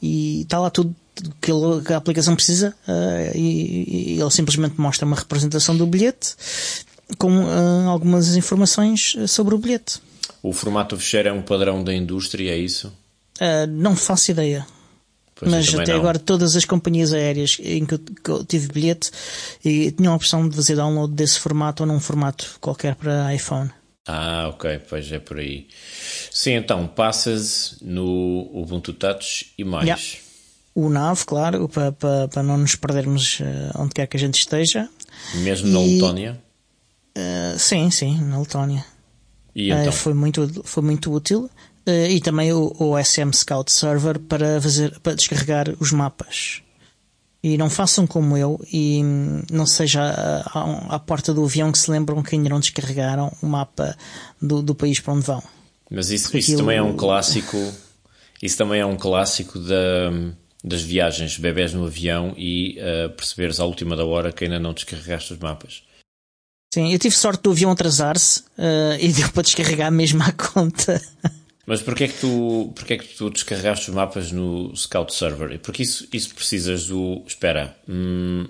e 0.00 0.42
está 0.42 0.58
lá 0.58 0.70
tudo 0.70 0.94
que, 1.40 1.52
a 1.92 1.96
aplicação 1.96 2.34
precisa, 2.34 2.74
eh, 2.88 3.32
e, 3.34 4.14
e 4.14 4.20
ele 4.20 4.30
simplesmente 4.30 4.80
mostra 4.80 5.06
uma 5.06 5.16
representação 5.16 5.76
do 5.76 5.86
bilhete 5.86 6.34
com 7.18 7.42
eh, 7.42 7.86
algumas 7.86 8.36
informações 8.36 9.14
eh, 9.18 9.26
sobre 9.26 9.54
o 9.54 9.58
bilhete. 9.58 10.00
O 10.42 10.52
formato 10.52 10.96
fecheiro 10.96 11.28
é 11.28 11.32
um 11.32 11.42
padrão 11.42 11.84
da 11.84 11.94
indústria, 11.94 12.52
é 12.52 12.56
isso? 12.56 12.92
Eh, 13.40 13.66
não 13.66 13.94
faço 13.94 14.30
ideia. 14.30 14.66
Mas 15.50 15.74
até 15.74 15.92
não. 15.92 15.98
agora 16.00 16.18
todas 16.18 16.56
as 16.56 16.64
companhias 16.64 17.12
aéreas 17.12 17.56
em 17.60 17.84
que 17.84 17.94
eu, 17.94 17.98
que 17.98 18.30
eu 18.30 18.44
tive 18.44 18.68
bilhete 18.68 19.10
e 19.64 19.90
tinham 19.92 20.12
a 20.12 20.16
opção 20.16 20.48
de 20.48 20.54
fazer 20.56 20.76
download 20.76 21.14
desse 21.14 21.38
formato 21.38 21.82
ou 21.82 21.86
num 21.86 22.00
formato 22.00 22.56
qualquer 22.60 22.94
para 22.94 23.34
iPhone. 23.34 23.70
Ah, 24.06 24.48
ok, 24.50 24.80
pois 24.88 25.10
é 25.12 25.18
por 25.18 25.38
aí. 25.38 25.66
Sim, 26.30 26.52
então, 26.52 26.86
passas 26.86 27.76
no 27.80 28.50
Ubuntu 28.52 28.92
Touch 28.92 29.52
e 29.56 29.64
mais. 29.64 29.84
Yeah. 29.86 30.02
O 30.74 30.90
NAV, 30.90 31.24
claro, 31.24 31.68
para, 31.68 31.92
para, 31.92 32.28
para 32.28 32.42
não 32.42 32.58
nos 32.58 32.74
perdermos 32.74 33.38
eh, 33.40 33.70
onde 33.76 33.94
quer 33.94 34.06
que 34.06 34.16
a 34.16 34.20
gente 34.20 34.38
esteja. 34.40 34.88
Mesmo 35.36 35.68
na 35.68 35.80
E- 35.80 35.94
Letónia. 35.94 36.42
Eh, 37.14 37.54
sim, 37.58 37.90
sim, 37.90 38.20
na 38.24 38.40
Letónia. 38.40 38.84
E 39.54 39.70
então? 39.70 39.92
foi, 39.92 40.12
muito, 40.12 40.62
foi 40.64 40.82
muito 40.82 41.12
útil. 41.12 41.48
Eh, 41.86 42.12
e 42.12 42.20
também 42.20 42.52
o, 42.52 42.74
o 42.78 42.98
SM 43.02 43.30
Scout 43.32 43.70
Server 43.70 44.18
para, 44.18 44.60
fazer, 44.60 44.98
para 45.00 45.14
descarregar 45.14 45.74
os 45.78 45.92
mapas. 45.92 46.62
E 47.42 47.58
não 47.58 47.68
façam 47.68 48.06
como 48.06 48.36
eu 48.38 48.58
e 48.72 49.02
hum, 49.04 49.42
não 49.50 49.66
seja 49.66 50.02
à, 50.02 50.58
à- 50.58 50.94
à 50.94 50.98
porta 50.98 51.34
do 51.34 51.44
avião 51.44 51.70
que 51.70 51.78
se 51.78 51.90
lembram 51.90 52.22
que 52.22 52.34
ainda 52.34 52.48
não 52.48 52.58
descarregaram 52.58 53.30
o 53.42 53.46
mapa 53.46 53.94
do, 54.40 54.62
do 54.62 54.74
país 54.74 54.98
para 54.98 55.12
onde 55.12 55.26
vão. 55.26 55.42
Mas 55.90 56.08
isso, 56.10 56.34
isso 56.36 56.52
Aquilo- 56.52 56.58
também 56.60 56.78
é 56.78 56.82
um 56.82 56.96
clássico. 56.96 57.56
Isso 58.42 58.56
também 58.56 58.80
é 58.80 58.86
um 58.86 58.96
clássico 58.96 59.58
da, 59.58 60.10
das 60.64 60.80
viagens, 60.82 61.36
bebés 61.36 61.74
no 61.74 61.84
avião 61.84 62.32
e 62.36 62.76
eh, 62.78 63.08
perceberes 63.08 63.60
à 63.60 63.64
última 63.66 63.94
da 63.94 64.06
hora 64.06 64.32
que 64.32 64.44
ainda 64.44 64.58
não 64.58 64.72
descarregaste 64.72 65.34
os 65.34 65.38
mapas. 65.38 65.82
Sim, 66.72 66.92
eu 66.92 66.98
tive 66.98 67.14
sorte 67.14 67.42
do 67.42 67.50
avião 67.52 67.70
atrasar-se 67.70 68.42
eh, 68.56 68.96
e 69.02 69.12
deu 69.12 69.28
para 69.30 69.42
descarregar 69.42 69.92
mesmo 69.92 70.22
à 70.22 70.32
conta. 70.32 71.00
Mas 71.66 71.80
porquê 71.80 72.04
é 72.04 72.08
que 72.08 72.18
tu, 72.20 72.72
porquê 72.74 72.94
é 72.94 72.98
que 72.98 73.16
tu 73.16 73.30
descarregaste 73.30 73.88
os 73.88 73.94
mapas 73.94 74.30
no 74.30 74.74
Scout 74.76 75.14
Server? 75.14 75.58
Porque 75.60 75.82
isso, 75.82 76.06
isso 76.12 76.34
precisas 76.34 76.86
do. 76.86 77.22
Espera, 77.26 77.76
hum, 77.88 78.46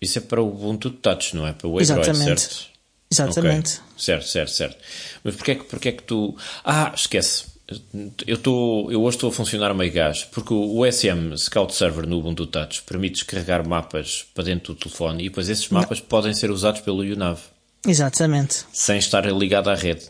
isso 0.00 0.18
é 0.18 0.20
para 0.20 0.42
o 0.42 0.48
Ubuntu 0.48 0.90
Touch, 0.90 1.34
não 1.36 1.46
é? 1.46 1.52
Para 1.52 1.68
o 1.68 1.78
Android, 1.78 1.92
Exatamente. 2.10 2.40
certo? 2.40 2.66
Exatamente. 3.10 3.76
Ok, 3.76 3.86
Certo, 3.96 4.26
certo, 4.26 4.50
certo. 4.50 4.76
Mas 5.22 5.36
porquê 5.36 5.52
é 5.52 5.54
que, 5.54 5.64
porquê 5.64 5.88
é 5.90 5.92
que 5.92 6.02
tu. 6.02 6.36
Ah, 6.64 6.92
esquece. 6.94 7.44
Eu, 8.26 8.36
estou, 8.36 8.92
eu 8.92 9.02
hoje 9.02 9.16
estou 9.16 9.30
a 9.30 9.32
funcionar 9.32 9.74
meio 9.74 9.92
gás, 9.92 10.22
porque 10.24 10.54
o 10.54 10.84
SM 10.90 11.36
Scout 11.36 11.74
Server 11.74 12.06
no 12.06 12.18
Ubuntu 12.18 12.46
Touch 12.46 12.82
permite 12.82 13.14
descarregar 13.14 13.66
mapas 13.66 14.24
para 14.34 14.44
dentro 14.44 14.74
do 14.74 14.78
telefone 14.78 15.24
e 15.24 15.28
depois 15.28 15.48
esses 15.48 15.68
mapas 15.68 15.98
podem 16.00 16.32
ser 16.32 16.52
usados 16.52 16.80
pelo 16.80 17.00
UNAV, 17.00 17.40
Exatamente. 17.84 18.64
sem 18.72 18.98
estar 18.98 19.24
ligado 19.26 19.68
à 19.68 19.74
rede. 19.74 20.08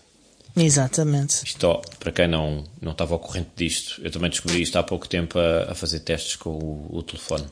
Exatamente. 0.56 1.44
Isto, 1.44 1.82
para 1.98 2.10
quem 2.12 2.26
não, 2.28 2.64
não 2.80 2.92
estava 2.92 3.14
ao 3.14 3.18
corrente 3.18 3.50
disto, 3.56 4.00
eu 4.02 4.10
também 4.10 4.30
descobri 4.30 4.62
isto 4.62 4.76
há 4.78 4.82
pouco 4.82 5.06
tempo 5.06 5.38
a, 5.38 5.72
a 5.72 5.74
fazer 5.74 6.00
testes 6.00 6.36
com 6.36 6.50
o, 6.50 6.88
o 6.98 7.02
telefone. 7.02 7.44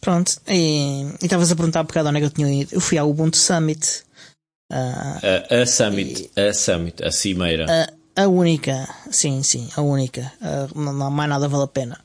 Pronto. 0.00 0.32
E 0.48 1.04
e 1.20 1.24
estavas 1.24 1.50
a 1.50 1.56
perguntar 1.56 1.80
um 1.80 1.84
bocado 1.84 2.08
onde 2.08 2.18
é 2.18 2.20
que 2.20 2.26
eu 2.26 2.30
tinha 2.30 2.52
ido. 2.62 2.74
Eu 2.74 2.80
fui 2.80 2.98
ao 2.98 3.08
Ubuntu 3.08 3.36
Summit. 3.36 4.02
Ah, 4.70 5.20
A, 5.50 5.62
a 5.62 5.66
Summit, 5.66 6.30
a 6.36 6.52
Summit, 6.52 7.02
a 7.04 7.10
cimeira. 7.10 7.66
a, 8.16 8.22
a 8.24 8.28
única, 8.28 8.88
sim, 9.10 9.42
sim, 9.42 9.68
a 9.76 9.80
única. 9.80 10.32
Ah, 10.40 10.68
não, 10.74 11.10
mais 11.10 11.30
nada 11.30 11.48
vale 11.48 11.64
a 11.64 11.68
pena. 11.68 12.00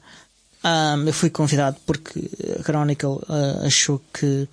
Ah, 0.63 0.95
eu 1.05 1.13
fui 1.13 1.29
convidado 1.29 1.77
porque 1.85 2.29
a 2.59 2.63
Chronicle 2.63 3.19
ah, 3.27 3.65
achou 3.65 4.01
que, 4.13 4.47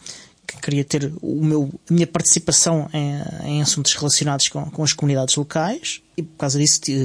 que 0.46 0.60
queria 0.60 0.84
ter 0.84 1.12
o 1.22 1.44
meu, 1.44 1.70
a 1.88 1.92
minha 1.92 2.06
participação 2.06 2.88
em, 2.92 3.48
em 3.48 3.62
assuntos 3.62 3.94
relacionados 3.94 4.48
com, 4.48 4.70
com 4.70 4.82
as 4.84 4.92
comunidades 4.92 5.34
locais 5.36 6.00
e 6.16 6.22
por 6.22 6.36
causa 6.38 6.58
disso 6.58 6.80
ti- 6.80 6.96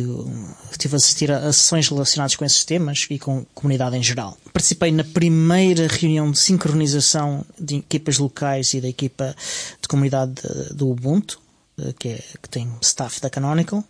tive 0.77 0.95
a 0.95 0.97
assistir 0.97 1.31
a, 1.31 1.37
a 1.47 1.53
sessões 1.53 1.87
relacionadas 1.89 2.35
com 2.35 2.45
esses 2.45 2.63
temas 2.65 3.05
e 3.09 3.17
com 3.17 3.39
a 3.39 3.41
comunidade 3.53 3.95
em 3.97 4.03
geral. 4.03 4.37
Participei 4.53 4.91
na 4.91 5.03
primeira 5.03 5.87
reunião 5.87 6.29
de 6.31 6.39
sincronização 6.39 7.43
de 7.59 7.77
equipas 7.77 8.17
locais 8.17 8.73
e 8.73 8.81
da 8.81 8.87
equipa 8.87 9.35
de 9.81 9.87
comunidade 9.87 10.33
de- 10.33 10.73
do 10.75 10.89
Ubuntu, 10.89 11.39
eh, 11.79 11.93
que, 11.97 12.09
é, 12.09 12.23
que 12.41 12.49
tem 12.49 12.69
staff 12.81 13.19
da 13.21 13.29
Canonical. 13.29 13.83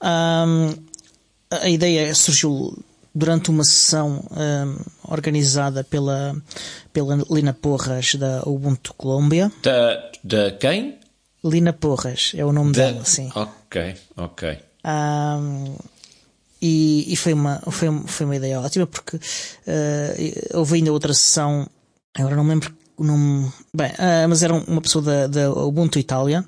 A 0.00 0.44
a 1.48 1.68
ideia 1.68 2.12
surgiu 2.12 2.76
durante 3.16 3.48
uma 3.48 3.64
sessão 3.64 4.22
ahm, 4.30 4.76
organizada 5.08 5.82
pela, 5.82 6.36
pela 6.92 7.18
Lina 7.30 7.54
Porras 7.54 8.14
da 8.14 8.42
Ubuntu 8.44 8.92
Colômbia. 8.92 9.50
Da, 9.62 10.10
da 10.22 10.50
quem? 10.50 10.98
Lina 11.42 11.72
Porras 11.72 12.32
é 12.36 12.44
o 12.44 12.52
nome 12.52 12.72
Da, 12.72 12.90
dela, 12.90 13.04
sim. 13.06 13.30
Ok, 13.34 13.96
ok. 14.18 14.58
Ahm, 14.84 15.74
e, 16.60 17.10
e 17.10 17.16
foi, 17.16 17.32
uma, 17.32 17.58
foi, 17.70 17.88
foi 18.06 18.26
uma 18.26 18.36
ideia 18.36 18.60
ótima 18.60 18.86
porque 18.86 19.18
eh, 19.66 20.50
houve 20.52 20.76
ainda 20.76 20.92
outra 20.92 21.14
sessão, 21.14 21.66
agora 22.14 22.36
não 22.36 22.44
me 22.44 22.50
lembro 22.50 22.74
o 22.98 23.04
nome, 23.04 23.50
bem, 23.72 23.92
ah, 23.98 24.26
mas 24.28 24.42
era 24.42 24.52
uma 24.54 24.80
pessoa 24.82 25.02
da, 25.02 25.26
da 25.26 25.52
Ubuntu 25.52 25.98
Itália. 25.98 26.44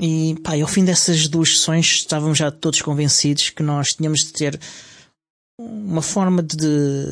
E 0.00 0.36
pá, 0.42 0.56
e 0.56 0.62
ao 0.62 0.68
fim 0.68 0.84
dessas 0.84 1.28
duas 1.28 1.58
sessões 1.58 1.86
estávamos 1.86 2.38
já 2.38 2.50
todos 2.50 2.80
convencidos 2.80 3.50
que 3.50 3.62
nós 3.62 3.94
tínhamos 3.94 4.20
de 4.20 4.32
ter 4.32 4.60
uma 5.60 6.02
forma 6.02 6.42
de, 6.42 6.56
de, 6.56 7.06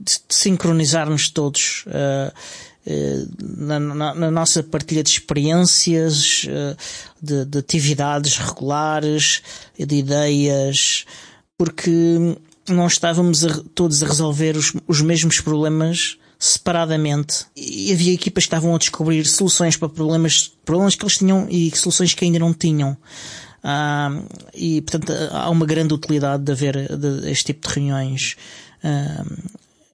de 0.00 0.18
sincronizarmos 0.28 1.28
todos 1.28 1.84
ah, 1.88 2.32
eh, 2.86 3.24
na, 3.42 3.78
na- 3.78 4.14
na 4.14 4.30
nossa 4.30 4.62
partilha 4.62 5.02
de 5.02 5.10
experiências, 5.10 6.46
eh, 6.48 6.76
de, 7.22 7.44
de 7.44 7.58
atividades 7.58 8.36
regulares, 8.38 9.42
de 9.78 9.94
ideias, 9.96 11.04
porque 11.58 12.36
nós 12.68 12.92
estávamos 12.92 13.44
a- 13.44 13.62
todos 13.74 14.02
a 14.02 14.06
resolver 14.06 14.56
os, 14.56 14.72
os 14.88 15.02
mesmos 15.02 15.40
problemas 15.40 16.16
separadamente 16.38 17.44
e 17.54 17.92
havia 17.92 18.14
equipas 18.14 18.44
que 18.44 18.48
estavam 18.48 18.74
a 18.74 18.78
descobrir 18.78 19.26
soluções 19.26 19.76
para 19.76 19.90
problemas, 19.90 20.50
problemas 20.64 20.94
que 20.94 21.04
eles 21.04 21.18
tinham 21.18 21.46
e 21.50 21.70
soluções 21.76 22.14
que 22.14 22.24
ainda 22.24 22.38
não 22.38 22.54
tinham. 22.54 22.96
Uh, 23.62 24.24
e, 24.54 24.80
portanto, 24.82 25.12
há 25.30 25.50
uma 25.50 25.66
grande 25.66 25.92
utilidade 25.92 26.42
de 26.42 26.52
haver 26.52 26.96
de, 26.96 27.30
este 27.30 27.46
tipo 27.46 27.68
de 27.68 27.74
reuniões 27.74 28.36
uh, 28.82 29.52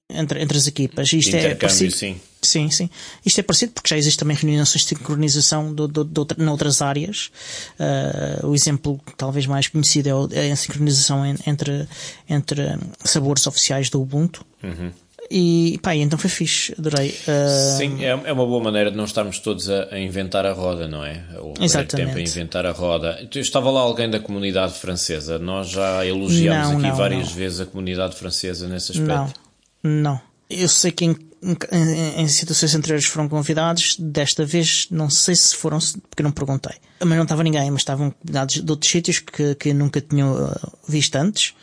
entre, 0.09 0.41
entre 0.41 0.57
as 0.57 0.67
equipas. 0.67 1.11
Isto 1.11 1.35
é 1.35 1.55
parecido, 1.55 1.95
sim. 1.95 2.19
Sim, 2.41 2.69
sim. 2.69 2.89
Isto 3.25 3.39
é 3.39 3.43
parecido 3.43 3.73
porque 3.73 3.89
já 3.89 3.97
existe 3.97 4.19
também 4.19 4.37
reuniões 4.37 4.69
de 4.71 4.79
sincronização 4.79 5.73
de, 5.73 5.87
de 5.87 6.19
outra, 6.19 6.43
noutras 6.43 6.81
áreas. 6.81 7.31
Uh, 7.79 8.47
o 8.47 8.55
exemplo 8.55 8.99
talvez 9.17 9.45
mais 9.45 9.67
conhecido 9.67 10.29
é, 10.31 10.47
é 10.47 10.51
a 10.51 10.55
sincronização 10.55 11.25
entre, 11.25 11.87
entre 12.29 12.77
sabores 13.03 13.47
oficiais 13.47 13.89
do 13.89 14.01
Ubuntu. 14.01 14.45
Uhum. 14.63 14.91
E 15.29 15.77
pá, 15.81 15.93
então 15.95 16.17
foi 16.17 16.29
fixe, 16.29 16.73
adorei. 16.77 17.09
Uh... 17.09 17.77
Sim, 17.77 18.03
é, 18.03 18.09
é 18.09 18.33
uma 18.33 18.45
boa 18.45 18.63
maneira 18.63 18.89
de 18.89 18.95
não 18.95 19.03
estarmos 19.03 19.39
todos 19.39 19.69
a, 19.69 19.89
a 19.91 19.99
inventar 19.99 20.45
a 20.45 20.53
roda, 20.53 20.87
não 20.87 21.03
é? 21.03 21.23
Ou 21.39 21.53
Exatamente. 21.59 22.07
tempo 22.07 22.17
a 22.17 22.21
inventar 22.21 22.65
a 22.65 22.71
roda. 22.71 23.27
Estava 23.35 23.69
lá 23.69 23.81
alguém 23.81 24.09
da 24.09 24.19
comunidade 24.19 24.73
francesa, 24.73 25.37
nós 25.37 25.69
já 25.69 26.05
elogiamos 26.05 26.69
não, 26.69 26.77
aqui 26.77 26.87
não, 26.87 26.95
várias 26.95 27.29
não. 27.29 27.35
vezes 27.35 27.59
a 27.59 27.65
comunidade 27.65 28.15
francesa 28.15 28.67
nesse 28.67 28.93
aspecto. 28.93 29.39
Não, 29.83 29.91
não. 29.91 30.21
Eu 30.49 30.69
sei 30.69 30.91
que 30.91 31.03
em, 31.03 31.15
em, 31.43 32.21
em, 32.21 32.27
situações 32.29 32.73
anteriores 32.73 33.05
foram 33.05 33.27
convidados, 33.27 33.97
desta 33.99 34.45
vez 34.45 34.87
não 34.89 35.09
sei 35.09 35.35
se 35.35 35.53
foram, 35.53 35.77
porque 36.09 36.23
não 36.23 36.31
perguntei. 36.31 36.75
Mas 37.01 37.17
não 37.17 37.23
estava 37.23 37.43
ninguém, 37.43 37.69
mas 37.69 37.81
estavam 37.81 38.11
convidados 38.11 38.63
de 38.63 38.71
outros 38.71 38.89
sítios 38.89 39.19
que, 39.19 39.55
que 39.55 39.73
nunca 39.73 39.99
tinham 39.99 40.55
visto 40.87 41.15
antes 41.17 41.53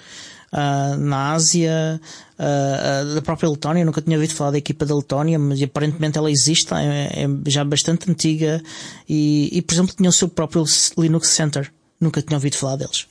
uh, 0.55 0.97
na 0.97 1.33
Ásia, 1.33 2.01
uh, 2.39 3.15
da 3.15 3.21
própria 3.21 3.49
Letónia. 3.49 3.83
Eu 3.83 3.87
nunca 3.87 4.01
tinha 4.01 4.17
ouvido 4.17 4.35
falar 4.35 4.53
da 4.53 4.59
equipa 4.59 4.87
da 4.87 4.95
Letónia, 4.95 5.39
mas 5.39 5.61
aparentemente 5.61 6.17
ela 6.17 6.31
existe, 6.31 6.73
é, 6.73 7.25
é 7.25 7.51
já 7.51 7.65
bastante 7.65 8.11
antiga 8.11 8.63
e, 9.09 9.51
e, 9.53 9.61
por 9.61 9.75
exemplo, 9.75 9.95
tinha 9.97 10.09
o 10.09 10.13
seu 10.13 10.29
próprio 10.29 10.65
Linux 10.97 11.29
Center. 11.29 11.71
Nunca 12.01 12.23
tinha 12.23 12.37
ouvido 12.37 12.57
falar 12.57 12.77
deles. 12.77 13.07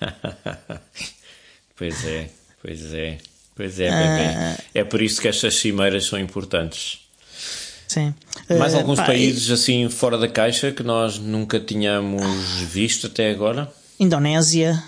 pois 1.76 2.04
é, 2.04 2.28
pois 2.60 2.92
é. 2.92 3.18
Pois 3.54 3.78
é, 3.78 3.90
bem, 3.90 4.56
é 4.74 4.82
por 4.82 5.02
isso 5.02 5.20
que 5.20 5.28
estas 5.28 5.56
cimeiras 5.56 6.06
são 6.06 6.18
importantes. 6.18 7.00
Sim. 7.86 8.14
Mais 8.58 8.74
alguns 8.74 8.98
pá, 8.98 9.04
países 9.04 9.50
e... 9.50 9.52
assim 9.52 9.88
fora 9.90 10.16
da 10.16 10.26
caixa 10.26 10.72
que 10.72 10.82
nós 10.82 11.18
nunca 11.18 11.60
tínhamos 11.60 12.62
visto 12.62 13.08
até 13.08 13.30
agora? 13.30 13.70
Indonésia, 14.00 14.82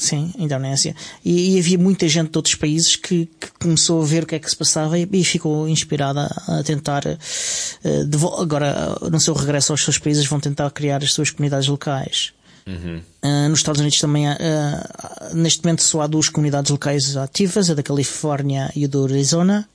Sim, 0.00 0.32
Indonésia. 0.38 0.96
E, 1.22 1.54
e, 1.54 1.58
havia 1.60 1.76
muita 1.76 2.08
gente 2.08 2.30
de 2.30 2.38
outros 2.38 2.54
países 2.54 2.96
que, 2.96 3.26
que, 3.38 3.48
começou 3.60 4.00
a 4.00 4.06
ver 4.06 4.22
o 4.22 4.26
que 4.26 4.34
é 4.34 4.38
que 4.38 4.48
se 4.48 4.56
passava 4.56 4.98
e, 4.98 5.06
e 5.12 5.22
ficou 5.22 5.68
inspirada 5.68 6.22
a, 6.48 6.62
tentar, 6.62 7.04
uh, 7.04 8.40
agora, 8.40 8.96
no 9.10 9.20
seu 9.20 9.34
regresso 9.34 9.74
aos 9.74 9.84
seus 9.84 9.98
países, 9.98 10.24
vão 10.24 10.40
tentar 10.40 10.70
criar 10.70 11.04
as 11.04 11.12
suas 11.12 11.30
comunidades 11.30 11.68
locais. 11.68 12.32
Uhum. 12.66 13.02
Uh, 13.22 13.48
nos 13.50 13.58
Estados 13.58 13.78
Unidos 13.78 13.98
também 13.98 14.26
há, 14.26 14.38
uh, 14.38 15.36
neste 15.36 15.62
momento 15.62 15.82
só 15.82 16.00
há 16.00 16.06
duas 16.06 16.30
comunidades 16.30 16.70
locais 16.70 17.14
ativas, 17.18 17.68
a 17.68 17.74
da 17.74 17.82
Califórnia 17.82 18.72
e 18.74 18.86
a 18.86 18.88
do 18.88 19.04
Arizona, 19.04 19.68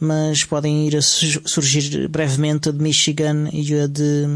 mas 0.00 0.42
podem 0.42 0.88
ir 0.88 0.96
a 0.96 1.02
surgir 1.02 2.08
brevemente 2.08 2.68
a 2.68 2.72
de 2.72 2.82
Michigan 2.82 3.48
e 3.52 3.78
a 3.78 3.86
de 3.86 4.26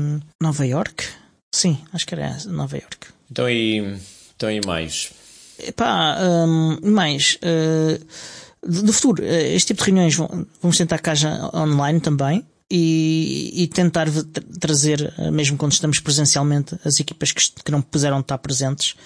Nova 0.40 0.64
York. 0.64 1.04
Sim, 1.52 1.78
acho 1.92 2.06
que 2.06 2.14
era 2.14 2.38
Nova 2.46 2.76
York. 2.76 3.08
Então 3.28 3.50
e 3.50 3.96
então 4.36 4.50
e 4.50 4.60
mais? 4.64 5.10
Epá, 5.58 6.18
um, 6.20 6.78
mais. 6.90 7.38
Uh, 7.42 8.04
do 8.62 8.92
futuro, 8.92 9.22
uh, 9.22 9.26
este 9.26 9.68
tipo 9.68 9.82
de 9.82 9.90
reuniões 9.90 10.14
vamos 10.14 10.76
tentar 10.76 10.98
cá 10.98 11.14
já 11.14 11.50
online 11.54 12.00
também 12.00 12.44
e, 12.70 13.62
e 13.62 13.66
tentar 13.68 14.08
trazer, 14.60 15.14
uh, 15.18 15.30
mesmo 15.30 15.56
quando 15.56 15.72
estamos 15.72 16.00
presencialmente, 16.00 16.76
as 16.84 16.98
equipas 16.98 17.30
que, 17.30 17.42
que 17.64 17.70
não 17.70 17.80
puderam 17.80 18.20
estar 18.20 18.38
presentes 18.38 18.96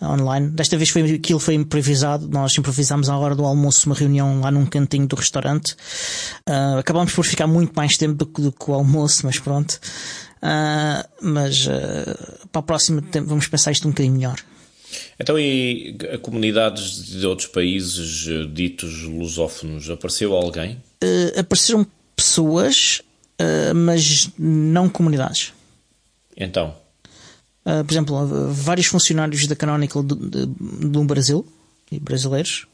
uh, 0.00 0.06
online. 0.06 0.50
Desta 0.50 0.76
vez 0.76 0.90
foi, 0.90 1.14
aquilo 1.14 1.40
foi 1.40 1.54
improvisado, 1.54 2.28
nós 2.28 2.56
improvisámos 2.58 3.08
à 3.08 3.16
hora 3.16 3.34
do 3.34 3.44
almoço 3.44 3.86
uma 3.86 3.94
reunião 3.94 4.40
lá 4.40 4.50
num 4.50 4.66
cantinho 4.66 5.06
do 5.06 5.16
restaurante. 5.16 5.74
Uh, 6.48 6.78
acabámos 6.78 7.14
por 7.14 7.24
ficar 7.24 7.46
muito 7.46 7.72
mais 7.74 7.96
tempo 7.96 8.14
do, 8.14 8.24
do 8.26 8.52
que 8.52 8.70
o 8.70 8.74
almoço, 8.74 9.24
mas 9.24 9.38
pronto. 9.38 9.80
mas 11.22 11.66
para 12.52 12.60
a 12.60 12.62
próxima 12.62 13.02
vamos 13.24 13.48
pensar 13.48 13.72
isto 13.72 13.88
um 13.88 13.90
bocadinho 13.90 14.14
melhor. 14.14 14.38
Então, 15.18 15.38
e 15.38 15.96
comunidades 16.22 17.04
de 17.06 17.26
outros 17.26 17.48
países 17.48 18.26
eh, 18.28 18.46
ditos 18.52 19.02
lusófonos, 19.02 19.88
apareceu 19.90 20.34
alguém? 20.34 20.80
Uh, 21.02 21.40
apareceram 21.40 21.86
pessoas, 22.14 23.02
uh, 23.40 23.74
mas 23.74 24.30
não 24.38 24.88
comunidades. 24.88 25.52
Então? 26.36 26.74
Uh, 27.64 27.84
por 27.84 27.92
exemplo, 27.92 28.26
vários 28.52 28.86
funcionários 28.86 29.46
da 29.46 29.56
Canonical 29.56 30.02
do, 30.02 30.14
do, 30.14 30.46
do 30.46 31.04
Brasil, 31.04 31.46
e 31.90 31.98
brasileiros. 31.98 32.66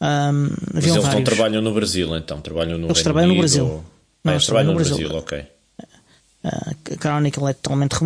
Um, 0.00 0.48
mas 0.72 0.84
eles 0.84 0.96
vários. 0.96 1.14
não 1.14 1.24
trabalham 1.24 1.62
no 1.62 1.74
Brasil, 1.74 2.16
então? 2.16 2.40
Trabalham 2.40 2.78
no 2.78 2.86
eles 2.86 2.98
Reino 2.98 3.02
trabalham 3.02 3.30
Unido, 3.30 3.36
no 3.36 3.40
Brasil. 3.40 3.64
Ou... 3.66 3.84
Não, 4.24 4.32
ah, 4.32 4.34
eles 4.34 4.46
trabalham 4.46 4.70
no 4.72 4.76
Brasil, 4.76 4.96
Brasil 4.96 5.18
ok. 5.18 5.46
Uh, 6.42 6.94
a 6.94 6.96
Chronicle 6.98 7.48
é 7.48 7.52
totalmente 7.52 7.96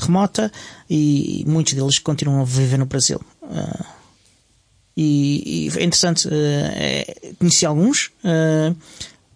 remota 0.00 0.50
e 0.90 1.44
muitos 1.46 1.74
deles 1.74 1.98
continuam 1.98 2.40
a 2.40 2.44
viver 2.44 2.78
no 2.78 2.86
Brasil. 2.86 3.20
Uh, 3.42 3.84
e, 4.96 5.66
e, 5.66 5.78
é 5.78 5.84
interessante, 5.84 6.26
uh, 6.26 6.30
é, 6.32 7.34
conheci 7.38 7.64
alguns 7.64 8.10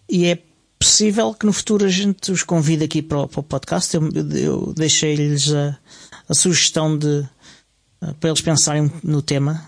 e 0.08 0.26
é 0.26 0.38
possível 0.78 1.34
que 1.34 1.46
no 1.46 1.52
futuro 1.52 1.84
a 1.84 1.88
gente 1.88 2.32
os 2.32 2.42
convide 2.42 2.84
aqui 2.84 3.02
para 3.02 3.20
o, 3.20 3.28
para 3.28 3.40
o 3.40 3.42
podcast. 3.42 3.94
Eu, 3.94 4.08
eu 4.34 4.72
deixei-lhes 4.74 5.52
a, 5.52 5.78
a, 6.28 6.34
sugestão 6.34 6.96
de 6.96 7.28
para 8.20 8.30
eles 8.30 8.40
pensarem 8.40 8.90
no 9.02 9.20
tema 9.20 9.66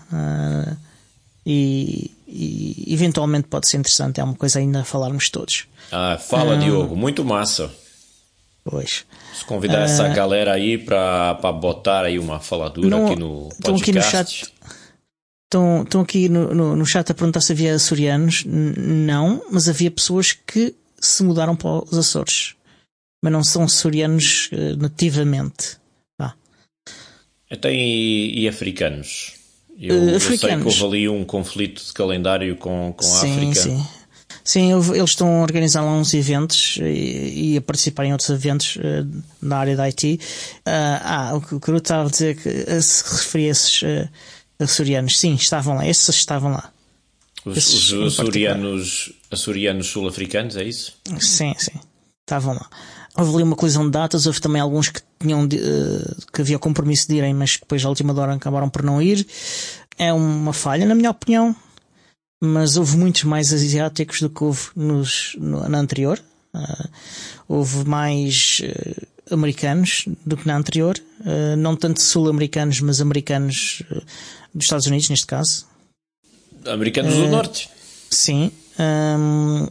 e, 1.45 2.11
e, 2.27 2.85
eventualmente 2.87 3.47
pode 3.47 3.67
ser 3.67 3.77
interessante. 3.77 4.19
É 4.19 4.23
uma 4.23 4.35
coisa 4.35 4.59
ainda 4.59 4.81
a 4.81 4.85
falarmos 4.85 5.29
todos. 5.29 5.65
Ah, 5.91 6.17
fala, 6.17 6.57
Diogo, 6.57 6.95
muito 6.95 7.25
massa. 7.25 7.69
Pois. 8.63 9.05
Se 9.33 9.43
convidar 9.45 9.81
uh, 9.81 9.83
essa 9.83 10.05
ah, 10.05 10.13
galera 10.13 10.53
aí 10.53 10.77
para 10.77 11.33
botar 11.51 12.05
aí 12.05 12.19
uma 12.19 12.39
faladura 12.39 12.89
não, 12.89 13.07
aqui 13.07 13.19
no 13.19 13.49
podcast. 13.59 13.59
Estão 13.59 13.75
aqui 13.75 13.91
no 13.91 14.01
chat. 14.01 14.53
Estão, 15.45 15.83
estão 15.83 16.01
aqui 16.01 16.29
no, 16.29 16.53
no, 16.53 16.75
no, 16.75 16.85
chat 16.85 17.11
a 17.11 17.15
perguntar 17.15 17.41
se 17.41 17.51
havia 17.51 17.75
açorianos. 17.75 18.43
Não, 18.45 19.43
mas 19.51 19.67
havia 19.67 19.89
pessoas 19.89 20.31
que 20.31 20.75
se 20.99 21.23
mudaram 21.23 21.55
para 21.55 21.83
os 21.83 21.97
Açores. 21.97 22.55
Mas 23.23 23.33
não 23.33 23.43
são 23.43 23.63
açorianos 23.63 24.49
uh, 24.51 24.77
nativamente. 24.77 25.77
Ah. 26.19 26.33
Então, 27.49 27.69
e, 27.69 28.41
e 28.41 28.47
africanos? 28.47 29.33
Eu, 29.77 29.95
uh, 29.95 30.15
africanos? 30.15 30.23
eu 30.23 30.39
sei 30.39 30.57
que 30.57 30.83
houve 30.83 30.97
ali 30.97 31.09
um 31.09 31.25
conflito 31.25 31.83
de 31.83 31.93
calendário 31.93 32.55
com, 32.55 32.93
com 32.95 33.05
a 33.05 33.09
sim, 33.09 33.31
África. 33.31 33.55
Sim, 33.55 33.77
sim. 33.77 34.00
Sim, 34.43 34.71
eles 34.73 35.11
estão 35.11 35.39
a 35.39 35.41
organizar 35.41 35.81
lá 35.81 35.91
uns 35.91 36.13
eventos 36.13 36.77
e, 36.81 37.53
e 37.53 37.57
a 37.57 37.61
participar 37.61 38.05
em 38.05 38.11
outros 38.11 38.29
eventos 38.29 38.75
uh, 38.77 39.23
na 39.41 39.57
área 39.57 39.75
da 39.75 39.83
IT. 39.83 40.19
Uh, 40.59 40.61
ah, 40.65 41.31
o 41.35 41.59
que 41.59 41.69
eu 41.69 41.77
estava 41.77 42.07
a 42.07 42.11
dizer 42.11 42.35
que 42.35 42.49
uh, 42.49 42.81
se 42.81 43.03
referia 43.03 43.49
a 43.49 43.51
esses 43.51 43.81
uh, 43.83 44.09
açorianos, 44.59 45.19
sim, 45.19 45.35
estavam 45.35 45.75
lá, 45.75 45.87
esses 45.87 46.15
estavam 46.15 46.51
lá. 46.51 46.71
Os, 47.45 47.57
esses 47.57 47.91
os 47.91 48.19
açorianos, 48.19 49.13
açorianos 49.31 49.87
sul-africanos, 49.87 50.57
é 50.57 50.63
isso? 50.63 50.93
Sim, 51.19 51.53
sim, 51.57 51.79
estavam 52.21 52.53
lá. 52.55 52.69
Houve 53.15 53.35
ali 53.35 53.43
uma 53.43 53.55
colisão 53.55 53.85
de 53.85 53.91
datas, 53.91 54.25
houve 54.25 54.39
também 54.39 54.61
alguns 54.61 54.89
que 54.89 55.01
tinham 55.19 55.45
de, 55.45 55.59
que 56.31 56.41
havia 56.41 56.57
compromisso 56.57 57.07
de 57.07 57.15
irem, 57.15 57.33
mas 57.33 57.57
depois 57.59 57.83
à 57.83 57.89
última 57.89 58.17
hora 58.17 58.33
acabaram 58.33 58.69
por 58.69 58.83
não 58.83 59.01
ir. 59.01 59.27
É 59.97 60.13
uma 60.13 60.53
falha, 60.53 60.85
na 60.85 60.95
minha 60.95 61.11
opinião 61.11 61.55
mas 62.41 62.75
houve 62.75 62.97
muitos 62.97 63.23
mais 63.23 63.53
asiáticos 63.53 64.19
do 64.19 64.29
que 64.29 64.43
houve 64.43 64.69
nos, 64.75 65.35
no, 65.37 65.69
na 65.69 65.77
anterior. 65.77 66.19
Uh, 66.53 66.89
houve 67.47 67.87
mais 67.87 68.61
uh, 68.63 69.33
americanos 69.33 70.05
do 70.25 70.35
que 70.35 70.47
na 70.47 70.57
anterior, 70.57 70.97
uh, 71.19 71.55
não 71.55 71.75
tanto 71.75 72.01
sul-americanos, 72.01 72.81
mas 72.81 72.99
americanos 72.99 73.83
dos 74.53 74.65
Estados 74.65 74.87
Unidos, 74.87 75.07
neste 75.09 75.27
caso. 75.27 75.65
Americanos 76.65 77.13
do 77.13 77.27
Norte. 77.27 77.69
Sim. 78.09 78.51
Um, 78.79 79.67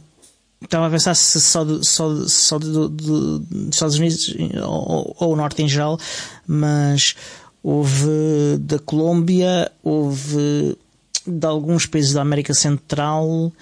estava 0.63 0.87
a 0.87 0.89
pensar 0.89 1.13
se 1.13 1.41
só, 1.41 1.65
do, 1.65 1.83
só, 1.83 2.27
só 2.27 2.57
do, 2.57 2.87
do, 2.87 3.39
dos 3.39 3.75
Estados 3.75 3.97
Unidos 3.97 4.33
ou, 4.63 5.15
ou 5.19 5.33
o 5.33 5.35
Norte 5.35 5.61
em 5.61 5.67
geral, 5.67 5.99
mas 6.47 7.15
houve 7.61 8.57
da 8.59 8.79
Colômbia, 8.79 9.71
houve 9.83 10.77
de 11.25 11.45
alguns 11.45 11.85
países 11.85 12.13
da 12.13 12.21
América 12.21 12.53
Central, 12.53 13.27
uh, 13.27 13.53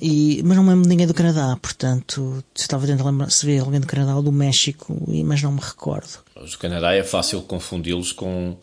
e, 0.00 0.42
mas 0.44 0.56
não 0.56 0.64
me 0.64 0.70
lembro 0.70 0.82
de 0.82 0.88
ninguém 0.88 1.06
do 1.06 1.14
Canadá, 1.14 1.58
portanto, 1.60 2.42
estava 2.54 2.84
a 2.84 2.86
tentar 2.86 3.04
lembrar 3.04 3.30
se 3.30 3.46
havia 3.46 3.62
alguém 3.62 3.80
do 3.80 3.86
Canadá 3.86 4.16
ou 4.16 4.22
do 4.22 4.32
México, 4.32 4.96
mas 5.24 5.42
não 5.42 5.52
me 5.52 5.60
recordo. 5.60 6.18
Os 6.36 6.52
do 6.52 6.58
Canadá 6.58 6.94
é 6.94 7.02
fácil 7.02 7.42
confundi-los 7.42 8.12
com, 8.12 8.56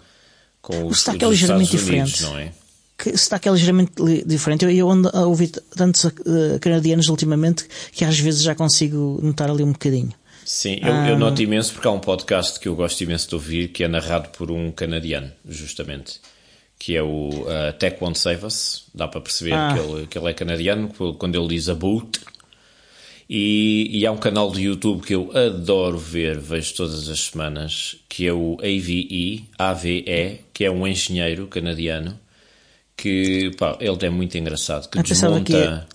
com 0.62 0.88
os, 0.88 0.97
o 0.97 0.99
sotaque 0.99 1.26
é 1.26 1.30
ligeiramente 1.30 1.76
Unidos, 1.76 1.84
diferente. 1.84 2.24
não 2.24 2.38
é? 2.38 2.51
Que 2.97 3.10
o 3.10 3.18
sotaque 3.18 3.49
é 3.49 3.51
ligeiramente 3.51 3.91
diferente. 4.26 4.64
Eu, 4.64 4.72
eu 4.72 4.89
ando 4.89 5.10
a 5.14 5.26
ouvir 5.26 5.49
tantos 5.49 6.06
uh, 6.06 6.12
canadianos 6.62 7.10
ultimamente 7.10 7.68
que 7.91 8.06
às 8.06 8.18
vezes 8.18 8.41
já 8.41 8.56
consigo 8.56 9.20
notar 9.22 9.51
ali 9.51 9.64
um 9.64 9.74
bocadinho. 9.74 10.14
Sim, 10.45 10.80
eu, 10.82 10.93
eu 10.93 11.18
noto 11.18 11.41
imenso 11.41 11.74
porque 11.74 11.88
há 11.88 11.91
um 11.91 11.99
podcast 11.99 12.60
que 12.60 12.68
eu 12.68 12.76
gosto 12.76 13.01
imenso 13.01 13.28
de 13.28 13.36
ouvir 13.36 13.68
que 13.70 13.84
é 13.84 13.88
narrado 13.88 14.30
por 14.30 14.51
um 14.51 14.72
canadiano, 14.72 15.32
justamente, 15.49 16.22
que 16.78 16.95
é 16.95 17.01
o 17.03 17.30
uh, 17.30 17.73
Tech 17.80 17.97
Won't 18.01 18.17
Save 18.19 18.45
Us. 18.45 18.86
Dá 18.93 19.07
para 19.07 19.21
perceber 19.21 19.53
Ah. 19.53 19.73
que, 19.73 19.80
ele, 19.80 20.07
que 20.07 20.17
ele 20.17 20.30
é 20.30 20.34
canadiano 20.34 20.89
quando 21.17 21.36
ele 21.36 21.47
diz 21.49 21.69
a 21.69 21.76
boot. 21.76 22.19
E, 23.28 23.89
e 23.91 24.05
há 24.05 24.11
um 24.11 24.17
canal 24.17 24.51
de 24.51 24.61
YouTube 24.61 25.01
que 25.03 25.15
eu 25.15 25.32
adoro 25.36 25.97
ver, 25.97 26.38
vejo 26.39 26.76
todas 26.76 27.09
as 27.09 27.19
semanas, 27.21 27.95
que 28.07 28.28
é 28.28 28.34
o 28.34 28.55
AVE, 28.59 29.49
AVE, 29.57 30.41
que 30.53 30.63
é 30.63 30.69
um 30.69 30.86
engenheiro 30.88 31.47
canadiano 31.47 32.19
que 32.95 33.51
pá, 33.57 33.78
ele 33.80 33.97
é 34.05 34.09
muito 34.09 34.38
engraçado, 34.38 34.88
que 34.89 34.99
Eu 34.99 35.03
pensava 35.03 35.41
que 35.41 35.53
desmonta. 35.53 35.88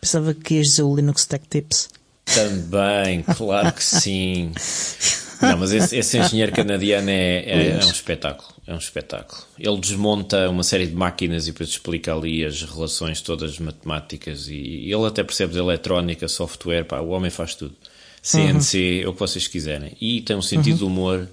Pensava 0.00 0.34
que 0.34 0.54
ias 0.54 0.66
dizer 0.66 0.82
o 0.82 0.94
Linux 0.96 1.24
Tech 1.24 1.44
Tips. 1.48 1.88
Também, 2.24 3.22
claro 3.22 3.72
que 3.72 3.84
sim. 3.84 4.52
Não, 5.42 5.58
mas 5.58 5.72
esse, 5.72 5.96
esse 5.96 6.18
engenheiro 6.18 6.52
canadiano 6.52 7.10
é, 7.10 7.38
é, 7.38 7.68
é 7.70 7.84
um 7.84 7.90
espetáculo. 7.90 8.48
É 8.66 8.72
um 8.72 8.78
espetáculo. 8.78 9.42
Ele 9.58 9.76
desmonta 9.78 10.48
uma 10.48 10.62
série 10.62 10.86
de 10.86 10.94
máquinas 10.94 11.48
e 11.48 11.52
depois 11.52 11.68
explica 11.68 12.14
ali 12.14 12.44
as 12.44 12.62
relações 12.62 13.20
todas 13.20 13.58
matemáticas 13.58 14.48
e 14.48 14.90
ele 14.90 15.06
até 15.06 15.24
percebe 15.24 15.52
de 15.52 15.58
eletrónica, 15.58 16.28
software, 16.28 16.84
pá, 16.84 17.00
o 17.00 17.08
homem 17.08 17.30
faz 17.30 17.54
tudo. 17.54 17.74
CNC, 18.22 19.02
é 19.02 19.08
o 19.08 19.12
que 19.12 19.18
vocês 19.18 19.48
quiserem. 19.48 19.96
E 20.00 20.20
tem 20.20 20.36
um 20.36 20.42
sentido 20.42 20.78
de 20.78 20.84
humor 20.84 21.28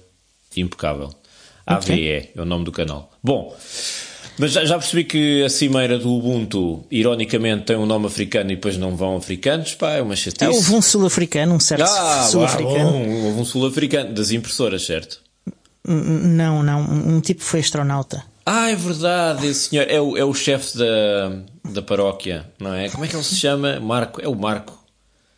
impecável. 0.56 1.14
AVE 1.64 2.08
é 2.08 2.32
o 2.36 2.44
nome 2.44 2.64
do 2.64 2.72
canal. 2.72 3.12
Bom, 3.22 3.56
mas 4.40 4.52
já, 4.52 4.64
já 4.64 4.78
percebi 4.78 5.04
que 5.04 5.44
a 5.44 5.50
cimeira 5.50 5.98
do 5.98 6.10
Ubuntu, 6.12 6.84
ironicamente, 6.90 7.64
tem 7.66 7.76
um 7.76 7.84
nome 7.86 8.06
africano 8.06 8.50
e 8.50 8.54
depois 8.56 8.76
não 8.78 8.96
vão 8.96 9.16
africanos, 9.16 9.74
pá, 9.74 9.92
é 9.92 10.02
uma 10.02 10.16
chatice. 10.16 10.44
Ah, 10.44 10.50
houve 10.50 10.74
um 10.74 10.80
sul-africano, 10.82 11.54
um 11.54 11.60
certo 11.60 11.82
Ah, 11.82 12.22
sul-africano. 12.30 12.90
bom, 12.90 13.08
houve 13.26 13.40
um 13.40 13.44
sul-africano 13.44 14.14
das 14.14 14.30
impressoras, 14.30 14.84
certo? 14.86 15.20
Não, 15.84 16.62
não, 16.62 16.80
um 16.82 17.16
um 17.16 17.20
tipo 17.20 17.42
foi 17.42 17.60
astronauta. 17.60 18.24
Ah, 18.46 18.70
é 18.70 18.74
verdade, 18.76 19.46
esse 19.46 19.68
senhor 19.68 19.86
é 19.88 20.00
o, 20.00 20.16
é 20.16 20.24
o 20.24 20.32
chefe 20.34 20.76
da, 20.78 21.32
da 21.72 21.82
paróquia, 21.82 22.46
não 22.58 22.74
é? 22.74 22.88
Como 22.88 23.04
é 23.04 23.08
que 23.08 23.14
ele 23.14 23.22
se 23.22 23.36
chama? 23.36 23.78
Marco, 23.78 24.20
é 24.22 24.28
o 24.28 24.34
Marco. 24.34 24.78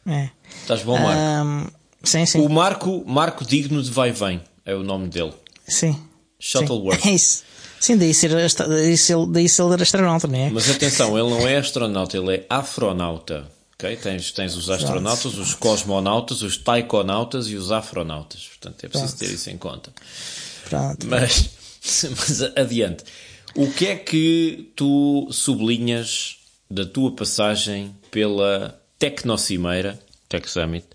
É. 0.07 0.31
Estás 0.63 0.83
bom, 0.83 0.99
Marco? 0.99 1.21
Ahm, 1.21 1.67
sim, 2.03 2.25
sim. 2.27 2.41
O 2.41 2.49
Marco, 2.49 3.03
Marco 3.07 3.45
Digno 3.45 3.83
de 3.83 3.91
Vai 3.91 4.13
Vem, 4.13 4.41
é 4.65 4.75
o 4.75 4.83
nome 4.83 5.09
dele. 5.09 5.33
Sim. 5.67 5.99
Shuttleworth. 6.39 7.01
Sim. 7.01 7.09
É 7.11 7.15
isso. 7.15 7.45
Sim, 7.83 7.97
daí 7.97 8.15
ser, 8.15 8.31
daí 8.31 8.97
ser, 8.97 9.27
daí 9.27 9.49
ser 9.49 9.63
ele 9.63 9.73
era 9.73 9.83
astronauta, 9.83 10.29
não 10.29 10.39
é? 10.39 10.51
Mas 10.51 10.71
atenção, 10.71 11.19
ele 11.19 11.31
não 11.31 11.49
é 11.49 11.57
astronauta, 11.57 12.17
ele 12.17 12.37
é 12.37 12.47
afronauta. 12.49 13.51
ok? 13.75 13.97
Tens, 13.97 14.31
tens 14.31 14.55
os 14.55 14.71
astronautas, 14.71 15.37
os 15.37 15.53
cosmonautas, 15.55 16.43
os 16.43 16.57
taikonautas 16.57 17.49
e 17.49 17.57
os 17.57 17.73
afronautas. 17.73 18.47
Portanto, 18.47 18.85
é 18.85 18.89
preciso 18.89 19.17
ter 19.17 19.33
isso 19.33 19.51
em 19.51 19.59
conta. 19.59 19.93
Pronto. 20.69 21.09
Mas, 21.09 21.51
mas 22.17 22.43
adiante. 22.57 23.03
O 23.57 23.69
que 23.69 23.89
é 23.89 23.97
que 23.97 24.71
tu 24.77 25.27
sublinhas 25.33 26.37
da 26.71 26.87
tua 26.87 27.11
passagem 27.11 27.93
pela 28.13 28.81
Tecnocimeira, 28.97 29.99
Tech 30.29 30.49
Summit, 30.49 30.87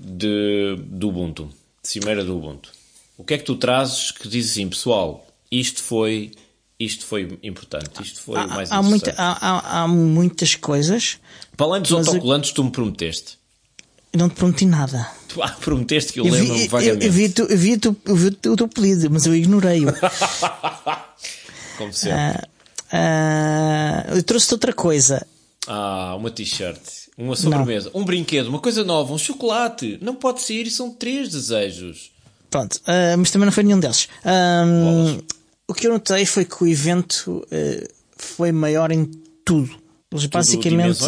de, 0.00 0.74
do 0.86 1.10
Ubuntu? 1.10 1.50
Cimeira 1.82 2.24
do 2.24 2.34
Ubuntu. 2.34 2.70
O 3.18 3.24
que 3.24 3.34
é 3.34 3.38
que 3.38 3.44
tu 3.44 3.56
trazes 3.56 4.10
que 4.10 4.26
diz 4.26 4.52
assim, 4.52 4.66
pessoal, 4.70 5.27
isto 5.50 5.82
foi, 5.82 6.32
isto 6.78 7.06
foi 7.06 7.38
importante, 7.42 8.02
isto 8.02 8.20
foi 8.22 8.44
o 8.44 8.48
mais 8.48 8.70
Há, 8.72 8.82
muita, 8.82 9.14
há, 9.16 9.32
há, 9.78 9.82
há 9.82 9.88
muitas 9.88 10.54
coisas. 10.54 11.18
Para 11.56 11.66
além 11.66 11.82
dos 11.82 11.90
mas 11.90 12.06
eu- 12.06 12.12
autocolantes, 12.12 12.52
tu 12.52 12.64
me 12.64 12.70
prometeste. 12.70 13.38
Eu 14.12 14.20
não 14.20 14.28
te 14.30 14.36
prometi 14.36 14.64
nada. 14.64 15.06
Tu 15.28 15.42
ah, 15.42 15.50
prometeste 15.60 16.14
que 16.14 16.20
eu 16.20 16.26
Eu 16.26 16.32
vi, 16.32 16.40
lembro-me 16.40 16.64
eu, 16.64 16.68
vagamente. 16.70 17.06
eu 17.06 17.12
vi, 17.12 17.28
tu- 17.28 17.42
eu 17.42 17.56
vi, 17.58 17.76
tu- 17.76 17.96
eu 18.06 18.16
vi 18.16 18.26
o 18.28 18.56
teu 18.56 18.66
pedido, 18.68 19.10
mas 19.10 19.26
eu 19.26 19.34
ignorei-o. 19.34 19.88
Como 21.76 21.92
sempre. 21.92 22.42
Ah, 22.90 24.06
eu 24.14 24.22
trouxe-te 24.22 24.54
outra 24.54 24.72
coisa. 24.72 25.26
Ah, 25.66 26.14
uma 26.16 26.30
t-shirt, 26.30 26.80
uma 27.18 27.36
sobremesa, 27.36 27.90
um 27.94 28.04
brinquedo, 28.04 28.46
uma 28.48 28.58
coisa 28.60 28.82
nova, 28.82 29.12
um 29.12 29.18
chocolate. 29.18 29.98
Não 30.00 30.14
pode 30.14 30.40
ser 30.42 30.62
e 30.66 30.70
são 30.70 30.90
três 30.90 31.28
desejos. 31.28 32.10
Pronto, 32.50 32.80
ah, 32.86 33.14
mas 33.18 33.30
também 33.30 33.44
não 33.46 33.52
foi 33.52 33.62
nenhum 33.64 33.78
deles. 33.78 34.08
Ah, 34.24 34.64
Bolas. 34.64 35.22
O 35.68 35.74
que 35.74 35.86
eu 35.86 35.92
notei 35.92 36.26
foi 36.26 36.44
que 36.44 36.64
o 36.64 36.66
evento 36.66 37.46
ah, 37.52 37.86
foi 38.16 38.50
maior 38.50 38.90
em 38.90 39.04
tudo. 39.44 39.70
Eles 40.10 40.22
Tudo, 40.24 40.32
basicamente. 40.32 41.00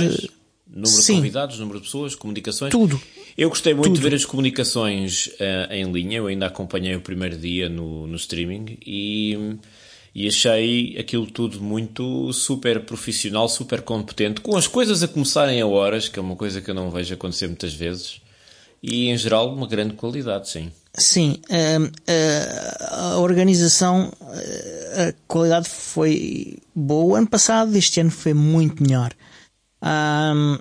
número 0.66 0.86
sim. 0.86 1.14
de 1.14 1.18
convidados, 1.18 1.58
número 1.58 1.78
de 1.78 1.86
pessoas, 1.86 2.14
comunicações. 2.14 2.70
Tudo. 2.70 3.00
Eu 3.36 3.48
gostei 3.48 3.72
muito 3.72 3.94
de 3.94 4.00
ver 4.00 4.14
as 4.14 4.24
comunicações 4.24 5.30
eh, 5.40 5.78
em 5.78 5.90
linha. 5.90 6.18
Eu 6.18 6.26
ainda 6.26 6.46
acompanhei 6.46 6.94
o 6.94 7.00
primeiro 7.00 7.36
dia 7.36 7.68
no, 7.68 8.06
no 8.06 8.16
streaming 8.16 8.76
e, 8.84 9.56
e 10.14 10.28
achei 10.28 10.96
aquilo 10.98 11.26
tudo 11.26 11.60
muito 11.62 12.30
super 12.32 12.84
profissional, 12.84 13.48
super 13.48 13.80
competente, 13.80 14.42
com 14.42 14.56
as 14.56 14.66
coisas 14.66 15.02
a 15.02 15.08
começarem 15.08 15.60
a 15.60 15.66
horas, 15.66 16.08
que 16.08 16.18
é 16.18 16.22
uma 16.22 16.36
coisa 16.36 16.60
que 16.60 16.70
eu 16.70 16.74
não 16.74 16.90
vejo 16.90 17.14
acontecer 17.14 17.46
muitas 17.46 17.72
vezes, 17.72 18.20
e 18.82 19.08
em 19.08 19.16
geral 19.16 19.54
uma 19.54 19.66
grande 19.66 19.94
qualidade, 19.94 20.50
sim. 20.50 20.70
Sim, 20.94 21.36
ah, 21.50 21.90
ah, 22.08 23.12
a 23.14 23.18
organização, 23.18 24.12
ah, 24.22 25.08
a 25.08 25.12
qualidade 25.28 25.68
foi 25.68 26.58
boa. 26.74 27.18
Ano 27.18 27.28
passado, 27.28 27.76
este 27.76 28.00
ano 28.00 28.10
foi 28.10 28.34
muito 28.34 28.82
melhor. 28.82 29.12
Ah, 29.80 30.58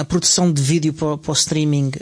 a 0.00 0.04
produção 0.04 0.52
de 0.52 0.60
vídeo 0.60 0.92
para, 0.92 1.30
o 1.30 1.34
streaming 1.34 1.92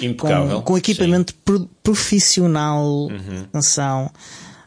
Impecável, 0.00 0.56
com, 0.58 0.62
com 0.62 0.78
equipamento 0.78 1.34
pro- 1.44 1.68
profissional, 1.82 3.08
atenção, 3.48 4.10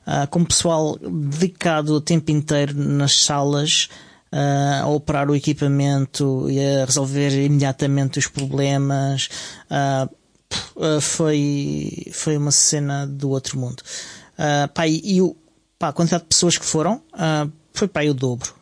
ah, 0.05 0.28
com 0.28 0.43
pessoal 0.45 0.97
dedicado 0.99 1.93
o 1.95 2.01
tempo 2.01 2.32
inteiro 2.32 2.73
nas 2.78 3.17
salas 3.23 3.89
ah, 4.32 4.82
a 4.84 4.88
operar 4.88 5.30
o 5.30 5.36
equipamento 5.36 6.47
e 6.49 6.59
a 6.59 6.86
resolver 6.86 7.30
imediatamente 7.45 8.19
os 8.19 8.28
problemas. 8.28 9.30
Ah, 9.69 10.09
ah, 10.78 11.00
foi, 11.02 12.08
foi 12.12 12.38
uma 12.38 12.52
cena 12.52 13.06
do 13.06 13.30
outro 13.30 13.58
mundo. 13.60 13.82
Ah, 14.38 14.70
pá, 14.74 14.88
e, 14.88 15.22
o, 15.22 15.36
pá, 15.80 15.89
a 15.89 15.93
quantidade 15.93 16.24
de 16.24 16.30
pessoas 16.30 16.58
que 16.58 16.66
foram 16.66 17.02
ah, 17.14 17.48
foi 17.74 17.88
pá, 17.88 18.04
o 18.04 18.14
dobro 18.14 18.54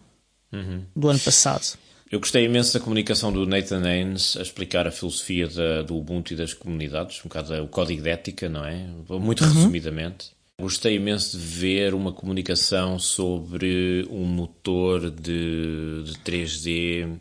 do 0.95 1.09
ano 1.09 1.19
passado. 1.19 1.77
Eu 2.11 2.19
gostei 2.19 2.45
imenso 2.45 2.73
da 2.77 2.79
comunicação 2.79 3.33
do 3.33 3.43
Nathan 3.47 3.81
Haynes 3.83 4.37
a 4.37 4.43
explicar 4.43 4.87
a 4.87 4.91
filosofia 4.91 5.47
da- 5.47 5.81
do 5.81 5.97
Ubuntu 5.97 6.33
e 6.33 6.35
das 6.35 6.53
comunidades, 6.53 7.19
um 7.21 7.23
bocado 7.23 7.55
o 7.63 7.67
código 7.67 8.03
de 8.03 8.09
ética, 8.09 8.47
não 8.47 8.63
é? 8.63 8.85
Muito 9.19 9.43
resumidamente. 9.43 10.27
Gostei 10.61 10.97
imenso 10.97 11.35
de 11.35 11.43
ver 11.43 11.95
uma 11.95 12.13
comunicação 12.13 12.99
sobre 12.99 14.07
um 14.11 14.25
motor 14.25 15.09
de, 15.09 16.03
de 16.05 16.13
3D, 16.23 17.17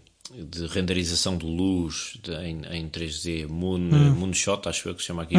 de 0.50 0.66
renderização 0.66 1.36
de 1.36 1.44
luz 1.46 2.18
de- 2.22 2.32
em, 2.34 2.62
em 2.70 2.88
3D, 2.88 3.46
Moon, 3.48 3.78
Moonshot, 3.78 4.68
acho 4.68 4.88
eu 4.88 4.94
que 4.94 5.00
se 5.02 5.08
chama 5.08 5.22
aqui. 5.22 5.34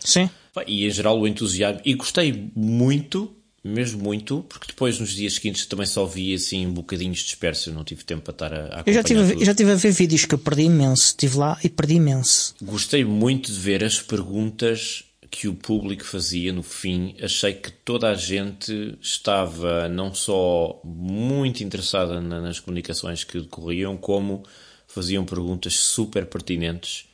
Sim. 0.00 0.28
Pá, 0.54 0.64
E 0.66 0.86
em 0.86 0.90
geral 0.90 1.18
o 1.20 1.26
entusiasmo. 1.28 1.80
E 1.84 1.94
gostei 1.94 2.50
muito, 2.56 3.30
mesmo 3.62 4.02
muito, 4.02 4.44
porque 4.48 4.68
depois 4.68 4.98
nos 4.98 5.10
dias 5.10 5.34
seguintes 5.34 5.66
também 5.66 5.84
só 5.86 6.06
vi 6.06 6.32
assim 6.34 6.66
bocadinhos 6.70 7.18
dispersos. 7.20 7.66
Eu 7.66 7.74
não 7.74 7.84
tive 7.84 8.02
tempo 8.04 8.22
para 8.22 8.32
estar 8.32 8.52
a, 8.54 8.80
a 8.80 8.82
Eu 8.86 8.94
já 8.94 9.02
tudo. 9.02 9.40
eu 9.40 9.44
já 9.44 9.54
tive 9.54 9.72
a 9.72 9.74
ver 9.74 9.92
vídeos 9.92 10.24
que 10.24 10.34
eu 10.34 10.38
perdi 10.38 10.62
imenso. 10.62 11.02
Estive 11.08 11.36
lá 11.36 11.58
e 11.62 11.68
perdi 11.68 11.94
imenso. 11.94 12.54
Gostei 12.62 13.04
muito 13.04 13.52
de 13.52 13.58
ver 13.58 13.84
as 13.84 14.00
perguntas 14.00 15.04
que 15.30 15.46
o 15.48 15.54
público 15.54 16.04
fazia 16.04 16.52
no 16.52 16.62
fim. 16.62 17.14
Achei 17.22 17.52
que 17.52 17.70
toda 17.70 18.08
a 18.10 18.14
gente 18.14 18.96
estava 19.00 19.88
não 19.88 20.14
só 20.14 20.80
muito 20.84 21.62
interessada 21.62 22.20
na- 22.20 22.40
nas 22.40 22.58
comunicações 22.60 23.24
que 23.24 23.40
decorriam, 23.40 23.96
como 23.96 24.42
faziam 24.86 25.24
perguntas 25.24 25.74
super 25.74 26.26
pertinentes. 26.26 27.06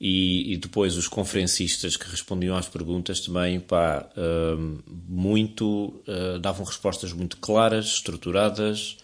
E, 0.00 0.52
e 0.52 0.56
depois 0.56 0.96
os 0.96 1.08
conferencistas 1.08 1.96
que 1.96 2.10
respondiam 2.10 2.56
às 2.56 2.68
perguntas 2.68 3.20
também, 3.20 3.60
pá, 3.60 4.06
hum, 4.58 4.78
muito, 5.08 6.02
uh, 6.06 6.38
davam 6.40 6.66
respostas 6.66 7.12
muito 7.12 7.36
claras, 7.38 7.86
estruturadas, 7.86 8.96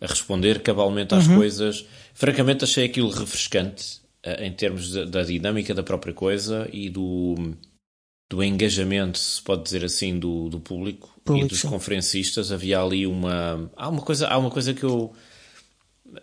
a 0.00 0.06
responder 0.06 0.60
cabalmente 0.62 1.14
às 1.14 1.26
coisas. 1.36 1.86
Francamente, 2.12 2.64
achei 2.64 2.84
aquilo 2.84 3.08
refrescante 3.08 4.00
eh, 4.22 4.46
em 4.46 4.52
termos 4.52 4.90
da, 4.92 5.04
da 5.06 5.22
dinâmica 5.22 5.72
da 5.72 5.82
própria 5.82 6.12
coisa 6.12 6.68
e 6.72 6.90
do, 6.90 7.54
do 8.28 8.42
engajamento, 8.42 9.18
se 9.18 9.40
pode 9.42 9.62
dizer 9.62 9.84
assim, 9.84 10.18
do, 10.18 10.48
do 10.48 10.58
público, 10.58 11.08
Público, 11.24 11.46
e 11.46 11.48
dos 11.48 11.60
sim. 11.60 11.68
conferencistas. 11.68 12.50
Havia 12.50 12.80
ali 12.80 13.06
uma. 13.06 13.70
Há 13.76 13.88
uma 13.88 14.02
coisa, 14.02 14.28
há 14.28 14.36
uma 14.36 14.50
coisa 14.50 14.74
que 14.74 14.84
eu 14.84 15.14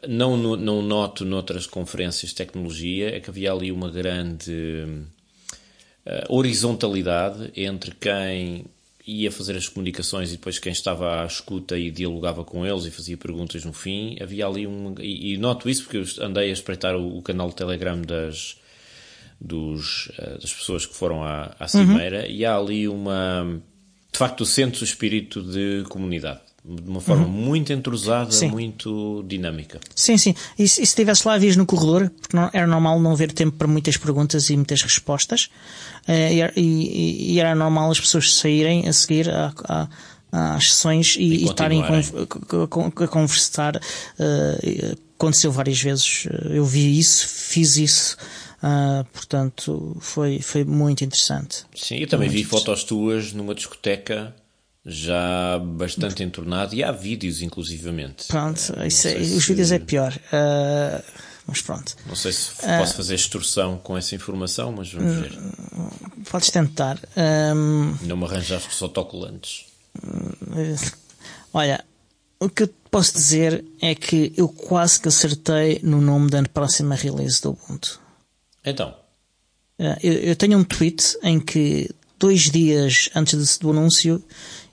não, 0.07 0.37
não 0.57 0.81
noto 0.81 1.25
noutras 1.25 1.65
conferências 1.67 2.31
de 2.31 2.35
tecnologia, 2.35 3.15
é 3.15 3.19
que 3.19 3.29
havia 3.29 3.51
ali 3.51 3.71
uma 3.71 3.89
grande 3.89 4.85
eh, 6.05 6.25
horizontalidade 6.29 7.51
entre 7.55 7.91
quem 7.91 8.65
ia 9.05 9.31
fazer 9.31 9.57
as 9.57 9.67
comunicações 9.67 10.29
e 10.29 10.37
depois 10.37 10.59
quem 10.59 10.71
estava 10.71 11.21
à 11.21 11.25
escuta 11.25 11.77
e 11.77 11.91
dialogava 11.91 12.45
com 12.45 12.65
eles 12.65 12.85
e 12.85 12.91
fazia 12.91 13.17
perguntas 13.17 13.63
no 13.65 13.73
fim. 13.73 14.17
Havia 14.21 14.47
ali 14.47 14.65
um. 14.67 14.95
E, 14.99 15.33
e 15.33 15.37
noto 15.37 15.69
isso 15.69 15.83
porque 15.83 15.97
eu 15.97 16.25
andei 16.25 16.49
a 16.49 16.53
espreitar 16.53 16.95
o, 16.95 17.17
o 17.17 17.21
canal 17.21 17.49
de 17.49 17.55
Telegram 17.55 18.01
das, 18.01 18.57
dos, 19.43 20.07
uh, 20.17 20.39
das 20.41 20.53
pessoas 20.53 20.85
que 20.85 20.95
foram 20.95 21.23
à, 21.23 21.53
à 21.59 21.67
cimeira, 21.67 22.21
uhum. 22.21 22.31
e 22.31 22.45
há 22.45 22.55
ali 22.55 22.87
uma. 22.87 23.61
De 24.11 24.17
facto, 24.17 24.45
sentes 24.45 24.81
o 24.81 24.83
espírito 24.83 25.41
de 25.41 25.83
comunidade 25.89 26.39
de 26.65 26.89
uma 26.89 27.01
forma 27.01 27.25
uhum. 27.25 27.29
muito 27.29 27.73
entrosada, 27.73 28.31
sim. 28.31 28.49
muito 28.49 29.21
dinâmica. 29.27 29.81
Sim, 29.93 30.17
sim. 30.17 30.33
E, 30.57 30.63
e 30.63 30.67
se 30.67 30.81
estivesse 30.81 31.27
lá, 31.27 31.37
vias 31.37 31.57
no 31.57 31.65
corredor, 31.65 32.09
porque 32.21 32.37
não, 32.37 32.49
era 32.53 32.65
normal 32.65 33.01
não 33.01 33.11
haver 33.11 33.33
tempo 33.33 33.57
para 33.57 33.67
muitas 33.67 33.97
perguntas 33.97 34.49
e 34.49 34.55
muitas 34.55 34.81
respostas, 34.81 35.49
uh, 36.07 36.51
e, 36.55 37.33
e, 37.33 37.39
era 37.39 37.53
normal 37.53 37.91
as 37.91 37.99
pessoas 37.99 38.33
saírem 38.35 38.87
a 38.87 38.93
seguir 38.93 39.29
a, 39.29 39.53
a 39.67 39.89
às 40.33 40.73
sessões 40.73 41.15
e, 41.15 41.21
e 41.21 41.45
estarem 41.45 41.83
a, 41.83 43.03
a 43.03 43.07
conversar. 43.07 43.75
Uh, 43.75 44.97
aconteceu 45.15 45.51
várias 45.51 45.79
vezes. 45.79 46.27
Eu 46.49 46.65
vi 46.65 46.97
isso, 46.97 47.27
fiz 47.27 47.77
isso. 47.77 48.17
Uh, 48.63 49.03
portanto, 49.11 49.97
foi, 49.99 50.39
foi 50.39 50.63
muito 50.63 51.03
interessante. 51.03 51.65
Sim, 51.75 51.97
eu 51.97 52.07
também 52.07 52.29
vi 52.29 52.45
fotos 52.45 52.85
tuas 52.85 53.33
numa 53.33 53.53
discoteca 53.53 54.33
já 54.85 55.59
bastante 55.59 56.23
entornado 56.23 56.73
e 56.73 56.81
há 56.81 56.91
vídeos 56.91 57.41
inclusivamente. 57.41 58.27
Pronto, 58.27 58.73
é, 58.77 58.87
os 58.87 59.45
vídeos 59.45 59.71
é 59.71 59.79
pior. 59.79 60.13
Uh, 60.13 61.03
mas 61.45 61.61
pronto. 61.61 61.95
Não 62.05 62.15
sei 62.15 62.31
se 62.31 62.51
posso 62.61 62.95
fazer 62.95 63.15
extorsão 63.15 63.77
com 63.77 63.97
essa 63.97 64.15
informação, 64.15 64.71
mas 64.71 64.93
vamos 64.93 65.13
ver. 65.13 65.37
Podes 66.31 66.49
tentar. 66.49 66.97
Um, 67.17 67.97
Não 68.01 68.15
me 68.15 68.23
arranjaste 68.23 68.69
os 68.69 68.81
autocolantes. 68.81 69.65
Olha, 71.53 71.83
o 72.39 72.47
que 72.49 72.63
eu 72.63 72.69
posso 72.89 73.13
dizer 73.13 73.63
é 73.81 73.93
que 73.93 74.31
eu 74.37 74.47
quase 74.47 75.01
que 75.01 75.09
acertei 75.09 75.81
no 75.83 75.99
nome 75.99 76.29
da 76.29 76.41
próxima 76.43 76.95
release 76.95 77.41
do 77.41 77.49
Ubuntu. 77.49 78.02
Então. 78.65 78.95
Uh, 79.79 79.97
eu, 80.01 80.13
eu 80.13 80.35
tenho 80.35 80.57
um 80.57 80.63
tweet 80.63 81.17
em 81.23 81.39
que 81.39 81.89
dois 82.19 82.49
dias 82.49 83.09
antes 83.15 83.57
do 83.57 83.71
anúncio 83.71 84.23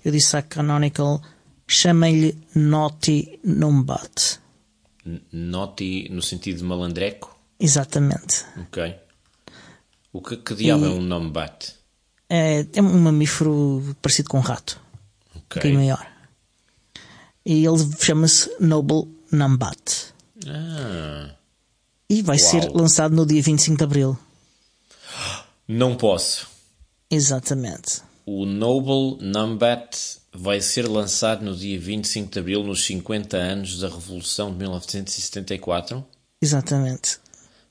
eu 0.05 0.13
disse 0.13 0.37
à 0.37 0.43
Canonical 0.43 1.21
chamem-lhe 1.67 2.37
Naughty 2.55 3.41
Numbat. 3.45 4.39
Naughty 5.33 6.09
no 6.11 6.23
sentido 6.23 6.59
de 6.59 6.65
malandreco? 6.65 7.37
Exatamente. 7.59 8.45
Ok. 8.57 8.95
O 10.13 10.21
que, 10.21 10.37
que 10.37 10.55
diabo 10.55 10.85
e 10.85 10.89
é 10.89 10.91
um 10.91 11.01
Numbat? 11.01 11.75
É, 12.29 12.67
é 12.75 12.83
um 12.83 13.01
mamífero 13.01 13.97
parecido 14.01 14.29
com 14.29 14.39
um 14.39 14.43
rato. 14.43 14.81
Ok. 15.35 15.71
Um 15.71 15.75
maior. 15.75 16.07
E 17.45 17.65
ele 17.65 17.97
chama-se 17.99 18.51
Noble 18.61 19.09
Numbat. 19.33 20.13
Ah. 20.47 21.35
E 22.11 22.23
vai 22.23 22.37
Uau. 22.37 22.51
ser 22.51 22.71
lançado 22.73 23.15
no 23.15 23.25
dia 23.25 23.41
25 23.41 23.79
de 23.79 23.85
Abril. 23.85 24.19
Não 25.69 25.95
posso. 25.95 26.49
Exatamente. 27.09 28.03
O 28.27 28.45
Noble 28.45 29.25
Numbat 29.25 29.97
vai 30.33 30.61
ser 30.61 30.89
lançado 30.89 31.45
no 31.45 31.57
dia 31.57 31.79
25 31.79 32.33
de 32.33 32.39
Abril, 32.41 32.65
nos 32.65 32.85
50 32.85 33.37
anos 33.37 33.79
da 33.79 33.89
Revolução 33.89 34.51
de 34.51 34.59
1974. 34.59 36.05
Exatamente. 36.43 37.19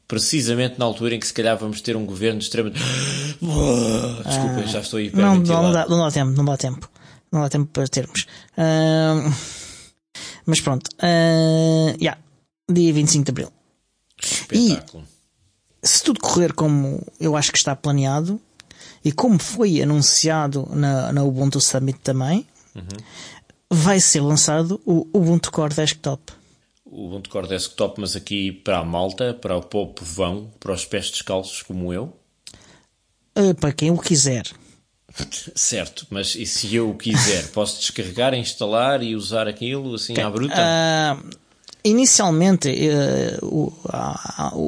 Precisamente 0.07 0.79
na 0.79 0.85
altura 0.85 1.15
em 1.15 1.19
que 1.19 1.27
se 1.27 1.33
calhar 1.33 1.57
vamos 1.57 1.81
ter 1.81 1.97
um 1.97 2.05
governo 2.05 2.39
de 2.39 2.45
extrema. 2.45 2.69
Desculpa, 2.69 4.23
ah, 4.23 4.65
já 4.65 4.79
estou 4.79 4.99
aí 4.99 5.11
não, 5.13 5.35
não, 5.35 5.71
dá, 5.73 5.85
não 5.85 5.99
dá 5.99 6.11
tempo, 6.11 6.31
não 6.31 6.45
dá 6.45 6.55
tempo. 6.55 6.89
Não 7.29 7.41
dá 7.41 7.49
tempo 7.49 7.69
para 7.73 7.87
termos. 7.89 8.25
Uh, 8.57 9.31
mas 10.45 10.61
pronto. 10.61 10.89
Uh, 10.95 11.95
yeah, 12.01 12.17
dia 12.69 12.93
25 12.93 13.25
de 13.25 13.31
Abril. 13.31 13.58
Espetáculo. 14.55 15.03
E 15.03 15.87
se 15.87 16.03
tudo 16.03 16.19
correr 16.19 16.53
como 16.53 17.05
eu 17.19 17.35
acho 17.35 17.51
que 17.51 17.57
está 17.57 17.75
planeado, 17.75 18.39
e 19.03 19.11
como 19.11 19.39
foi 19.39 19.81
anunciado 19.81 20.67
na, 20.71 21.11
na 21.11 21.23
Ubuntu 21.23 21.61
Summit 21.61 21.99
também, 21.99 22.45
uhum. 22.75 22.83
vai 23.69 23.99
ser 23.99 24.21
lançado 24.21 24.81
o 24.85 25.07
Ubuntu 25.13 25.51
Core 25.51 25.73
Desktop. 25.73 26.33
O 26.85 27.05
Ubuntu 27.05 27.29
Core 27.29 27.47
Desktop, 27.47 28.01
mas 28.01 28.15
aqui 28.15 28.51
para 28.51 28.79
a 28.79 28.83
malta, 28.83 29.33
para 29.33 29.55
o 29.55 29.61
povo 29.61 29.93
vão, 30.01 30.51
para 30.59 30.73
os 30.73 30.85
pés 30.85 31.09
descalços 31.09 31.61
como 31.61 31.93
eu? 31.93 32.13
Uh, 33.37 33.53
para 33.55 33.71
quem 33.71 33.91
o 33.91 33.97
quiser. 33.97 34.47
Certo, 35.55 36.05
mas 36.09 36.35
e 36.35 36.45
se 36.45 36.75
eu 36.75 36.89
o 36.89 36.95
quiser, 36.95 37.47
posso 37.51 37.79
descarregar, 37.79 38.33
instalar 38.33 39.01
e 39.01 39.15
usar 39.15 39.47
aquilo 39.47 39.95
assim 39.95 40.19
à 40.19 40.29
bruta? 40.29 40.53
Uh, 40.55 41.29
inicialmente, 41.83 42.69
uh, 42.69 43.45
o, 43.45 43.73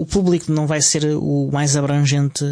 o 0.02 0.06
público 0.06 0.52
não 0.52 0.68
vai 0.68 0.82
ser 0.82 1.06
o 1.16 1.50
mais 1.52 1.76
abrangente 1.76 2.44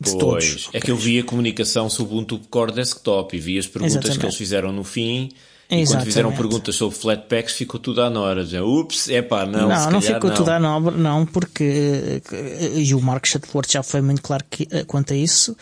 de 0.00 0.12
pois, 0.12 0.18
todos. 0.18 0.70
É 0.72 0.80
que 0.80 0.90
eu 0.90 0.96
vi 0.96 1.18
a 1.18 1.24
comunicação 1.24 1.90
sobre 1.90 2.14
o 2.14 2.18
Ubuntu 2.18 2.38
Core 2.50 2.72
Desktop 2.72 3.36
e 3.36 3.40
vi 3.40 3.58
as 3.58 3.66
perguntas 3.66 3.94
Exatamente. 3.94 4.20
que 4.20 4.26
eles 4.26 4.36
fizeram 4.36 4.72
no 4.72 4.84
fim. 4.84 5.30
E 5.70 5.84
quando 5.84 6.04
fizeram 6.04 6.32
perguntas 6.32 6.74
sobre 6.76 6.96
Flatpaks 6.96 7.52
ficou 7.52 7.78
tudo 7.78 8.00
à 8.00 8.08
nora. 8.08 8.42
Ups, 8.64 9.10
é 9.10 9.20
pá, 9.20 9.44
não. 9.44 9.68
Não, 9.68 9.90
não 9.90 10.00
ficou 10.00 10.30
não. 10.30 10.36
tudo 10.36 10.50
à 10.50 10.58
nora, 10.58 10.96
não, 10.96 11.26
porque. 11.26 12.22
E 12.74 12.94
o 12.94 13.00
Mark 13.02 13.26
Shuttleworth 13.26 13.70
já 13.70 13.82
foi 13.82 14.00
muito 14.00 14.22
claro 14.22 14.44
que, 14.48 14.66
eh, 14.70 14.84
quanto 14.84 15.12
a 15.12 15.16
isso. 15.16 15.54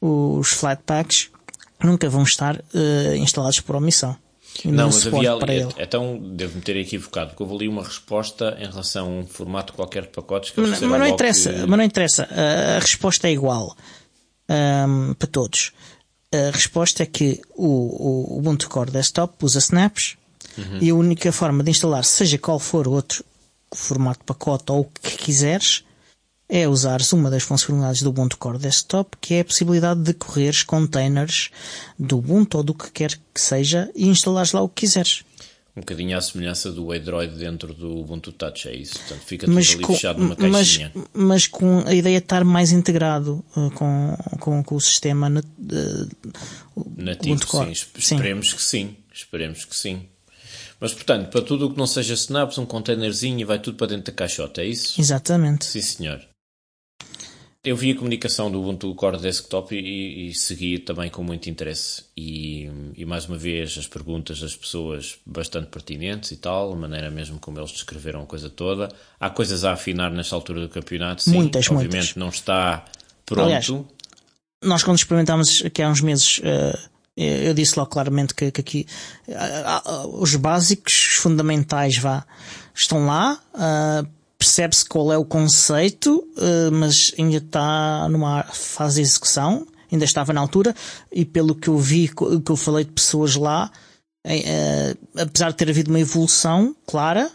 Os 0.00 0.48
Flatpaks 0.48 1.30
nunca 1.80 2.08
vão 2.08 2.24
estar 2.24 2.56
uh, 2.56 3.14
instalados 3.14 3.60
por 3.60 3.76
omissão. 3.76 4.16
Não, 4.64 4.86
mas 4.86 5.06
havia 5.06 5.32
ali, 5.32 5.66
então 5.78 6.18
devo-me 6.18 6.60
ter 6.62 6.76
equivocado, 6.76 7.30
porque 7.30 7.42
houve 7.42 7.54
ali 7.56 7.68
uma 7.68 7.82
resposta 7.82 8.56
em 8.60 8.66
relação 8.66 9.06
a 9.06 9.10
um 9.10 9.26
formato 9.26 9.72
qualquer 9.72 10.02
de 10.02 10.08
pacotes 10.08 10.50
que 10.50 10.60
mas, 10.60 10.80
mas 10.80 11.00
não 11.00 11.06
interessa, 11.06 11.52
que... 11.52 11.58
mas 11.60 11.78
não 11.78 11.84
interessa, 11.84 12.28
a, 12.30 12.76
a 12.76 12.78
resposta 12.78 13.28
é 13.28 13.32
igual 13.32 13.74
um, 14.48 15.14
para 15.14 15.28
todos. 15.28 15.72
A 16.32 16.50
resposta 16.50 17.02
é 17.02 17.06
que 17.06 17.40
o, 17.54 17.66
o 17.66 18.38
Ubuntu 18.38 18.68
Core 18.68 18.90
Desktop 18.90 19.34
usa 19.42 19.58
snaps 19.58 20.16
uhum. 20.56 20.78
e 20.80 20.90
a 20.90 20.94
única 20.94 21.32
forma 21.32 21.62
de 21.62 21.70
instalar, 21.70 22.04
seja 22.04 22.38
qual 22.38 22.58
for 22.58 22.88
o 22.88 22.92
outro 22.92 23.24
formato 23.74 24.20
de 24.20 24.26
pacote 24.26 24.70
ou 24.70 24.80
o 24.80 24.84
que 24.84 25.16
quiseres, 25.16 25.84
é 26.54 26.68
usares 26.68 27.10
uma 27.14 27.30
das 27.30 27.44
funcionalidades 27.44 28.02
do 28.02 28.10
Ubuntu 28.10 28.36
Core 28.36 28.58
Desktop, 28.58 29.16
que 29.18 29.32
é 29.32 29.40
a 29.40 29.44
possibilidade 29.44 30.02
de 30.02 30.12
correres 30.12 30.62
containers 30.62 31.48
do 31.98 32.18
Ubuntu 32.18 32.58
ou 32.58 32.62
do 32.62 32.74
que 32.74 32.92
quer 32.92 33.18
que 33.32 33.40
seja 33.40 33.90
e 33.96 34.06
instalares 34.06 34.52
lá 34.52 34.60
o 34.60 34.68
que 34.68 34.82
quiseres. 34.82 35.24
Um 35.74 35.80
bocadinho 35.80 36.14
à 36.14 36.20
semelhança 36.20 36.70
do 36.70 36.92
Android 36.92 37.34
dentro 37.38 37.72
do 37.72 38.00
Ubuntu 38.00 38.32
Touch, 38.32 38.68
é 38.68 38.76
isso? 38.76 38.98
Portanto, 38.98 39.22
fica 39.24 39.46
tudo 39.46 39.54
mas 39.54 39.70
ali 39.70 39.82
com, 39.82 39.94
fechado 39.94 40.18
numa 40.20 40.36
caixinha. 40.36 40.92
Mas, 40.94 41.06
mas, 41.14 41.46
com 41.46 41.82
a 41.86 41.94
ideia 41.94 42.18
de 42.18 42.24
estar 42.24 42.44
mais 42.44 42.70
integrado 42.70 43.42
uh, 43.56 43.70
com, 43.70 44.14
com, 44.38 44.62
com, 44.62 44.74
o 44.74 44.80
sistema 44.80 45.28
uh, 45.30 46.32
nativo, 46.98 47.40
sim. 47.46 47.72
Esperemos 47.96 48.50
sim. 48.50 48.56
que 48.56 48.62
sim. 48.62 48.96
Esperemos 49.14 49.64
que 49.64 49.74
sim. 49.74 50.02
Mas, 50.78 50.92
portanto, 50.92 51.30
para 51.30 51.40
tudo 51.40 51.68
o 51.68 51.72
que 51.72 51.78
não 51.78 51.86
seja 51.86 52.12
snaps, 52.12 52.58
um 52.58 52.66
containerzinho 52.66 53.40
e 53.40 53.44
vai 53.44 53.58
tudo 53.58 53.78
para 53.78 53.86
dentro 53.86 54.12
da 54.12 54.12
caixota, 54.12 54.60
é 54.60 54.66
isso? 54.66 55.00
Exatamente. 55.00 55.64
Sim, 55.64 55.80
senhor. 55.80 56.31
Eu 57.64 57.76
vi 57.76 57.92
a 57.92 57.94
comunicação 57.94 58.50
do 58.50 58.58
Ubuntu 58.58 58.92
Core 58.96 59.18
Desktop 59.18 59.72
e, 59.72 60.28
e 60.28 60.34
segui 60.34 60.80
também 60.80 61.08
com 61.08 61.22
muito 61.22 61.48
interesse. 61.48 62.02
E, 62.16 62.68
e, 62.96 63.04
mais 63.04 63.28
uma 63.28 63.36
vez, 63.36 63.78
as 63.78 63.86
perguntas 63.86 64.40
das 64.40 64.56
pessoas 64.56 65.16
bastante 65.24 65.68
pertinentes 65.68 66.32
e 66.32 66.36
tal, 66.38 66.72
a 66.72 66.76
maneira 66.76 67.08
mesmo 67.08 67.38
como 67.38 67.60
eles 67.60 67.70
descreveram 67.70 68.22
a 68.22 68.26
coisa 68.26 68.50
toda. 68.50 68.88
Há 69.20 69.30
coisas 69.30 69.64
a 69.64 69.74
afinar 69.74 70.10
nesta 70.10 70.34
altura 70.34 70.60
do 70.60 70.68
campeonato, 70.68 71.22
sim. 71.22 71.34
Muitas, 71.34 71.70
Obviamente 71.70 71.92
muitas. 71.92 72.16
não 72.16 72.30
está 72.30 72.84
pronto. 73.24 73.44
Aliás, 73.44 73.68
nós 74.60 74.82
quando 74.82 74.98
experimentámos 74.98 75.62
aqui 75.64 75.82
há 75.82 75.88
uns 75.88 76.00
meses, 76.00 76.38
uh, 76.38 76.76
eu 77.16 77.54
disse 77.54 77.78
logo 77.78 77.90
claramente 77.90 78.34
que, 78.34 78.50
que 78.50 78.60
aqui 78.60 78.86
uh, 79.28 80.06
uh, 80.08 80.20
os 80.20 80.34
básicos, 80.34 80.92
os 80.92 81.14
fundamentais, 81.14 81.96
vá, 81.96 82.26
estão 82.74 83.06
lá 83.06 83.40
percebe-se 84.42 84.84
qual 84.84 85.12
é 85.12 85.16
o 85.16 85.24
conceito, 85.24 86.26
eh, 86.36 86.68
mas 86.72 87.14
ainda 87.16 87.36
está 87.36 88.08
numa 88.08 88.42
fase 88.42 88.96
de 88.96 89.02
execução, 89.02 89.64
ainda 89.90 90.04
estava 90.04 90.32
na 90.32 90.40
altura, 90.40 90.74
e 91.12 91.24
pelo 91.24 91.54
que 91.54 91.68
eu 91.68 91.78
vi, 91.78 92.08
que 92.08 92.50
eu 92.50 92.56
falei 92.56 92.84
de 92.84 92.90
pessoas 92.90 93.36
lá, 93.36 93.70
eh, 94.26 94.96
apesar 95.16 95.52
de 95.52 95.56
ter 95.56 95.70
havido 95.70 95.90
uma 95.90 96.00
evolução 96.00 96.74
clara, 96.84 97.30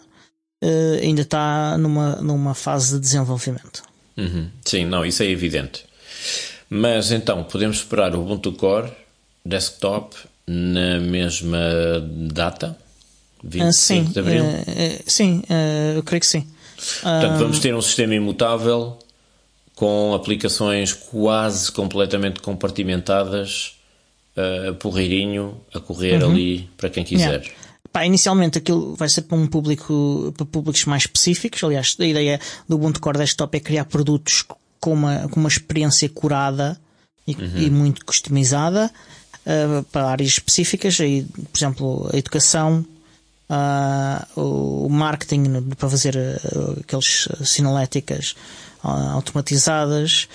eh, 0.62 1.00
ainda 1.02 1.22
está 1.22 1.78
numa, 1.78 2.18
numa 2.18 2.54
fase 2.54 2.96
de 2.96 3.00
desenvolvimento. 3.00 3.84
Uhum. 4.18 4.50
Sim, 4.66 4.86
não, 4.86 5.06
isso 5.06 5.24
é 5.24 5.28
evidente. 5.28 5.86
Mas 6.70 7.14
então, 7.14 7.42
podemos 7.46 7.78
esperar 7.78 8.14
o 8.16 8.22
Ubuntu 8.22 8.52
Core 8.52 8.92
Desktop 9.46 10.14
na 10.46 11.00
mesma 11.00 11.58
data? 12.34 12.78
25 13.42 13.72
sim, 13.74 14.04
de 14.12 14.20
Abril? 14.20 14.44
Uh, 14.44 15.04
sim, 15.06 15.42
uh, 15.50 15.96
eu 15.96 16.04
creio 16.04 16.20
que 16.20 16.28
sim. 16.28 16.46
Portanto, 16.78 17.40
vamos 17.40 17.60
ter 17.60 17.74
um 17.76 17.82
sistema 17.82 18.16
imutável 18.16 18.98
com 19.76 20.14
aplicações 20.14 20.94
quase 20.94 21.72
completamente 21.72 22.40
compartimentadas, 22.40 23.76
uh, 24.36 24.74
porreirinho, 24.76 25.60
a 25.74 25.80
correr 25.80 26.24
uhum. 26.24 26.32
ali 26.32 26.70
para 26.78 26.90
quem 26.90 27.04
quiser. 27.04 27.42
Yeah. 27.42 27.50
Pá, 27.92 28.06
inicialmente 28.06 28.58
aquilo 28.58 28.96
vai 28.96 29.08
ser 29.10 29.24
para 29.24 29.38
um 29.38 29.48
público, 29.48 30.34
para 30.36 30.46
públicos 30.46 30.84
mais 30.86 31.04
específicos. 31.04 31.64
Aliás, 31.64 31.96
a 32.00 32.06
ideia 32.06 32.40
do 32.68 32.76
Ubuntu 32.76 33.00
Core 33.00 33.20
Desktop 33.20 33.56
é 33.56 33.60
criar 33.60 33.86
produtos 33.86 34.44
com 34.80 34.94
uma, 34.94 35.28
com 35.30 35.40
uma 35.40 35.50
experiência 35.50 36.10
curada 36.10 36.80
e, 37.28 37.34
uhum. 37.34 37.58
e 37.58 37.70
muito 37.70 38.06
customizada 38.06 38.92
uh, 39.46 39.84
para 39.92 40.08
áreas 40.08 40.32
específicas, 40.32 41.00
aí, 41.00 41.24
por 41.52 41.58
exemplo, 41.58 42.10
a 42.14 42.18
educação, 42.18 42.86
uh, 43.50 44.40
o 44.40 44.90
marketing 44.90 45.62
para 45.78 45.90
fazer 45.90 46.16
uh, 46.16 46.80
aqueles 46.82 47.28
sinaléticas 47.44 48.36
automatizadas, 48.84 50.28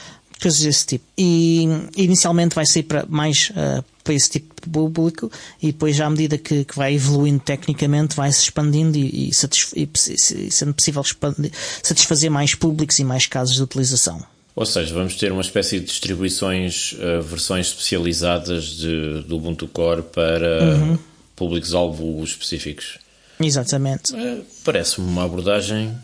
coisas 0.43 0.61
desse 0.61 0.87
tipo. 0.87 1.05
E 1.17 1.63
inicialmente 1.97 2.55
vai 2.55 2.67
sair 2.67 2.83
para 2.83 3.07
mais 3.09 3.51
uh, 3.51 3.85
para 4.03 4.15
esse 4.15 4.31
tipo 4.31 4.55
de 4.61 4.69
público 4.69 5.31
e 5.63 5.67
depois 5.67 6.01
à 6.01 6.11
medida 6.11 6.37
que, 6.37 6.65
que 6.65 6.77
vai 6.77 6.95
evoluindo 6.95 7.39
tecnicamente 7.39 8.17
vai 8.17 8.33
se 8.33 8.43
expandindo 8.43 8.99
e, 8.99 9.29
e, 9.29 9.31
e 9.31 10.51
sendo 10.51 10.75
possível 10.75 11.03
expandir, 11.03 11.53
satisfazer 11.83 12.31
mais 12.31 12.55
públicos 12.55 12.99
e 12.99 13.05
mais 13.05 13.27
casos 13.27 13.55
de 13.55 13.63
utilização. 13.63 14.21
Ou 14.55 14.67
seja, 14.67 14.93
vamos 14.93 15.15
ter 15.15 15.33
uma 15.33 15.41
espécie 15.41 15.81
de 15.81 15.87
distribuições, 15.87 16.93
uh, 16.93 17.23
versões 17.23 17.69
especializadas 17.69 18.65
de, 18.65 19.23
do 19.23 19.37
Ubuntu 19.37 19.67
Core 19.69 20.03
para 20.03 20.77
uhum. 20.77 20.99
Públicos-alvo 21.43 22.23
específicos. 22.23 22.99
Exatamente. 23.41 24.15
É, 24.15 24.41
Parece-me 24.65 25.07
uma 25.07 25.25
abordagem 25.25 25.97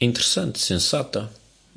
interessante, 0.00 0.58
sensata. 0.58 1.30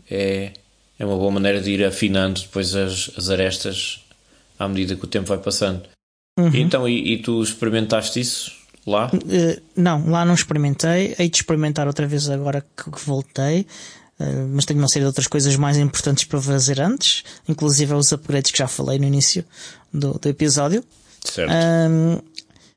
É 0.09 0.51
é 0.97 1.05
uma 1.05 1.17
boa 1.17 1.31
maneira 1.31 1.61
de 1.61 1.71
ir 1.71 1.83
afinando 1.83 2.41
depois 2.41 2.75
as, 2.75 3.11
as 3.17 3.29
arestas 3.29 4.01
à 4.57 4.67
medida 4.67 4.95
que 4.95 5.03
o 5.03 5.07
tempo 5.07 5.27
vai 5.27 5.37
passando. 5.37 5.83
Uhum. 6.39 6.51
Então, 6.53 6.87
e, 6.87 7.13
e, 7.13 7.21
tu 7.21 7.41
experimentaste 7.41 8.19
isso 8.19 8.51
lá? 8.85 9.09
Uh, 9.13 9.61
não, 9.75 10.09
lá 10.09 10.25
não 10.25 10.33
experimentei. 10.33 11.15
Hei 11.17 11.29
de 11.29 11.37
experimentar 11.37 11.87
outra 11.87 12.07
vez 12.07 12.29
agora 12.29 12.65
que, 12.75 12.91
que 12.91 13.05
voltei. 13.05 13.67
Uh, 14.17 14.47
mas 14.53 14.65
tenho 14.65 14.79
uma 14.79 14.87
série 14.87 15.03
de 15.03 15.07
outras 15.07 15.27
coisas 15.27 15.55
mais 15.57 15.77
importantes 15.77 16.23
para 16.23 16.41
fazer 16.41 16.79
antes, 16.79 17.23
inclusive 17.47 17.93
os 17.93 18.13
upgrades 18.13 18.51
que 18.51 18.57
já 18.57 18.67
falei 18.67 18.97
no 18.97 19.05
início 19.05 19.43
do, 19.93 20.13
do 20.13 20.29
episódio. 20.29 20.83
Certo. 21.23 21.51
Um, 21.51 22.21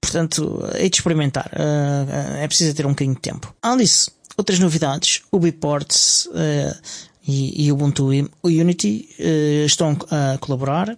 portanto, 0.00 0.62
hei 0.74 0.88
de 0.88 0.96
experimentar. 0.96 1.50
Uh, 1.52 2.36
é 2.38 2.46
preciso 2.46 2.74
ter 2.74 2.86
um 2.86 2.90
bocadinho 2.90 3.14
de 3.14 3.20
tempo. 3.20 3.54
Além 3.62 3.78
disso, 3.78 4.10
outras 4.36 4.58
novidades. 4.58 5.22
O 5.30 5.38
Biports 5.38 6.26
uh, 6.26 6.76
e, 7.26 7.66
e 7.66 7.72
Ubuntu 7.72 8.08
Unity 8.42 9.08
uh, 9.18 9.66
estão 9.66 9.96
a 10.10 10.38
colaborar 10.38 10.96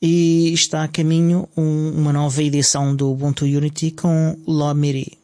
e 0.00 0.52
está 0.52 0.84
a 0.84 0.88
caminho 0.88 1.48
um, 1.56 1.90
uma 1.96 2.12
nova 2.12 2.42
edição 2.42 2.94
do 2.94 3.10
Ubuntu 3.10 3.44
Unity 3.44 3.90
com 3.90 4.38
Lomiri. 4.46 5.18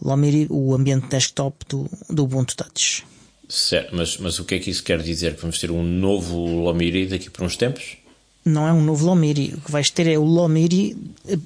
Lomiri, 0.00 0.46
o 0.48 0.74
ambiente 0.74 1.08
desktop 1.08 1.64
do, 1.68 1.90
do 2.08 2.24
Ubuntu 2.24 2.56
Touch. 2.56 3.04
Certo, 3.48 3.94
mas, 3.94 4.16
mas 4.18 4.38
o 4.38 4.44
que 4.44 4.56
é 4.56 4.58
que 4.58 4.70
isso 4.70 4.82
quer 4.82 5.00
dizer? 5.02 5.34
Que 5.34 5.42
vamos 5.42 5.58
ter 5.58 5.70
um 5.70 5.82
novo 5.82 6.44
Lomiri 6.44 7.06
daqui 7.06 7.30
por 7.30 7.44
uns 7.44 7.56
tempos? 7.56 7.96
Não 8.46 8.68
é 8.68 8.72
um 8.72 8.80
novo 8.80 9.04
Lomiri. 9.04 9.54
O 9.54 9.60
que 9.60 9.72
vais 9.72 9.90
ter 9.90 10.06
é 10.06 10.16
o 10.16 10.22
Lomiri 10.22 10.96
eh, 11.28 11.36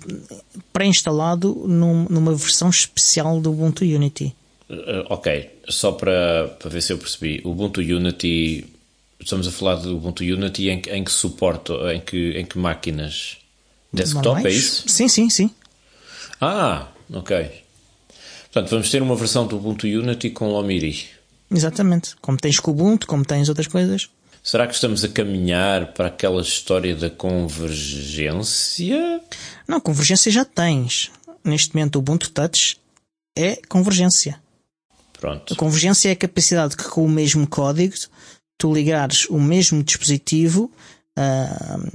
pré-instalado 0.70 1.64
num, 1.66 2.04
numa 2.10 2.34
versão 2.34 2.68
especial 2.68 3.40
do 3.40 3.50
Ubuntu 3.50 3.84
Unity. 3.84 4.36
Uh, 4.68 5.06
ok, 5.08 5.50
só 5.66 5.92
para, 5.92 6.48
para 6.58 6.68
ver 6.68 6.82
se 6.82 6.92
eu 6.92 6.98
percebi. 6.98 7.40
O 7.42 7.52
Ubuntu 7.52 7.80
Unity, 7.80 8.66
estamos 9.18 9.48
a 9.48 9.50
falar 9.50 9.76
do 9.76 9.96
Ubuntu 9.96 10.22
Unity 10.22 10.68
em, 10.68 10.82
em 10.90 11.02
que 11.02 11.10
suporte, 11.10 11.72
em 11.72 12.00
que, 12.00 12.38
em 12.38 12.44
que 12.44 12.58
máquinas? 12.58 13.38
Desktop, 13.90 14.46
é 14.46 14.50
isso? 14.50 14.86
Sim, 14.86 15.08
sim, 15.08 15.30
sim. 15.30 15.50
Ah, 16.38 16.88
ok. 17.10 17.50
Portanto, 18.52 18.70
vamos 18.70 18.90
ter 18.90 19.00
uma 19.00 19.16
versão 19.16 19.46
do 19.46 19.56
Ubuntu 19.56 19.86
Unity 19.86 20.28
com 20.28 20.52
Lomiri. 20.52 21.06
Exatamente. 21.50 22.14
Como 22.20 22.36
tens 22.36 22.60
com 22.60 22.70
o 22.70 22.74
Ubuntu, 22.74 23.06
como 23.06 23.24
tens 23.24 23.48
outras 23.48 23.66
coisas. 23.66 24.10
Será 24.42 24.66
que 24.66 24.74
estamos 24.74 25.04
a 25.04 25.08
caminhar 25.08 25.92
para 25.92 26.08
aquela 26.08 26.40
história 26.40 26.96
da 26.96 27.10
convergência? 27.10 29.20
Não, 29.68 29.80
convergência 29.80 30.32
já 30.32 30.44
tens. 30.44 31.10
Neste 31.44 31.74
momento, 31.74 31.96
o 31.96 31.98
Ubuntu 31.98 32.30
Touch 32.30 32.78
é 33.36 33.56
convergência. 33.68 34.40
Pronto. 35.12 35.52
A 35.52 35.56
convergência 35.56 36.08
é 36.08 36.12
a 36.12 36.16
capacidade 36.16 36.76
que 36.76 36.84
com 36.84 37.04
o 37.04 37.08
mesmo 37.08 37.46
código 37.46 37.94
tu 38.56 38.72
ligares 38.72 39.26
o 39.26 39.38
mesmo 39.38 39.82
dispositivo 39.82 40.70
uh, 41.18 41.90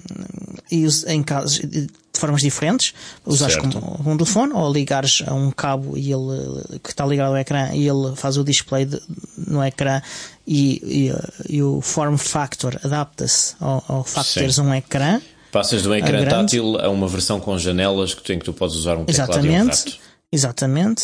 e 0.72 0.86
em 1.08 1.24
casos 1.24 1.60
de 1.60 1.88
formas 2.18 2.42
diferentes, 2.42 2.94
usares 3.26 3.58
como 3.58 4.02
um 4.06 4.18
telefone 4.18 4.54
ou 4.54 4.72
ligares 4.72 5.22
a 5.28 5.34
um 5.34 5.52
cabo 5.52 5.98
e 5.98 6.12
ele 6.12 6.80
que 6.82 6.90
está 6.90 7.06
ligado 7.06 7.30
ao 7.30 7.38
ecrã 7.38 7.72
e 7.74 7.88
ele 7.88 8.16
faz 8.16 8.38
o 8.38 8.44
display 8.44 8.86
de, 8.86 9.02
no 9.38 9.64
ecrã 9.64 10.02
e, 10.48 11.10
e, 11.50 11.56
e, 11.56 11.62
o 11.62 11.82
form 11.82 12.16
factor 12.16 12.80
adapta-se 12.84 13.56
ao, 13.60 13.84
ao 13.88 14.04
facto 14.04 14.30
de 14.30 14.34
teres 14.36 14.58
um 14.58 14.74
ecrã. 14.74 15.22
Passas 15.52 15.84
de 15.84 15.90
um 15.90 15.96
ecrã 15.96 16.26
tátil 16.26 16.80
a 16.80 16.90
uma 16.90 17.08
versão 17.08 17.40
com 17.40 17.58
janelas 17.58 18.14
que, 18.14 18.24
tem, 18.24 18.40
que 18.40 18.46
tu 18.46 18.54
podes 18.54 18.76
usar 18.76 18.98
um 18.98 19.06
teclado 19.06 19.32
exatamente, 19.32 19.58
e 19.58 19.62
um 19.62 19.68
rato. 19.68 19.98
Exatamente. 20.32 21.04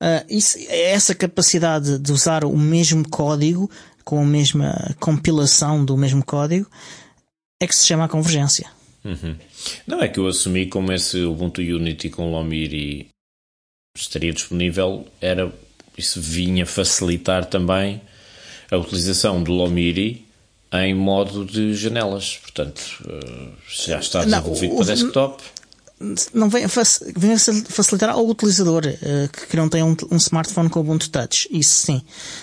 Uh, 0.00 0.24
isso, 0.28 0.56
é 0.68 0.92
essa 0.92 1.14
capacidade 1.14 1.98
de 1.98 2.12
usar 2.12 2.44
o 2.44 2.56
mesmo 2.56 3.08
código, 3.08 3.68
com 4.04 4.20
a 4.20 4.24
mesma 4.24 4.94
compilação 5.00 5.84
do 5.84 5.96
mesmo 5.96 6.24
código, 6.24 6.68
é 7.60 7.66
que 7.66 7.74
se 7.74 7.86
chama 7.86 8.04
a 8.04 8.08
convergência. 8.08 8.70
Uhum. 9.04 9.36
Não 9.86 10.00
é 10.02 10.08
que 10.08 10.18
eu 10.18 10.26
assumi 10.26 10.66
como 10.66 10.92
esse 10.92 11.22
Ubuntu 11.22 11.60
Unity 11.60 12.10
com 12.10 12.30
Lomiri 12.30 13.08
estaria 13.96 14.32
disponível, 14.32 15.06
era 15.20 15.52
isso 15.96 16.20
vinha 16.20 16.64
facilitar 16.64 17.44
também 17.46 18.00
a 18.70 18.76
utilização 18.76 19.42
do 19.42 19.52
Lomiri 19.52 20.24
em 20.72 20.94
modo 20.94 21.44
de 21.44 21.74
janelas. 21.74 22.36
Portanto, 22.36 22.82
ah, 23.08 23.50
já 23.68 23.98
está 23.98 24.24
desenvolvido 24.24 24.74
Não, 24.74 24.80
o, 24.80 24.84
para 24.84 24.94
desktop 24.94 25.42
não 26.32 26.48
vem, 26.48 26.64
vem 27.16 27.36
facilitar 27.36 28.10
ao 28.10 28.26
utilizador 28.26 28.84
uh, 28.86 29.46
que 29.48 29.56
não 29.56 29.68
tem 29.68 29.82
um, 29.82 29.96
um, 30.10 30.16
smartphone 30.16 30.68
com 30.68 30.80
Ubuntu 30.80 31.10
Touch. 31.10 31.48
Isso 31.50 31.86
sim. 31.86 32.02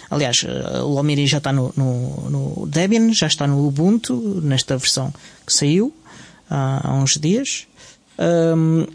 Aliás, 0.10 0.44
uh, 0.44 0.86
o 0.86 0.98
Almiri 0.98 1.26
já 1.26 1.38
está 1.38 1.54
no, 1.54 1.74
no, 1.76 2.30
no, 2.30 2.68
Debian, 2.68 3.14
já 3.14 3.28
está 3.28 3.48
no 3.48 3.66
Ubuntu, 3.66 4.42
nesta 4.44 4.78
versão 4.78 5.14
que 5.46 5.54
saiu 5.54 5.94
há, 6.50 6.90
há 6.90 6.94
uns 6.96 7.18
dias. 7.18 7.66
Um, 8.20 8.86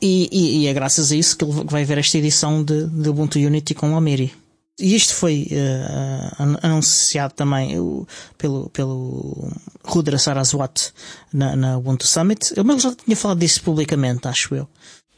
e, 0.00 0.28
e, 0.30 0.58
e, 0.58 0.66
é 0.66 0.74
graças 0.74 1.10
a 1.10 1.16
isso 1.16 1.36
que 1.36 1.44
ele 1.44 1.64
vai 1.64 1.84
ver 1.84 1.96
esta 1.96 2.18
edição 2.18 2.62
de, 2.62 2.86
de 2.86 3.08
Ubuntu 3.08 3.38
Unity 3.38 3.74
com 3.74 3.90
o 3.90 3.94
Almiri. 3.94 4.34
E 4.78 4.94
isto 4.94 5.14
foi 5.14 5.48
uh, 5.52 6.58
anunciado 6.62 7.32
também 7.32 7.80
uh, 7.80 8.06
pelo, 8.36 8.68
pelo 8.70 9.50
Rudra 9.82 10.18
Saraswat 10.18 10.92
na, 11.32 11.56
na 11.56 11.78
Ubuntu 11.78 12.06
Summit. 12.06 12.52
Eu 12.54 12.78
já 12.78 12.94
tinha 12.94 13.16
falado 13.16 13.38
disso 13.38 13.62
publicamente, 13.62 14.28
acho 14.28 14.54
eu. 14.54 14.68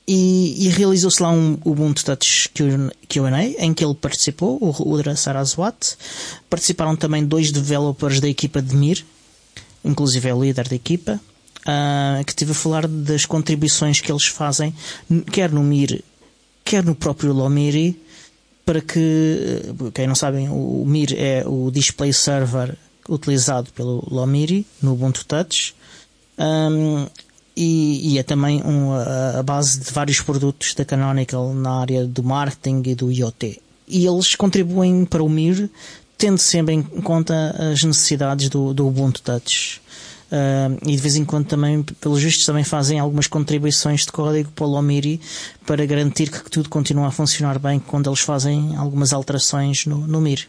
E, 0.06 0.64
e 0.64 0.68
realizou-se 0.68 1.20
lá 1.20 1.30
um 1.30 1.58
Ubuntu 1.64 2.04
Touch 2.04 2.50
Q&A 3.08 3.44
em 3.58 3.74
que 3.74 3.84
ele 3.84 3.94
participou, 3.94 4.58
o 4.60 4.70
Rudra 4.70 5.16
Saraswat. 5.16 5.96
Participaram 6.48 6.94
também 6.94 7.24
dois 7.26 7.50
developers 7.50 8.20
da 8.20 8.28
equipa 8.28 8.62
de 8.62 8.76
Mir, 8.76 9.04
inclusive 9.84 10.28
é 10.28 10.34
o 10.34 10.40
líder 10.40 10.68
da 10.68 10.76
equipa, 10.76 11.20
uh, 11.66 12.24
que 12.24 12.30
estive 12.30 12.52
a 12.52 12.54
falar 12.54 12.86
das 12.86 13.26
contribuições 13.26 14.00
que 14.00 14.10
eles 14.10 14.26
fazem, 14.26 14.72
quer 15.32 15.50
no 15.50 15.64
Mir, 15.64 16.02
quer 16.64 16.84
no 16.84 16.94
próprio 16.94 17.32
Lomiri, 17.32 18.00
para 18.68 18.82
que, 18.82 19.62
quem 19.94 20.06
não 20.06 20.14
sabem, 20.14 20.50
o 20.50 20.84
Mir 20.86 21.14
é 21.16 21.42
o 21.46 21.70
display 21.70 22.12
server 22.12 22.76
utilizado 23.08 23.72
pelo 23.72 24.06
Lomiri 24.10 24.66
no 24.82 24.92
Ubuntu 24.92 25.24
Touch 25.24 25.74
um, 26.38 27.06
e, 27.56 28.12
e, 28.12 28.18
é 28.18 28.22
também 28.22 28.62
um, 28.62 28.92
a, 28.92 29.38
a, 29.38 29.42
base 29.42 29.80
de 29.80 29.90
vários 29.90 30.20
produtos 30.20 30.74
da 30.74 30.84
Canonical 30.84 31.54
na 31.54 31.80
área 31.80 32.06
do 32.06 32.22
marketing 32.22 32.82
e 32.84 32.94
do 32.94 33.10
IoT. 33.10 33.58
E 33.88 34.06
eles 34.06 34.34
contribuem 34.34 35.06
para 35.06 35.22
o 35.22 35.30
Mir 35.30 35.70
tendo 36.18 36.36
sempre 36.36 36.74
em 36.74 36.82
conta 36.82 37.72
as 37.72 37.82
necessidades 37.82 38.50
do, 38.50 38.74
do 38.74 38.86
Ubuntu 38.86 39.22
Touch. 39.22 39.80
E 40.86 40.90
de 40.94 41.02
vez 41.02 41.16
em 41.16 41.24
quando 41.24 41.46
também, 41.46 41.82
pelos 41.82 42.22
vistos, 42.22 42.44
também 42.44 42.64
fazem 42.64 42.98
algumas 42.98 43.26
contribuições 43.26 44.04
de 44.04 44.12
código 44.12 44.50
para 44.50 44.66
o 44.66 44.68
Lomiri 44.68 45.20
para 45.66 45.84
garantir 45.86 46.30
que 46.30 46.50
tudo 46.50 46.68
continua 46.68 47.08
a 47.08 47.10
funcionar 47.10 47.58
bem 47.58 47.78
quando 47.78 48.08
eles 48.10 48.20
fazem 48.20 48.76
algumas 48.76 49.12
alterações 49.12 49.86
no, 49.86 50.06
no 50.06 50.20
Mir. 50.20 50.48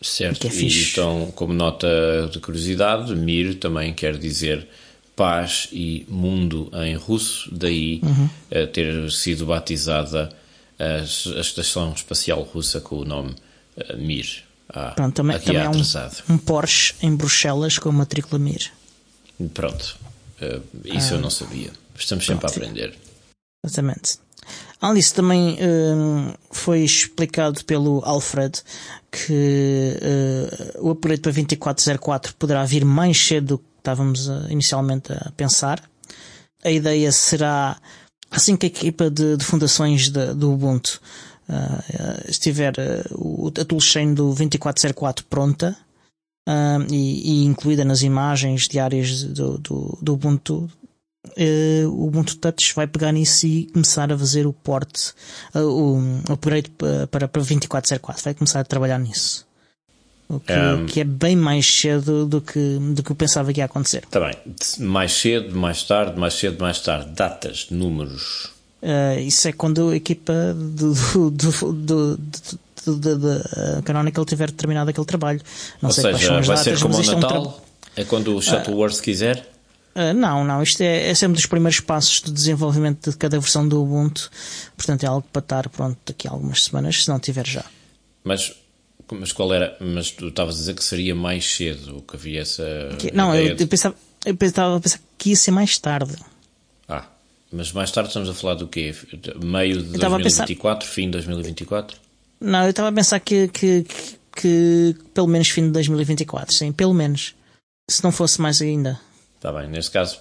Certo, 0.00 0.46
é 0.46 0.50
e 0.50 0.90
então, 0.90 1.32
como 1.34 1.52
nota 1.52 1.88
de 2.30 2.38
curiosidade, 2.38 3.14
Mir 3.16 3.56
também 3.56 3.92
quer 3.92 4.16
dizer 4.16 4.66
paz 5.16 5.68
e 5.72 6.06
mundo 6.08 6.70
em 6.72 6.94
russo, 6.94 7.52
daí 7.52 8.00
uhum. 8.04 8.28
uh, 8.52 8.66
ter 8.68 9.10
sido 9.10 9.46
batizada 9.46 10.28
a, 10.78 10.84
a, 11.00 11.40
Estação 11.40 11.92
Espacial 11.92 12.40
Russa 12.42 12.80
com 12.80 12.98
o 12.98 13.04
nome 13.04 13.34
uh, 13.76 13.96
Mir. 13.96 14.44
Ah, 14.68 14.92
Pronto, 14.94 15.16
também, 15.16 15.36
também 15.40 15.62
é 15.62 15.68
um, 15.68 16.34
um 16.34 16.38
Porsche 16.38 16.94
em 17.02 17.16
Bruxelas 17.16 17.78
com 17.78 17.90
matrícula 17.90 18.38
Mir. 18.38 18.70
Pronto. 19.54 19.96
Uh, 20.40 20.62
isso 20.84 21.14
ah, 21.14 21.16
eu 21.16 21.20
não 21.20 21.30
sabia. 21.30 21.70
Estamos 21.96 22.24
sempre 22.24 22.40
pronto. 22.40 22.52
a 22.52 22.56
aprender. 22.56 22.94
Exatamente. 23.64 24.18
Além 24.80 24.98
disso, 24.98 25.14
também 25.14 25.54
uh, 25.54 26.34
foi 26.50 26.80
explicado 26.80 27.64
pelo 27.64 28.00
Alfred 28.04 28.62
que 29.10 29.96
uh, 30.80 30.86
o 30.86 30.90
upgrade 30.90 31.20
para 31.20 31.32
2404 31.32 32.34
poderá 32.36 32.64
vir 32.64 32.84
mais 32.84 33.18
cedo 33.18 33.46
do 33.46 33.58
que 33.58 33.64
estávamos 33.78 34.28
uh, 34.28 34.46
inicialmente 34.48 35.12
a 35.12 35.32
pensar. 35.36 35.82
A 36.64 36.70
ideia 36.70 37.10
será 37.10 37.76
assim 38.30 38.56
que 38.56 38.66
a 38.66 38.68
equipa 38.68 39.10
de, 39.10 39.36
de 39.36 39.44
fundações 39.44 40.10
de, 40.10 40.34
do 40.34 40.52
Ubuntu 40.52 41.00
estiver 42.28 42.74
a 42.78 43.64
toolchain 43.64 44.12
do 44.12 44.34
2404 44.34 45.24
pronta 45.24 45.74
e, 46.90 47.42
e, 47.42 47.44
incluída 47.44 47.84
nas 47.84 48.02
imagens 48.02 48.68
diárias 48.68 49.22
do, 49.24 49.58
do, 49.58 49.98
do 50.00 50.14
Ubuntu 50.14 50.70
uh, 51.36 51.88
o 51.88 52.06
Ubuntu 52.06 52.36
Touch 52.36 52.74
vai 52.74 52.86
pegar 52.86 53.12
nisso 53.12 53.46
e 53.46 53.66
começar 53.66 54.12
a 54.12 54.18
fazer 54.18 54.46
o 54.46 54.52
port, 54.52 55.10
uh, 55.54 55.60
o 55.60 56.32
upgrade 56.32 56.70
para, 56.70 57.06
para 57.06 57.26
2404, 57.26 58.24
vai 58.24 58.34
começar 58.34 58.60
a 58.60 58.64
trabalhar 58.64 58.98
nisso. 58.98 59.46
O 60.28 60.38
que, 60.38 60.52
um, 60.52 60.84
que, 60.84 61.00
é 61.00 61.04
bem 61.04 61.34
mais 61.34 61.66
cedo 61.66 62.26
do 62.26 62.42
que, 62.42 62.78
do 62.94 63.02
que 63.02 63.10
eu 63.10 63.16
pensava 63.16 63.50
que 63.50 63.60
ia 63.60 63.64
acontecer. 63.64 64.04
Está 64.04 64.20
bem. 64.20 64.34
Mais 64.78 65.10
cedo, 65.12 65.56
mais 65.56 65.82
tarde, 65.82 66.20
mais 66.20 66.34
cedo, 66.34 66.60
mais 66.60 66.80
tarde. 66.80 67.12
Datas, 67.12 67.68
números. 67.70 68.50
Uh, 68.82 69.18
isso 69.20 69.48
é 69.48 69.52
quando 69.52 69.88
a 69.88 69.96
equipa 69.96 70.54
do, 70.54 70.92
do, 71.30 71.72
do, 71.72 72.16
do 72.18 72.58
da 72.86 73.82
Canonical 73.82 74.24
tiver 74.24 74.50
terminado 74.50 74.90
aquele 74.90 75.06
trabalho. 75.06 75.40
Não 75.80 75.88
Ou 75.88 75.94
sei 75.94 76.12
seja, 76.12 76.40
vai 76.40 76.42
datas, 76.42 76.60
ser 76.60 76.78
como 76.80 76.96
o 76.96 77.02
Natal? 77.02 77.62
É, 77.96 78.00
um 78.00 78.02
é 78.02 78.04
quando 78.04 78.36
o 78.36 78.40
Shuttleworth 78.40 78.98
uh, 78.98 79.02
quiser? 79.02 79.48
Uh, 79.94 80.14
não, 80.14 80.44
não. 80.44 80.62
Isto 80.62 80.82
é, 80.82 81.08
é 81.08 81.14
sempre 81.14 81.36
dos 81.36 81.46
primeiros 81.46 81.80
passos 81.80 82.22
de 82.22 82.30
desenvolvimento 82.30 83.10
de 83.10 83.16
cada 83.16 83.38
versão 83.38 83.66
do 83.66 83.82
Ubuntu. 83.82 84.30
Portanto, 84.76 85.04
é 85.04 85.06
algo 85.06 85.26
para 85.32 85.40
estar 85.40 85.68
pronto 85.68 85.98
daqui 86.06 86.28
a 86.28 86.30
algumas 86.30 86.64
semanas, 86.64 87.04
se 87.04 87.08
não 87.08 87.18
tiver 87.18 87.46
já. 87.46 87.64
Mas, 88.22 88.52
mas 89.10 89.32
qual 89.32 89.52
era? 89.52 89.76
Mas 89.80 90.10
tu 90.10 90.28
estavas 90.28 90.54
a 90.54 90.58
dizer 90.58 90.74
que 90.74 90.84
seria 90.84 91.14
mais 91.14 91.44
cedo 91.44 92.02
que 92.06 92.16
havia 92.16 92.42
essa. 92.42 92.64
Que, 92.98 93.10
não, 93.12 93.34
eu, 93.34 93.56
de... 93.56 93.64
eu, 93.64 93.68
pensava, 93.68 93.94
eu 94.24 94.36
pensava 94.36 94.76
a 94.76 94.80
pensar 94.80 95.00
que 95.16 95.30
ia 95.30 95.36
ser 95.36 95.50
mais 95.50 95.76
tarde. 95.78 96.14
Ah, 96.88 97.06
mas 97.50 97.72
mais 97.72 97.90
tarde 97.90 98.10
estamos 98.10 98.28
a 98.28 98.34
falar 98.34 98.54
do 98.54 98.68
quê? 98.68 98.94
Meio 99.42 99.82
de 99.82 99.98
2024, 99.98 100.80
pensar... 100.80 100.92
fim 100.92 101.06
de 101.06 101.12
2024? 101.12 102.07
Não, 102.40 102.64
eu 102.64 102.70
estava 102.70 102.88
a 102.88 102.92
pensar 102.92 103.20
que, 103.20 103.48
que, 103.48 103.82
que, 103.82 104.06
que 104.36 104.96
pelo 105.12 105.26
menos 105.26 105.48
fim 105.48 105.62
de 105.66 105.70
2024, 105.70 106.54
sim, 106.54 106.72
pelo 106.72 106.94
menos. 106.94 107.34
Se 107.90 108.04
não 108.04 108.12
fosse 108.12 108.40
mais 108.40 108.60
ainda. 108.60 109.00
Está 109.36 109.52
bem, 109.52 109.68
neste 109.68 109.90
caso, 109.90 110.20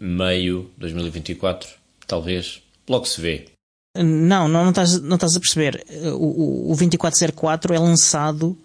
meio 0.00 0.70
2024, 0.76 1.68
talvez. 2.06 2.62
Logo 2.88 3.04
se 3.04 3.20
vê. 3.20 3.46
Não, 3.96 4.48
não, 4.48 4.62
não, 4.62 4.70
estás, 4.70 5.00
não 5.00 5.16
estás 5.16 5.36
a 5.36 5.40
perceber. 5.40 5.84
O, 6.18 6.68
o, 6.68 6.72
o 6.72 6.76
2404 6.76 7.74
é 7.74 7.78
lançado 7.78 8.56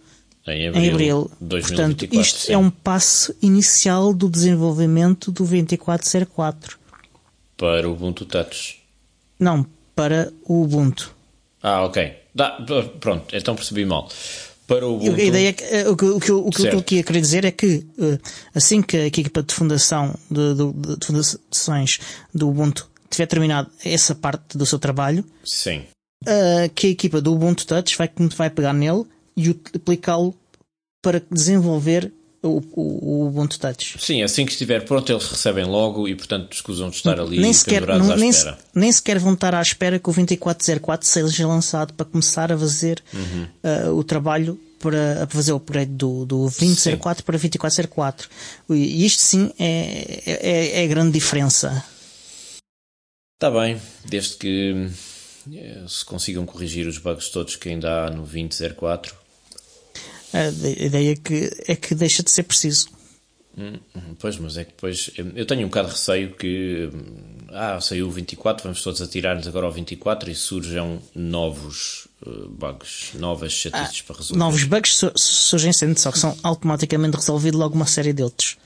em 0.48 0.68
abril. 0.68 0.84
Em 0.84 0.90
abril. 0.90 1.32
2024, 1.40 1.98
Portanto, 1.98 2.22
isto 2.22 2.40
sim. 2.40 2.54
é 2.54 2.58
um 2.58 2.70
passo 2.70 3.36
inicial 3.42 4.14
do 4.14 4.30
desenvolvimento 4.30 5.32
do 5.32 5.44
2404. 5.46 6.80
Para 7.58 7.88
o 7.88 7.94
Ubuntu 7.94 8.26
Touch. 8.26 8.82
Não, 9.40 9.66
para 9.96 10.34
o 10.44 10.64
Ubuntu. 10.64 11.14
Ah, 11.62 11.84
ok. 11.84 12.21
Dá, 12.34 12.58
pronto, 13.00 13.36
então 13.36 13.56
percebi 13.56 13.86
mal 13.86 14.10
para 14.68 14.88
o 14.88 14.96
Ubuntu. 14.96 15.20
A 15.20 15.24
ideia 15.24 15.50
é 15.50 15.54
que, 15.54 15.64
eh, 15.64 15.90
o 15.90 15.98
que, 15.98 16.06
o 16.06 16.20
que, 16.20 16.32
o 16.32 16.50
que 16.50 16.68
eu 16.68 16.80
aqui 16.80 17.00
a 17.00 17.04
querer 17.04 17.20
dizer 17.20 17.46
é 17.46 17.52
que 17.52 17.86
eh, 18.00 18.18
assim 18.56 18.82
que 18.82 18.96
a 18.96 19.06
equipa 19.06 19.44
de 19.44 19.54
fundação 19.54 20.16
de, 20.30 20.54
de, 20.54 20.98
de 20.98 21.06
fundações 21.06 22.00
do 22.34 22.50
Ubuntu 22.50 22.90
tiver 23.10 23.26
terminado 23.26 23.70
essa 23.84 24.16
parte 24.16 24.58
do 24.58 24.66
seu 24.66 24.80
trabalho, 24.80 25.26
Sim. 25.44 25.84
que 26.74 26.88
a 26.88 26.90
equipa 26.92 27.20
do 27.20 27.34
Ubuntu 27.34 27.68
Touch 27.68 27.98
vai, 27.98 28.10
vai 28.38 28.50
pegar 28.50 28.72
nele 28.72 29.04
e 29.36 29.50
aplicá-lo 29.76 30.34
para 31.02 31.22
desenvolver 31.30 32.10
o, 32.44 32.62
o, 32.72 33.24
o, 33.24 33.28
Ubuntu 33.28 33.60
Touch. 33.60 33.98
Sim, 34.00 34.24
assim 34.24 34.46
que 34.46 34.52
estiver 34.52 34.84
pronto, 34.84 35.12
eles 35.12 35.28
recebem 35.28 35.66
logo 35.66 36.08
e, 36.08 36.16
portanto, 36.16 36.54
escusam 36.54 36.90
de 36.90 36.96
estar 36.96 37.20
ali 37.20 37.40
nem 37.40 37.54
sequer, 37.54 37.86
não, 37.86 38.16
nem, 38.16 38.30
espera. 38.30 38.58
nem 38.74 38.92
sequer 38.92 39.20
vão 39.20 39.34
estar 39.34 39.54
à 39.54 39.62
espera 39.62 40.00
que 40.00 40.10
o 40.10 40.14
2404 40.14 41.08
seja 41.08 41.48
lançado 41.48 41.94
para 41.94 42.06
começar 42.06 42.52
a 42.52 42.58
fazer 42.58 43.04
uhum. 43.14 43.48
uh, 43.64 43.96
o 43.96 44.04
trabalho 44.04 44.60
para 44.80 45.28
fazer 45.30 45.54
o 45.54 45.58
upgrade 45.58 45.92
do, 45.92 46.26
do 46.26 46.50
2004 46.50 47.22
sim. 47.22 47.26
para 47.26 47.34
2404. 47.34 48.30
E 48.72 49.06
isto 49.06 49.22
sim 49.22 49.52
é, 49.60 50.24
é, 50.26 50.82
é 50.82 50.84
a 50.84 50.88
grande 50.88 51.12
diferença. 51.12 51.86
Está 53.36 53.52
bem, 53.52 53.80
desde 54.06 54.36
que 54.38 54.90
eh, 55.54 55.84
se 55.88 56.04
consigam 56.04 56.46
corrigir 56.46 56.88
os 56.88 56.98
bugs 56.98 57.30
todos 57.30 57.56
que 57.56 57.70
ainda 57.70 58.06
há 58.06 58.10
no 58.10 58.24
2004 58.24 59.21
a 60.34 60.48
ideia 60.48 61.14
é 61.14 61.16
que, 61.16 61.50
é 61.68 61.76
que 61.76 61.96
deixa 61.96 62.24
de 62.24 62.32
ser 62.32 62.44
preciso. 62.44 62.90
Hum, 63.58 63.78
hum, 63.96 64.16
pois, 64.18 64.38
mas 64.38 64.58
é 64.58 64.64
que 64.64 64.72
depois 64.72 65.12
eu 65.36 65.46
tenho 65.46 65.62
um 65.66 65.70
bocado 65.70 65.90
de 65.90 65.94
receio 65.94 66.34
que 66.36 66.90
hum, 66.94 67.48
ah, 67.50 67.82
saiu 67.82 68.08
o 68.08 68.12
24, 68.12 68.64
vamos 68.64 68.82
todos 68.82 69.02
atirar-nos 69.02 69.46
agora 69.48 69.66
ao 69.66 69.72
24 69.72 70.32
e 70.32 70.36
surjam 70.36 71.02
novos 71.14 72.08
uh, 72.26 72.48
bugs, 72.48 73.12
novas 73.16 73.52
chatices 73.52 74.00
ah, 74.00 74.04
para 74.08 74.18
resolver. 74.18 74.40
Novos 74.40 74.64
bugs 74.64 74.96
su 74.96 75.12
surgem 75.18 75.74
sempre, 75.74 76.00
só 76.00 76.12
que 76.12 76.20
são 76.20 76.36
automaticamente 76.44 77.18
resolvidos 77.18 77.60
logo 77.60 77.76
uma 77.76 77.86
série 77.86 78.14
de 78.14 78.24
outros. 78.24 78.58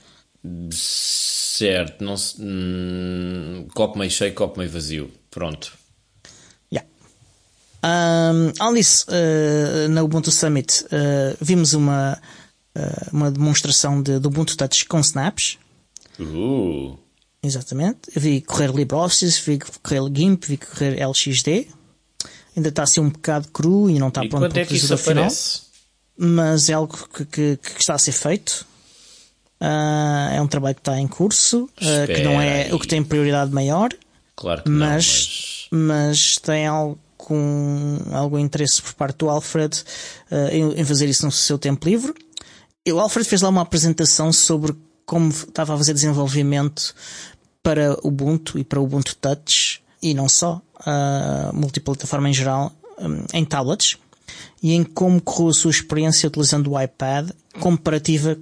Certo, 0.70 2.04
não 2.04 2.16
se, 2.16 2.40
hum, 2.40 3.66
copo 3.74 3.98
meio 3.98 4.10
cheio, 4.10 4.34
copo 4.34 4.58
meio 4.58 4.70
vazio. 4.70 5.10
Pronto. 5.30 5.72
Um, 7.86 8.52
além 8.58 8.80
disso, 8.80 9.06
uh, 9.08 9.88
na 9.88 10.02
Ubuntu 10.02 10.32
Summit 10.32 10.84
uh, 10.86 11.36
vimos 11.40 11.72
uma, 11.72 12.18
uh, 12.76 13.08
uma 13.12 13.30
demonstração 13.30 14.02
de, 14.02 14.18
do 14.18 14.26
Ubuntu 14.26 14.56
Touch 14.56 14.86
com 14.86 14.98
snaps. 15.00 15.56
Uh. 16.18 16.98
Exatamente. 17.42 18.10
Eu 18.14 18.20
vi 18.20 18.40
correr 18.40 18.72
LibreOffice, 18.74 19.40
vi 19.40 19.60
correr 19.82 20.10
GIMP, 20.12 20.44
vi 20.46 20.56
correr 20.56 21.00
LXD. 21.00 21.68
Ainda 22.56 22.70
está 22.70 22.82
assim 22.82 23.00
um 23.00 23.10
bocado 23.10 23.48
cru 23.52 23.88
e 23.88 23.98
não 24.00 24.08
está 24.08 24.24
e 24.24 24.28
pronto 24.28 24.48
para 24.48 24.56
o 24.56 24.60
é 24.60 24.64
utilizador 24.64 24.98
final. 24.98 25.28
Mas 26.18 26.68
é 26.68 26.72
algo 26.72 26.96
que, 27.14 27.24
que, 27.26 27.56
que 27.58 27.80
está 27.80 27.94
a 27.94 27.98
ser 27.98 28.12
feito. 28.12 28.66
Uh, 29.60 30.34
é 30.34 30.42
um 30.42 30.48
trabalho 30.48 30.74
que 30.74 30.80
está 30.80 30.98
em 30.98 31.06
curso, 31.06 31.64
uh, 31.64 32.06
que 32.06 32.22
não 32.22 32.40
é 32.40 32.64
aí. 32.64 32.72
o 32.72 32.78
que 32.80 32.88
tem 32.88 33.04
prioridade 33.04 33.52
maior. 33.52 33.90
Claro 34.34 34.64
que 34.64 34.70
mas, 34.70 35.68
não, 35.70 35.78
mas... 35.78 36.08
mas 36.10 36.38
tem 36.38 36.66
algo 36.66 36.98
com 37.26 37.98
algum 38.12 38.38
interesse 38.38 38.80
por 38.80 38.94
parte 38.94 39.18
do 39.18 39.28
Alfred 39.28 39.82
uh, 40.30 40.48
em, 40.52 40.80
em, 40.80 40.84
fazer 40.84 41.08
isso 41.08 41.26
no 41.26 41.32
seu 41.32 41.58
tempo 41.58 41.84
livre. 41.84 42.14
E 42.86 42.92
o 42.92 43.00
Alfred 43.00 43.28
fez 43.28 43.42
lá 43.42 43.48
uma 43.48 43.62
apresentação 43.62 44.32
sobre 44.32 44.76
como 45.04 45.30
estava 45.30 45.74
a 45.74 45.76
fazer 45.76 45.92
desenvolvimento 45.92 46.94
para 47.64 47.98
Ubuntu 48.04 48.60
e 48.60 48.62
para 48.64 48.80
Ubuntu 48.80 49.16
Touch 49.16 49.82
e 50.00 50.14
não 50.14 50.28
só, 50.28 50.62
uh, 50.82 51.52
multiplataforma 51.52 52.30
em 52.30 52.32
geral, 52.32 52.72
um, 52.96 53.24
em 53.34 53.44
tablets 53.44 53.98
e 54.62 54.72
em 54.72 54.84
como 54.84 55.20
correu 55.20 55.48
a 55.48 55.52
sua 55.52 55.72
experiência 55.72 56.28
utilizando 56.28 56.70
o 56.70 56.80
iPad 56.80 57.30
comparativa 57.58 58.38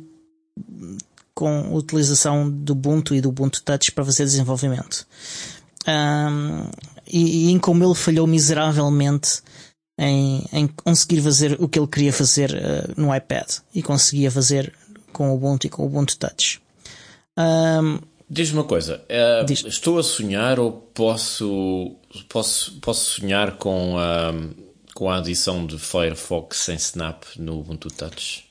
com 1.35 1.71
a 1.73 1.75
utilização 1.75 2.51
do 2.51 2.75
Ubuntu 2.75 3.15
e 3.15 3.23
do 3.23 3.31
Ubuntu 3.31 3.63
Touch 3.63 3.93
para 3.93 4.05
fazer 4.05 4.25
desenvolvimento. 4.25 5.07
Um, 5.89 6.69
e, 7.07 7.49
e, 7.49 7.51
em 7.51 7.59
como 7.59 7.85
ele 7.85 7.95
falhou 7.95 8.27
miseravelmente 8.27 9.43
em, 9.99 10.45
em, 10.53 10.67
conseguir 10.67 11.21
fazer 11.23 11.57
o 11.61 11.69
que 11.69 11.79
ele 11.79 11.87
queria 11.87 12.13
fazer 12.13 12.51
uh, 12.51 13.01
no 13.01 13.15
iPad 13.15 13.47
e 13.75 13.83
conseguia 13.83 14.31
fazer 14.31 14.73
com 15.13 15.31
o 15.31 15.35
Ubuntu 15.35 15.67
e 15.67 15.71
com 15.71 15.83
o 15.83 15.87
Ubuntu 15.87 16.17
Touch. 16.19 16.61
Um, 17.39 17.99
Diz-me 18.29 18.59
uma 18.59 18.65
coisa, 18.65 19.03
uh, 19.05 19.45
diz 19.45 19.65
estou 19.65 19.99
a 19.99 20.03
sonhar 20.03 20.59
ou 20.59 20.73
posso, 20.73 21.95
posso, 22.29 22.81
posso 22.81 23.21
sonhar 23.21 23.53
com 23.59 23.97
a, 23.99 24.33
com 24.95 25.11
a 25.11 25.19
adição 25.19 25.67
de 25.67 25.79
Firefox 25.79 26.59
sem 26.59 26.75
Snap 26.77 27.23
no 27.39 27.61
Ubuntu 27.61 27.89
Touch? 27.91 28.45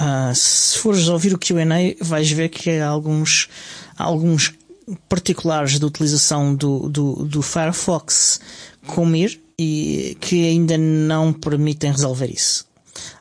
Uh, 0.00 0.34
se 0.34 0.78
fores 0.78 1.08
ouvir 1.08 1.34
o 1.34 1.38
QA, 1.38 1.64
vais 2.00 2.30
ver 2.30 2.50
que 2.50 2.70
há 2.70 2.86
alguns, 2.86 3.48
alguns 3.98 4.54
particulares 5.08 5.78
de 5.78 5.84
utilização 5.84 6.54
do, 6.54 6.88
do, 6.88 7.24
do 7.24 7.42
Firefox 7.42 8.40
com 8.86 9.04
Mir 9.04 9.40
e 9.58 10.16
que 10.20 10.48
ainda 10.48 10.76
não 10.78 11.32
permitem 11.32 11.90
resolver 11.90 12.30
isso. 12.30 12.66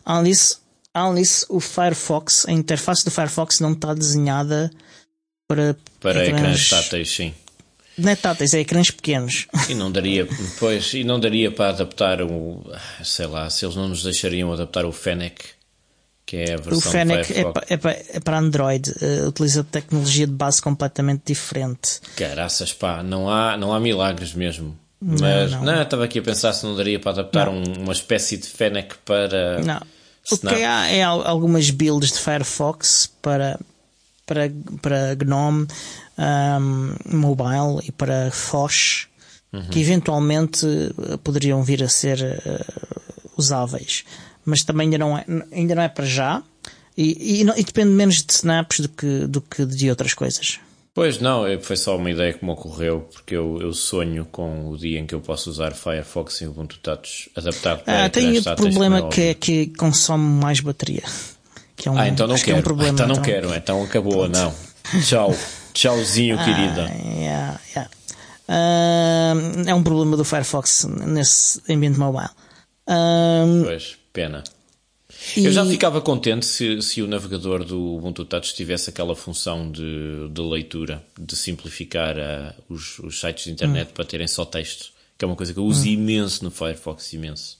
Além 0.03 0.31
disso, 0.31 0.61
além 0.93 1.23
disso, 1.23 1.45
o 1.49 1.59
Firefox, 1.59 2.45
a 2.47 2.51
interface 2.51 3.03
do 3.03 3.11
Firefox 3.11 3.59
não 3.59 3.73
está 3.73 3.93
desenhada 3.93 4.71
para, 5.47 5.75
para 5.99 6.25
ecrãs, 6.25 6.39
ecrãs 6.39 6.69
táteis, 6.69 7.11
sim. 7.11 7.33
Não 7.97 8.11
é 8.11 8.15
táteis, 8.15 8.53
é 8.53 8.59
ecrãs 8.59 8.91
pequenos. 8.91 9.47
E 9.69 9.73
não 9.73 9.91
daria, 9.91 10.27
pois, 10.59 10.93
e 10.93 11.03
não 11.03 11.19
daria 11.19 11.49
para 11.49 11.69
adaptar 11.69 12.21
o, 12.21 12.61
sei 13.03 13.25
lá, 13.25 13.49
se 13.49 13.65
eles 13.65 13.75
não 13.75 13.87
nos 13.87 14.03
deixariam 14.03 14.51
adaptar 14.51 14.85
o 14.85 14.91
Fennec 14.91 15.54
que 16.25 16.37
é 16.37 16.53
a 16.53 16.57
versão 16.57 16.77
o 16.77 16.81
Fennec 16.81 17.33
é, 17.33 17.41
é, 17.69 17.77
para, 17.77 17.97
é 18.09 18.19
para 18.19 18.39
Android, 18.39 18.89
uh, 18.89 19.27
utiliza 19.27 19.63
tecnologia 19.63 20.25
de 20.25 20.33
base 20.33 20.61
completamente 20.61 21.23
diferente. 21.27 21.99
Caraças, 22.15 22.73
pá, 22.73 23.03
não 23.03 23.29
há, 23.29 23.55
não 23.57 23.73
há 23.73 23.79
milagres 23.79 24.33
mesmo. 24.33 24.77
Mas 24.99 25.51
não, 25.51 25.63
não. 25.63 25.81
estava 25.81 26.05
aqui 26.05 26.19
a 26.19 26.21
pensar 26.21 26.53
se 26.53 26.65
não 26.65 26.75
daria 26.75 26.99
para 26.99 27.11
adaptar 27.11 27.49
um, 27.49 27.63
uma 27.79 27.93
espécie 27.93 28.37
de 28.37 28.47
Fennec 28.47 28.95
para. 29.05 29.61
Não. 29.61 29.81
O 30.31 30.37
que 30.37 30.63
há 30.63 30.87
é 30.87 31.03
algumas 31.03 31.69
builds 31.69 32.13
de 32.13 32.19
Firefox 32.19 33.11
para, 33.21 33.59
para, 34.25 34.51
para 34.81 35.13
GNOME 35.13 35.67
um, 36.17 36.95
Mobile 37.05 37.79
e 37.83 37.91
para 37.91 38.31
Fosh 38.31 39.07
uhum. 39.55 39.69
que 39.69 39.79
eventualmente 39.79 40.65
eh, 40.65 41.17
poderiam 41.23 41.63
vir 41.63 41.83
a 41.83 41.89
ser 41.89 42.19
uh, 42.19 43.31
usáveis. 43.37 44.03
Mas 44.45 44.63
também 44.63 44.85
ainda 44.85 44.97
não 44.97 45.17
é, 45.17 45.25
ainda 45.51 45.75
não 45.75 45.81
é 45.81 45.89
para 45.89 46.05
já. 46.05 46.43
E, 46.97 47.41
e, 47.41 47.41
e, 47.41 47.63
depende 47.63 47.89
menos 47.89 48.23
de 48.23 48.31
snaps 48.31 48.79
do 48.79 48.89
que, 48.89 49.27
do 49.27 49.41
que 49.41 49.65
de 49.65 49.89
outras 49.89 50.13
coisas. 50.13 50.59
Pois 50.93 51.19
não, 51.19 51.43
foi 51.61 51.75
só 51.75 51.97
uma 51.97 52.09
ideia 52.09 52.31
que 52.31 52.45
me 52.45 52.51
ocorreu, 52.51 53.01
porque 53.11 53.35
eu, 53.35 53.59
eu 53.61 53.73
sonho 53.73 54.23
com 54.31 54.69
o 54.69 54.77
dia 54.77 54.97
em 54.97 55.05
que 55.05 55.13
eu 55.13 55.19
posso 55.19 55.49
usar 55.49 55.73
Firefox 55.73 56.41
em 56.41 56.47
Ubuntu 56.47 56.79
Touch 56.81 57.29
adaptado 57.35 57.83
para 57.83 58.05
ah, 58.05 58.09
Tem 58.09 58.33
outro 58.37 58.55
problema 58.55 59.09
que 59.09 59.21
é 59.21 59.33
que 59.33 59.67
consome 59.77 60.41
mais 60.41 60.59
bateria. 60.61 61.03
Que 61.77 61.89
é 61.89 61.91
um, 61.91 61.97
ah, 61.97 62.07
então 62.07 62.25
não 62.25 62.37
quero. 62.37 62.55
É 62.55 62.59
um 62.61 62.63
problema, 62.63 62.93
então 62.93 63.05
não 63.05 63.15
então... 63.15 63.25
quero, 63.25 63.53
então 63.53 63.83
acabou, 63.83 64.13
Pronto. 64.13 64.31
não. 64.31 64.55
Tchau. 65.01 65.35
Tchauzinho, 65.73 66.37
ah, 66.39 66.45
querida. 66.45 66.89
Yeah, 67.03 67.59
yeah. 67.75 67.91
Uh, 68.47 69.69
é 69.69 69.75
um 69.75 69.83
problema 69.83 70.15
do 70.15 70.23
Firefox 70.23 70.85
nesse 70.85 71.61
ambiente 71.69 71.99
mobile. 71.99 72.29
Uh, 72.87 73.65
pois, 73.65 73.97
pena. 74.15 74.43
E... 75.35 75.45
Eu 75.45 75.51
já 75.51 75.65
ficava 75.65 76.01
contente 76.01 76.45
se, 76.45 76.81
se 76.81 77.01
o 77.01 77.07
navegador 77.07 77.63
do 77.63 77.95
Ubuntu 77.95 78.25
Touch 78.25 78.55
tivesse 78.55 78.89
aquela 78.89 79.15
função 79.15 79.69
de, 79.69 80.29
de 80.29 80.41
leitura, 80.41 81.03
de 81.19 81.35
simplificar 81.35 82.15
uh, 82.17 82.73
os, 82.73 82.97
os, 82.99 83.19
sites 83.19 83.43
de 83.43 83.51
internet 83.51 83.89
hum. 83.89 83.93
para 83.93 84.05
terem 84.05 84.27
só 84.27 84.45
texto, 84.45 84.91
que 85.17 85.23
é 85.23 85.27
uma 85.27 85.35
coisa 85.35 85.53
que 85.53 85.59
eu 85.59 85.65
uso 85.65 85.83
hum. 85.83 85.91
imenso 85.91 86.43
no 86.43 86.49
Firefox, 86.49 87.13
imenso. 87.13 87.59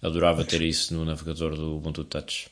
Adorava 0.00 0.44
ter 0.44 0.62
isso 0.62 0.94
no 0.94 1.04
navegador 1.04 1.56
do 1.56 1.76
Ubuntu 1.76 2.04
Touch. 2.04 2.46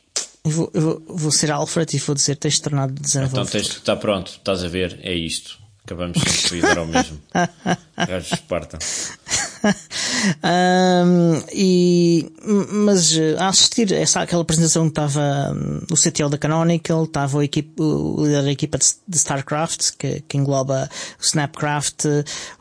Eu 0.45 0.51
vou, 0.51 0.71
eu 0.75 0.81
vou, 0.81 1.03
vou 1.09 1.33
ser 1.33 1.51
Alfred 1.51 1.97
e 1.97 1.99
vou 1.99 2.15
dizer 2.15 2.37
texto 2.37 2.65
tornado 2.65 2.93
desenvolvedor. 2.93 3.45
Então 3.45 3.53
texto 3.53 3.79
está 3.79 3.97
pronto, 3.97 4.33
estás 4.33 4.65
a 4.65 4.69
ver, 4.69 4.99
é 5.03 5.15
isto. 5.15 5.59
Acabamos 5.85 6.19
sempre 6.21 6.61
de 6.61 6.67
ir 6.67 6.79
ao 6.79 6.87
mesmo. 6.87 7.21
Gajos 7.97 8.33
Esparta. 8.33 8.79
um, 10.45 11.43
e, 11.53 12.31
mas 12.71 13.17
eh, 13.17 13.37
a 13.39 13.49
assistir 13.49 13.93
essa, 13.93 14.21
aquela 14.21 14.43
apresentação 14.43 14.85
que 14.85 14.91
estava 14.91 15.55
um, 15.55 15.79
o 15.91 15.97
CTO 15.97 16.29
da 16.29 16.39
Canonical, 16.39 17.05
estava 17.05 17.39
o, 17.39 17.41
o 17.41 18.25
líder 18.25 18.43
da 18.43 18.51
equipa 18.51 18.79
de, 18.79 18.87
de 19.07 19.17
StarCraft, 19.17 19.93
que, 19.99 20.21
que, 20.23 20.37
engloba 20.37 20.89
Snapcraft, 21.21 22.05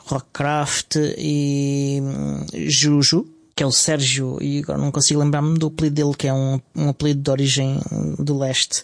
Rockcraft 0.05 0.95
e 1.17 1.99
um, 2.01 2.45
Juju, 2.69 3.27
que 3.55 3.63
é 3.63 3.65
o 3.65 3.71
Sérgio, 3.71 4.37
e 4.41 4.59
agora 4.59 4.77
não 4.77 4.91
consigo 4.91 5.19
lembrar-me 5.19 5.57
do 5.57 5.67
apelido 5.67 5.95
dele, 5.95 6.15
que 6.17 6.27
é 6.27 6.33
um, 6.33 6.59
um 6.75 6.89
apelido 6.89 7.21
de 7.21 7.31
origem 7.31 7.79
do 8.19 8.37
leste. 8.37 8.83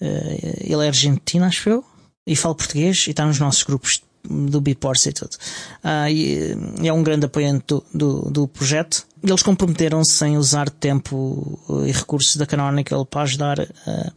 Uh, 0.00 0.56
ele 0.60 0.84
é 0.84 0.88
argentino, 0.88 1.44
acho 1.44 1.68
eu 1.68 1.84
e 2.26 2.36
fala 2.36 2.54
português 2.54 3.06
e 3.06 3.10
está 3.10 3.26
nos 3.26 3.38
nossos 3.38 3.62
grupos 3.62 4.02
do 4.24 4.60
Biports 4.60 5.06
e 5.06 5.12
tudo. 5.12 5.36
Ah, 5.82 6.10
e, 6.10 6.56
é 6.82 6.92
um 6.92 7.02
grande 7.02 7.26
apoiante 7.26 7.64
do, 7.66 7.84
do, 7.92 8.30
do 8.30 8.48
projeto. 8.48 9.06
Eles 9.22 9.42
comprometeram-se 9.42 10.24
em 10.24 10.36
usar 10.36 10.68
tempo 10.68 11.58
e 11.86 11.92
recursos 11.92 12.36
da 12.36 12.46
Canonical 12.46 13.06
para 13.06 13.22
ajudar 13.22 13.60
uh, 13.60 14.12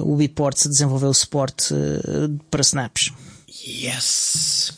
o 0.00 0.16
Biports 0.16 0.66
a 0.66 0.68
desenvolver 0.68 1.06
o 1.06 1.14
suporte 1.14 1.74
uh, 1.74 2.38
para 2.50 2.60
snaps. 2.60 3.12
Yes! 3.66 4.72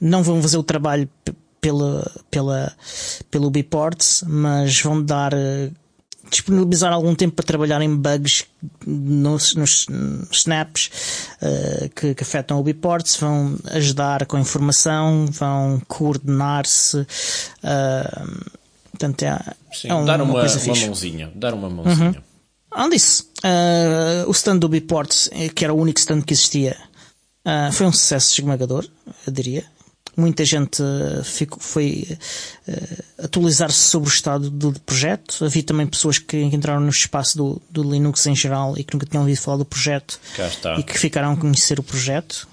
Não 0.00 0.22
vão 0.22 0.42
fazer 0.42 0.56
o 0.56 0.64
trabalho 0.64 1.08
pela, 1.60 2.10
pela, 2.28 2.76
pelo 3.30 3.50
Biports, 3.50 4.24
mas 4.26 4.80
vão 4.80 5.00
dar 5.00 5.32
uh, 5.32 5.72
disponibilizar 6.32 6.92
algum 6.92 7.14
tempo 7.14 7.36
para 7.36 7.44
trabalhar 7.44 7.80
em 7.82 7.94
bugs 7.94 8.44
nos, 8.86 9.54
nos 9.54 9.86
snaps 10.32 10.90
uh, 11.42 11.88
que, 11.90 12.14
que, 12.14 12.22
afetam 12.22 12.58
o 12.58 12.62
Biports, 12.62 13.16
vão 13.16 13.56
ajudar 13.66 14.24
com 14.26 14.36
a 14.36 14.40
informação, 14.40 15.26
vão 15.26 15.80
coordenar-se. 15.86 16.98
Uh, 16.98 18.50
portanto, 18.90 19.22
é, 19.22 19.38
Sim, 19.72 19.88
é 19.88 19.94
um, 19.94 20.04
dar 20.04 20.20
uma, 20.22 20.32
uma, 20.32 20.42
uma 20.42 20.76
mãozinha. 20.86 21.30
Dar 21.34 21.54
uma 21.54 21.68
mãozinha. 21.68 22.08
Uhum. 22.08 22.14
Além 22.70 22.90
disso, 22.90 23.30
uh, 23.44 24.28
o 24.28 24.32
stand 24.32 24.56
do 24.56 24.68
Biports, 24.68 25.28
que 25.54 25.64
era 25.64 25.74
o 25.74 25.78
único 25.78 26.00
stand 26.00 26.22
que 26.22 26.32
existia, 26.32 26.76
foi 27.72 27.86
um 27.86 27.92
sucesso 27.92 28.40
esmagador, 28.40 28.86
eu 29.26 29.32
diria. 29.32 29.64
Muita 30.16 30.44
gente 30.44 30.82
eh, 30.82 31.22
ficou, 31.24 31.58
foi 31.58 32.06
uh, 32.68 33.24
atualizar-se 33.24 33.78
sobre 33.78 34.10
o 34.10 34.12
estado 34.12 34.50
do 34.50 34.72
projeto. 34.80 35.44
Havia 35.44 35.62
também 35.62 35.86
pessoas 35.86 36.18
que 36.18 36.36
entraram 36.38 36.80
no 36.80 36.90
espaço 36.90 37.36
do, 37.36 37.62
do 37.70 37.82
Linux 37.82 38.26
em 38.26 38.36
geral 38.36 38.76
e 38.76 38.84
que 38.84 38.92
nunca 38.92 39.06
tinham 39.06 39.22
ouvido 39.22 39.40
falar 39.40 39.56
do 39.56 39.64
projeto 39.64 40.20
e 40.78 40.82
que 40.82 40.98
ficaram 40.98 41.32
a 41.32 41.36
conhecer 41.36 41.80
o 41.80 41.82
projeto. 41.82 42.46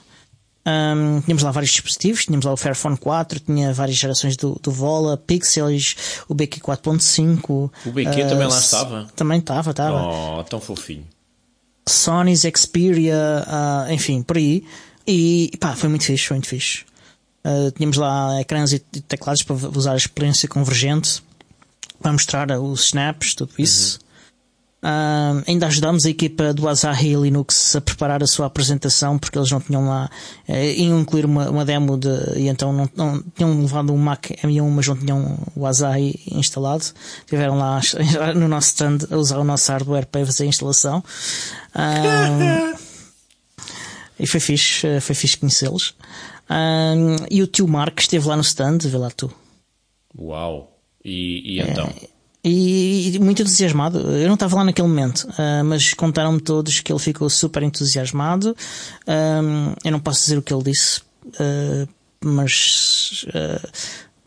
Um, 0.66 1.22
tínhamos 1.22 1.43
lá 1.43 1.51
vários 1.51 1.72
dispositivos, 1.72 2.26
tínhamos 2.26 2.45
lá 2.45 2.53
o 2.53 2.57
Fairphone 2.57 2.97
4, 2.97 3.39
tinha 3.39 3.74
várias 3.74 3.97
gerações 3.97 4.38
do, 4.38 4.60
do 4.62 4.72
Vola, 4.72 5.18
Pixels, 5.18 5.95
o 6.28 6.34
BQ 6.34 6.60
4.5. 6.60 7.72
O 7.86 7.91
BQ 7.91 8.24
uh, 8.24 8.30
também 8.30 8.47
lá 8.47 8.57
estava? 8.57 9.07
Também 9.16 9.39
estava, 9.39 9.72
estava. 9.72 10.01
Oh, 10.01 10.43
tão 10.43 10.62
fofinho. 10.62 11.05
Sony's 11.88 12.45
Xperia, 12.55 13.45
uh, 13.47 13.91
enfim, 13.91 14.22
por 14.22 14.38
aí. 14.38 14.64
E 15.07 15.51
pá, 15.60 15.76
foi 15.76 15.89
muito 15.89 16.05
fixe, 16.05 16.26
foi 16.28 16.36
muito 16.36 16.47
fixe. 16.47 16.86
Uh, 17.43 17.71
tínhamos 17.71 17.97
lá 17.97 18.39
ecrãs 18.41 18.73
e 18.73 18.79
teclados 18.79 19.43
para 19.43 19.55
usar 19.55 19.93
a 19.93 19.97
experiência 19.97 20.47
convergente 20.47 21.23
para 22.01 22.11
mostrar 22.11 22.51
os 22.59 22.85
snaps, 22.85 23.33
tudo 23.33 23.53
isso. 23.57 23.99
Uhum. 24.01 24.09
Uh, 24.81 25.43
ainda 25.45 25.67
ajudámos 25.67 26.05
a 26.05 26.09
equipa 26.09 26.53
do 26.53 26.65
Asahi 26.65 27.13
Linux 27.13 27.75
a 27.75 27.81
preparar 27.81 28.23
a 28.23 28.27
sua 28.27 28.45
apresentação 28.45 29.19
porque 29.19 29.37
eles 29.37 29.51
não 29.51 29.59
tinham 29.59 29.85
lá, 29.85 30.09
uh, 30.47 30.53
iam 30.53 31.01
incluir 31.01 31.25
uma, 31.25 31.49
uma 31.49 31.65
demo 31.65 31.97
de, 31.97 32.07
e 32.37 32.47
então 32.47 32.71
não, 32.71 32.89
não, 32.95 33.21
tinham 33.35 33.59
levado 33.59 33.91
um 33.91 33.97
Mac 33.97 34.27
M1 34.41 34.69
mas 34.69 34.87
não 34.87 34.95
tinham 34.95 35.37
o 35.53 35.65
Asahi 35.65 36.21
instalado. 36.31 36.85
Tiveram 37.25 37.57
lá 37.57 37.81
no 38.35 38.47
nosso 38.47 38.69
stand 38.69 38.99
a 39.11 39.17
usar 39.17 39.39
o 39.39 39.43
nosso 39.43 39.69
hardware 39.69 40.05
para 40.05 40.25
fazer 40.25 40.43
a 40.43 40.47
instalação. 40.47 41.03
Uh, 41.75 42.79
e 44.17 44.25
foi 44.25 44.39
fixe, 44.39 45.01
foi 45.01 45.15
fixe 45.15 45.37
conhecê-los. 45.37 45.93
Um, 46.50 47.26
e 47.30 47.41
o 47.43 47.47
tio 47.47 47.68
Mark 47.68 48.00
esteve 48.00 48.28
lá 48.28 48.36
no 48.36 48.41
stand, 48.41 48.80
vê 48.80 48.97
lá 48.97 49.12
tu. 49.12 49.32
Uau! 50.18 50.80
E, 51.06 51.58
e 51.58 51.62
então? 51.62 51.86
É, 51.86 52.10
e, 52.43 53.16
e, 53.16 53.20
muito 53.20 53.41
entusiasmado. 53.41 54.00
Eu 54.00 54.28
não 54.28 54.34
estava 54.34 54.56
lá 54.56 54.64
naquele 54.64 54.88
momento, 54.88 55.28
uh, 55.30 55.64
mas 55.64 55.93
contaram-me 55.93 56.39
todos 56.39 56.80
que 56.80 56.91
ele 56.91 57.00
ficou 57.00 57.30
super 57.30 57.64
entusiasmado. 57.64 58.56
Um, 59.08 59.74
eu 59.84 59.91
não 59.91 60.00
posso 60.00 60.22
dizer 60.22 60.38
o 60.38 60.41
que 60.41 60.54
ele 60.54 60.64
disse, 60.64 61.02
uh, 61.26 61.88
mas 62.24 63.26
uh, 63.28 63.68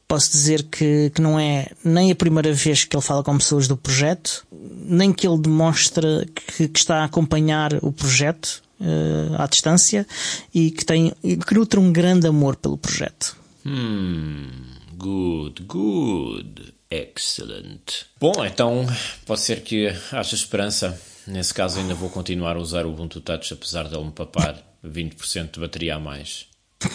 posso 0.07 0.31
dizer 0.31 0.65
que, 0.65 1.11
que 1.11 1.23
não 1.23 1.41
é 1.41 1.69
nem 1.85 2.11
a 2.11 2.15
primeira 2.15 2.53
vez 2.53 2.85
que 2.85 2.95
ele 2.95 3.03
fala 3.03 3.23
com 3.23 3.37
pessoas 3.39 3.67
do 3.67 3.77
projeto, 3.77 4.47
nem 4.53 5.13
que 5.13 5.27
ele 5.27 5.39
demonstra 5.39 6.27
que, 6.35 6.69
que 6.69 6.79
está 6.79 7.01
a 7.01 7.05
acompanhar 7.05 7.73
o 7.83 7.91
projeto 7.91 8.63
uh, 8.83 9.41
à 9.41 9.47
distância 9.47 10.07
e 10.53 10.71
que, 10.71 10.85
tem, 10.85 11.13
que 11.23 11.55
nutre 11.55 11.79
um 11.79 11.93
grande 11.93 12.27
amor 12.27 12.57
pelo 12.57 12.77
projeto. 12.77 13.37
Hmm, 13.65 14.49
good, 14.97 15.63
good, 15.63 16.75
excellent. 16.91 18.07
Bom, 18.21 18.45
então 18.45 18.87
pode 19.25 19.41
ser 19.41 19.63
que 19.63 19.89
haja 20.11 20.35
esperança. 20.35 21.01
Nesse 21.27 21.55
caso, 21.55 21.79
ainda 21.79 21.95
vou 21.95 22.11
continuar 22.11 22.57
a 22.57 22.59
usar 22.59 22.85
o 22.85 22.91
Ubuntu 22.91 23.21
Touch, 23.21 23.53
apesar 23.53 23.89
de 23.89 23.95
ele 23.95 24.05
me 24.05 24.11
papar 24.11 24.61
20% 24.85 25.53
de 25.53 25.61
bateria 25.61 25.95
a 25.95 26.01
mais. 26.01 26.47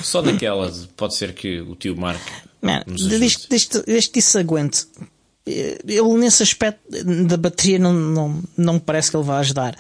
Só 0.04 0.22
daquela, 0.22 0.70
pode 0.98 1.16
ser 1.16 1.34
que 1.34 1.62
o 1.62 1.76
tio 1.76 1.96
Mark. 1.96 2.22
Man, 2.62 2.84
desde, 2.88 3.48
desde, 3.48 3.82
desde 3.84 4.10
que 4.10 4.20
isso 4.20 4.38
aguente 4.38 4.86
ele 5.48 6.14
nesse 6.18 6.44
aspecto 6.44 6.80
da 7.26 7.38
bateria 7.38 7.80
não, 7.80 7.94
não, 7.94 8.44
não 8.58 8.74
me 8.74 8.80
parece 8.80 9.10
que 9.10 9.18
ele 9.18 9.24
vai 9.24 9.40
ajudar. 9.40 9.76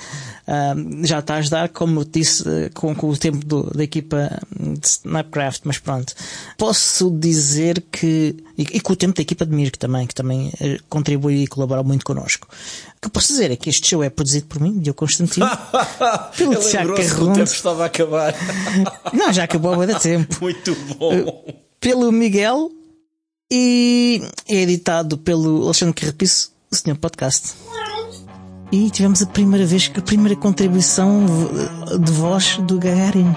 Uh, 0.48 1.06
já 1.06 1.20
está 1.20 1.36
a 1.36 1.38
ajudar, 1.38 1.70
como 1.70 2.00
eu 2.00 2.06
disse, 2.06 2.44
com, 2.74 2.96
com 2.96 3.10
o 3.10 3.18
tempo 3.18 3.46
do, 3.46 3.64
da 3.64 3.84
equipa 3.84 4.40
de 4.58 4.88
Snapcraft, 4.88 5.62
mas 5.66 5.78
pronto. 5.78 6.14
Posso 6.58 7.12
dizer 7.12 7.84
que, 7.92 8.36
e, 8.58 8.64
e 8.74 8.80
com 8.80 8.94
o 8.94 8.96
tempo 8.96 9.16
da 9.16 9.22
equipa 9.22 9.46
de 9.46 9.54
Mirk 9.54 9.78
também, 9.78 10.08
que 10.08 10.16
também 10.16 10.48
uh, 10.48 10.84
contribui 10.88 11.44
e 11.44 11.48
colabora 11.48 11.84
muito 11.84 12.06
connosco. 12.06 12.48
O 12.50 13.02
que 13.02 13.08
eu 13.08 13.12
posso 13.12 13.28
dizer 13.28 13.52
é 13.52 13.56
que 13.58 13.70
este 13.70 13.90
show 13.90 14.02
é 14.04 14.10
produzido 14.10 14.48
por 14.48 14.62
mim, 14.62 14.80
Diogo 14.80 14.98
Constantino, 14.98 15.48
pelo 16.38 16.56
Tiago 16.56 16.96
Carrondo. 16.96 17.32
O 17.32 17.34
tempo 17.34 17.52
estava 17.52 17.84
a 17.84 17.88
acabar. 17.88 18.34
não, 19.14 19.34
já 19.34 19.44
acabou 19.44 19.82
há 19.82 20.00
tempo. 20.00 20.38
Muito 20.42 20.76
bom. 20.98 21.14
Uh, 21.14 21.54
pelo 21.80 22.12
Miguel 22.12 22.72
e 23.52 24.22
é 24.48 24.56
editado 24.56 25.18
pelo 25.18 25.64
Alexandre 25.66 25.94
Carrapiço, 25.94 26.52
o 26.72 26.76
Senhor 26.76 26.98
Podcast. 26.98 27.54
E 28.72 28.90
tivemos 28.90 29.22
a 29.22 29.26
primeira 29.26 29.66
vez, 29.66 29.90
a 29.96 30.02
primeira 30.02 30.36
contribuição 30.36 31.26
de 32.00 32.12
voz 32.12 32.58
do 32.58 32.78
Gagarin. 32.78 33.34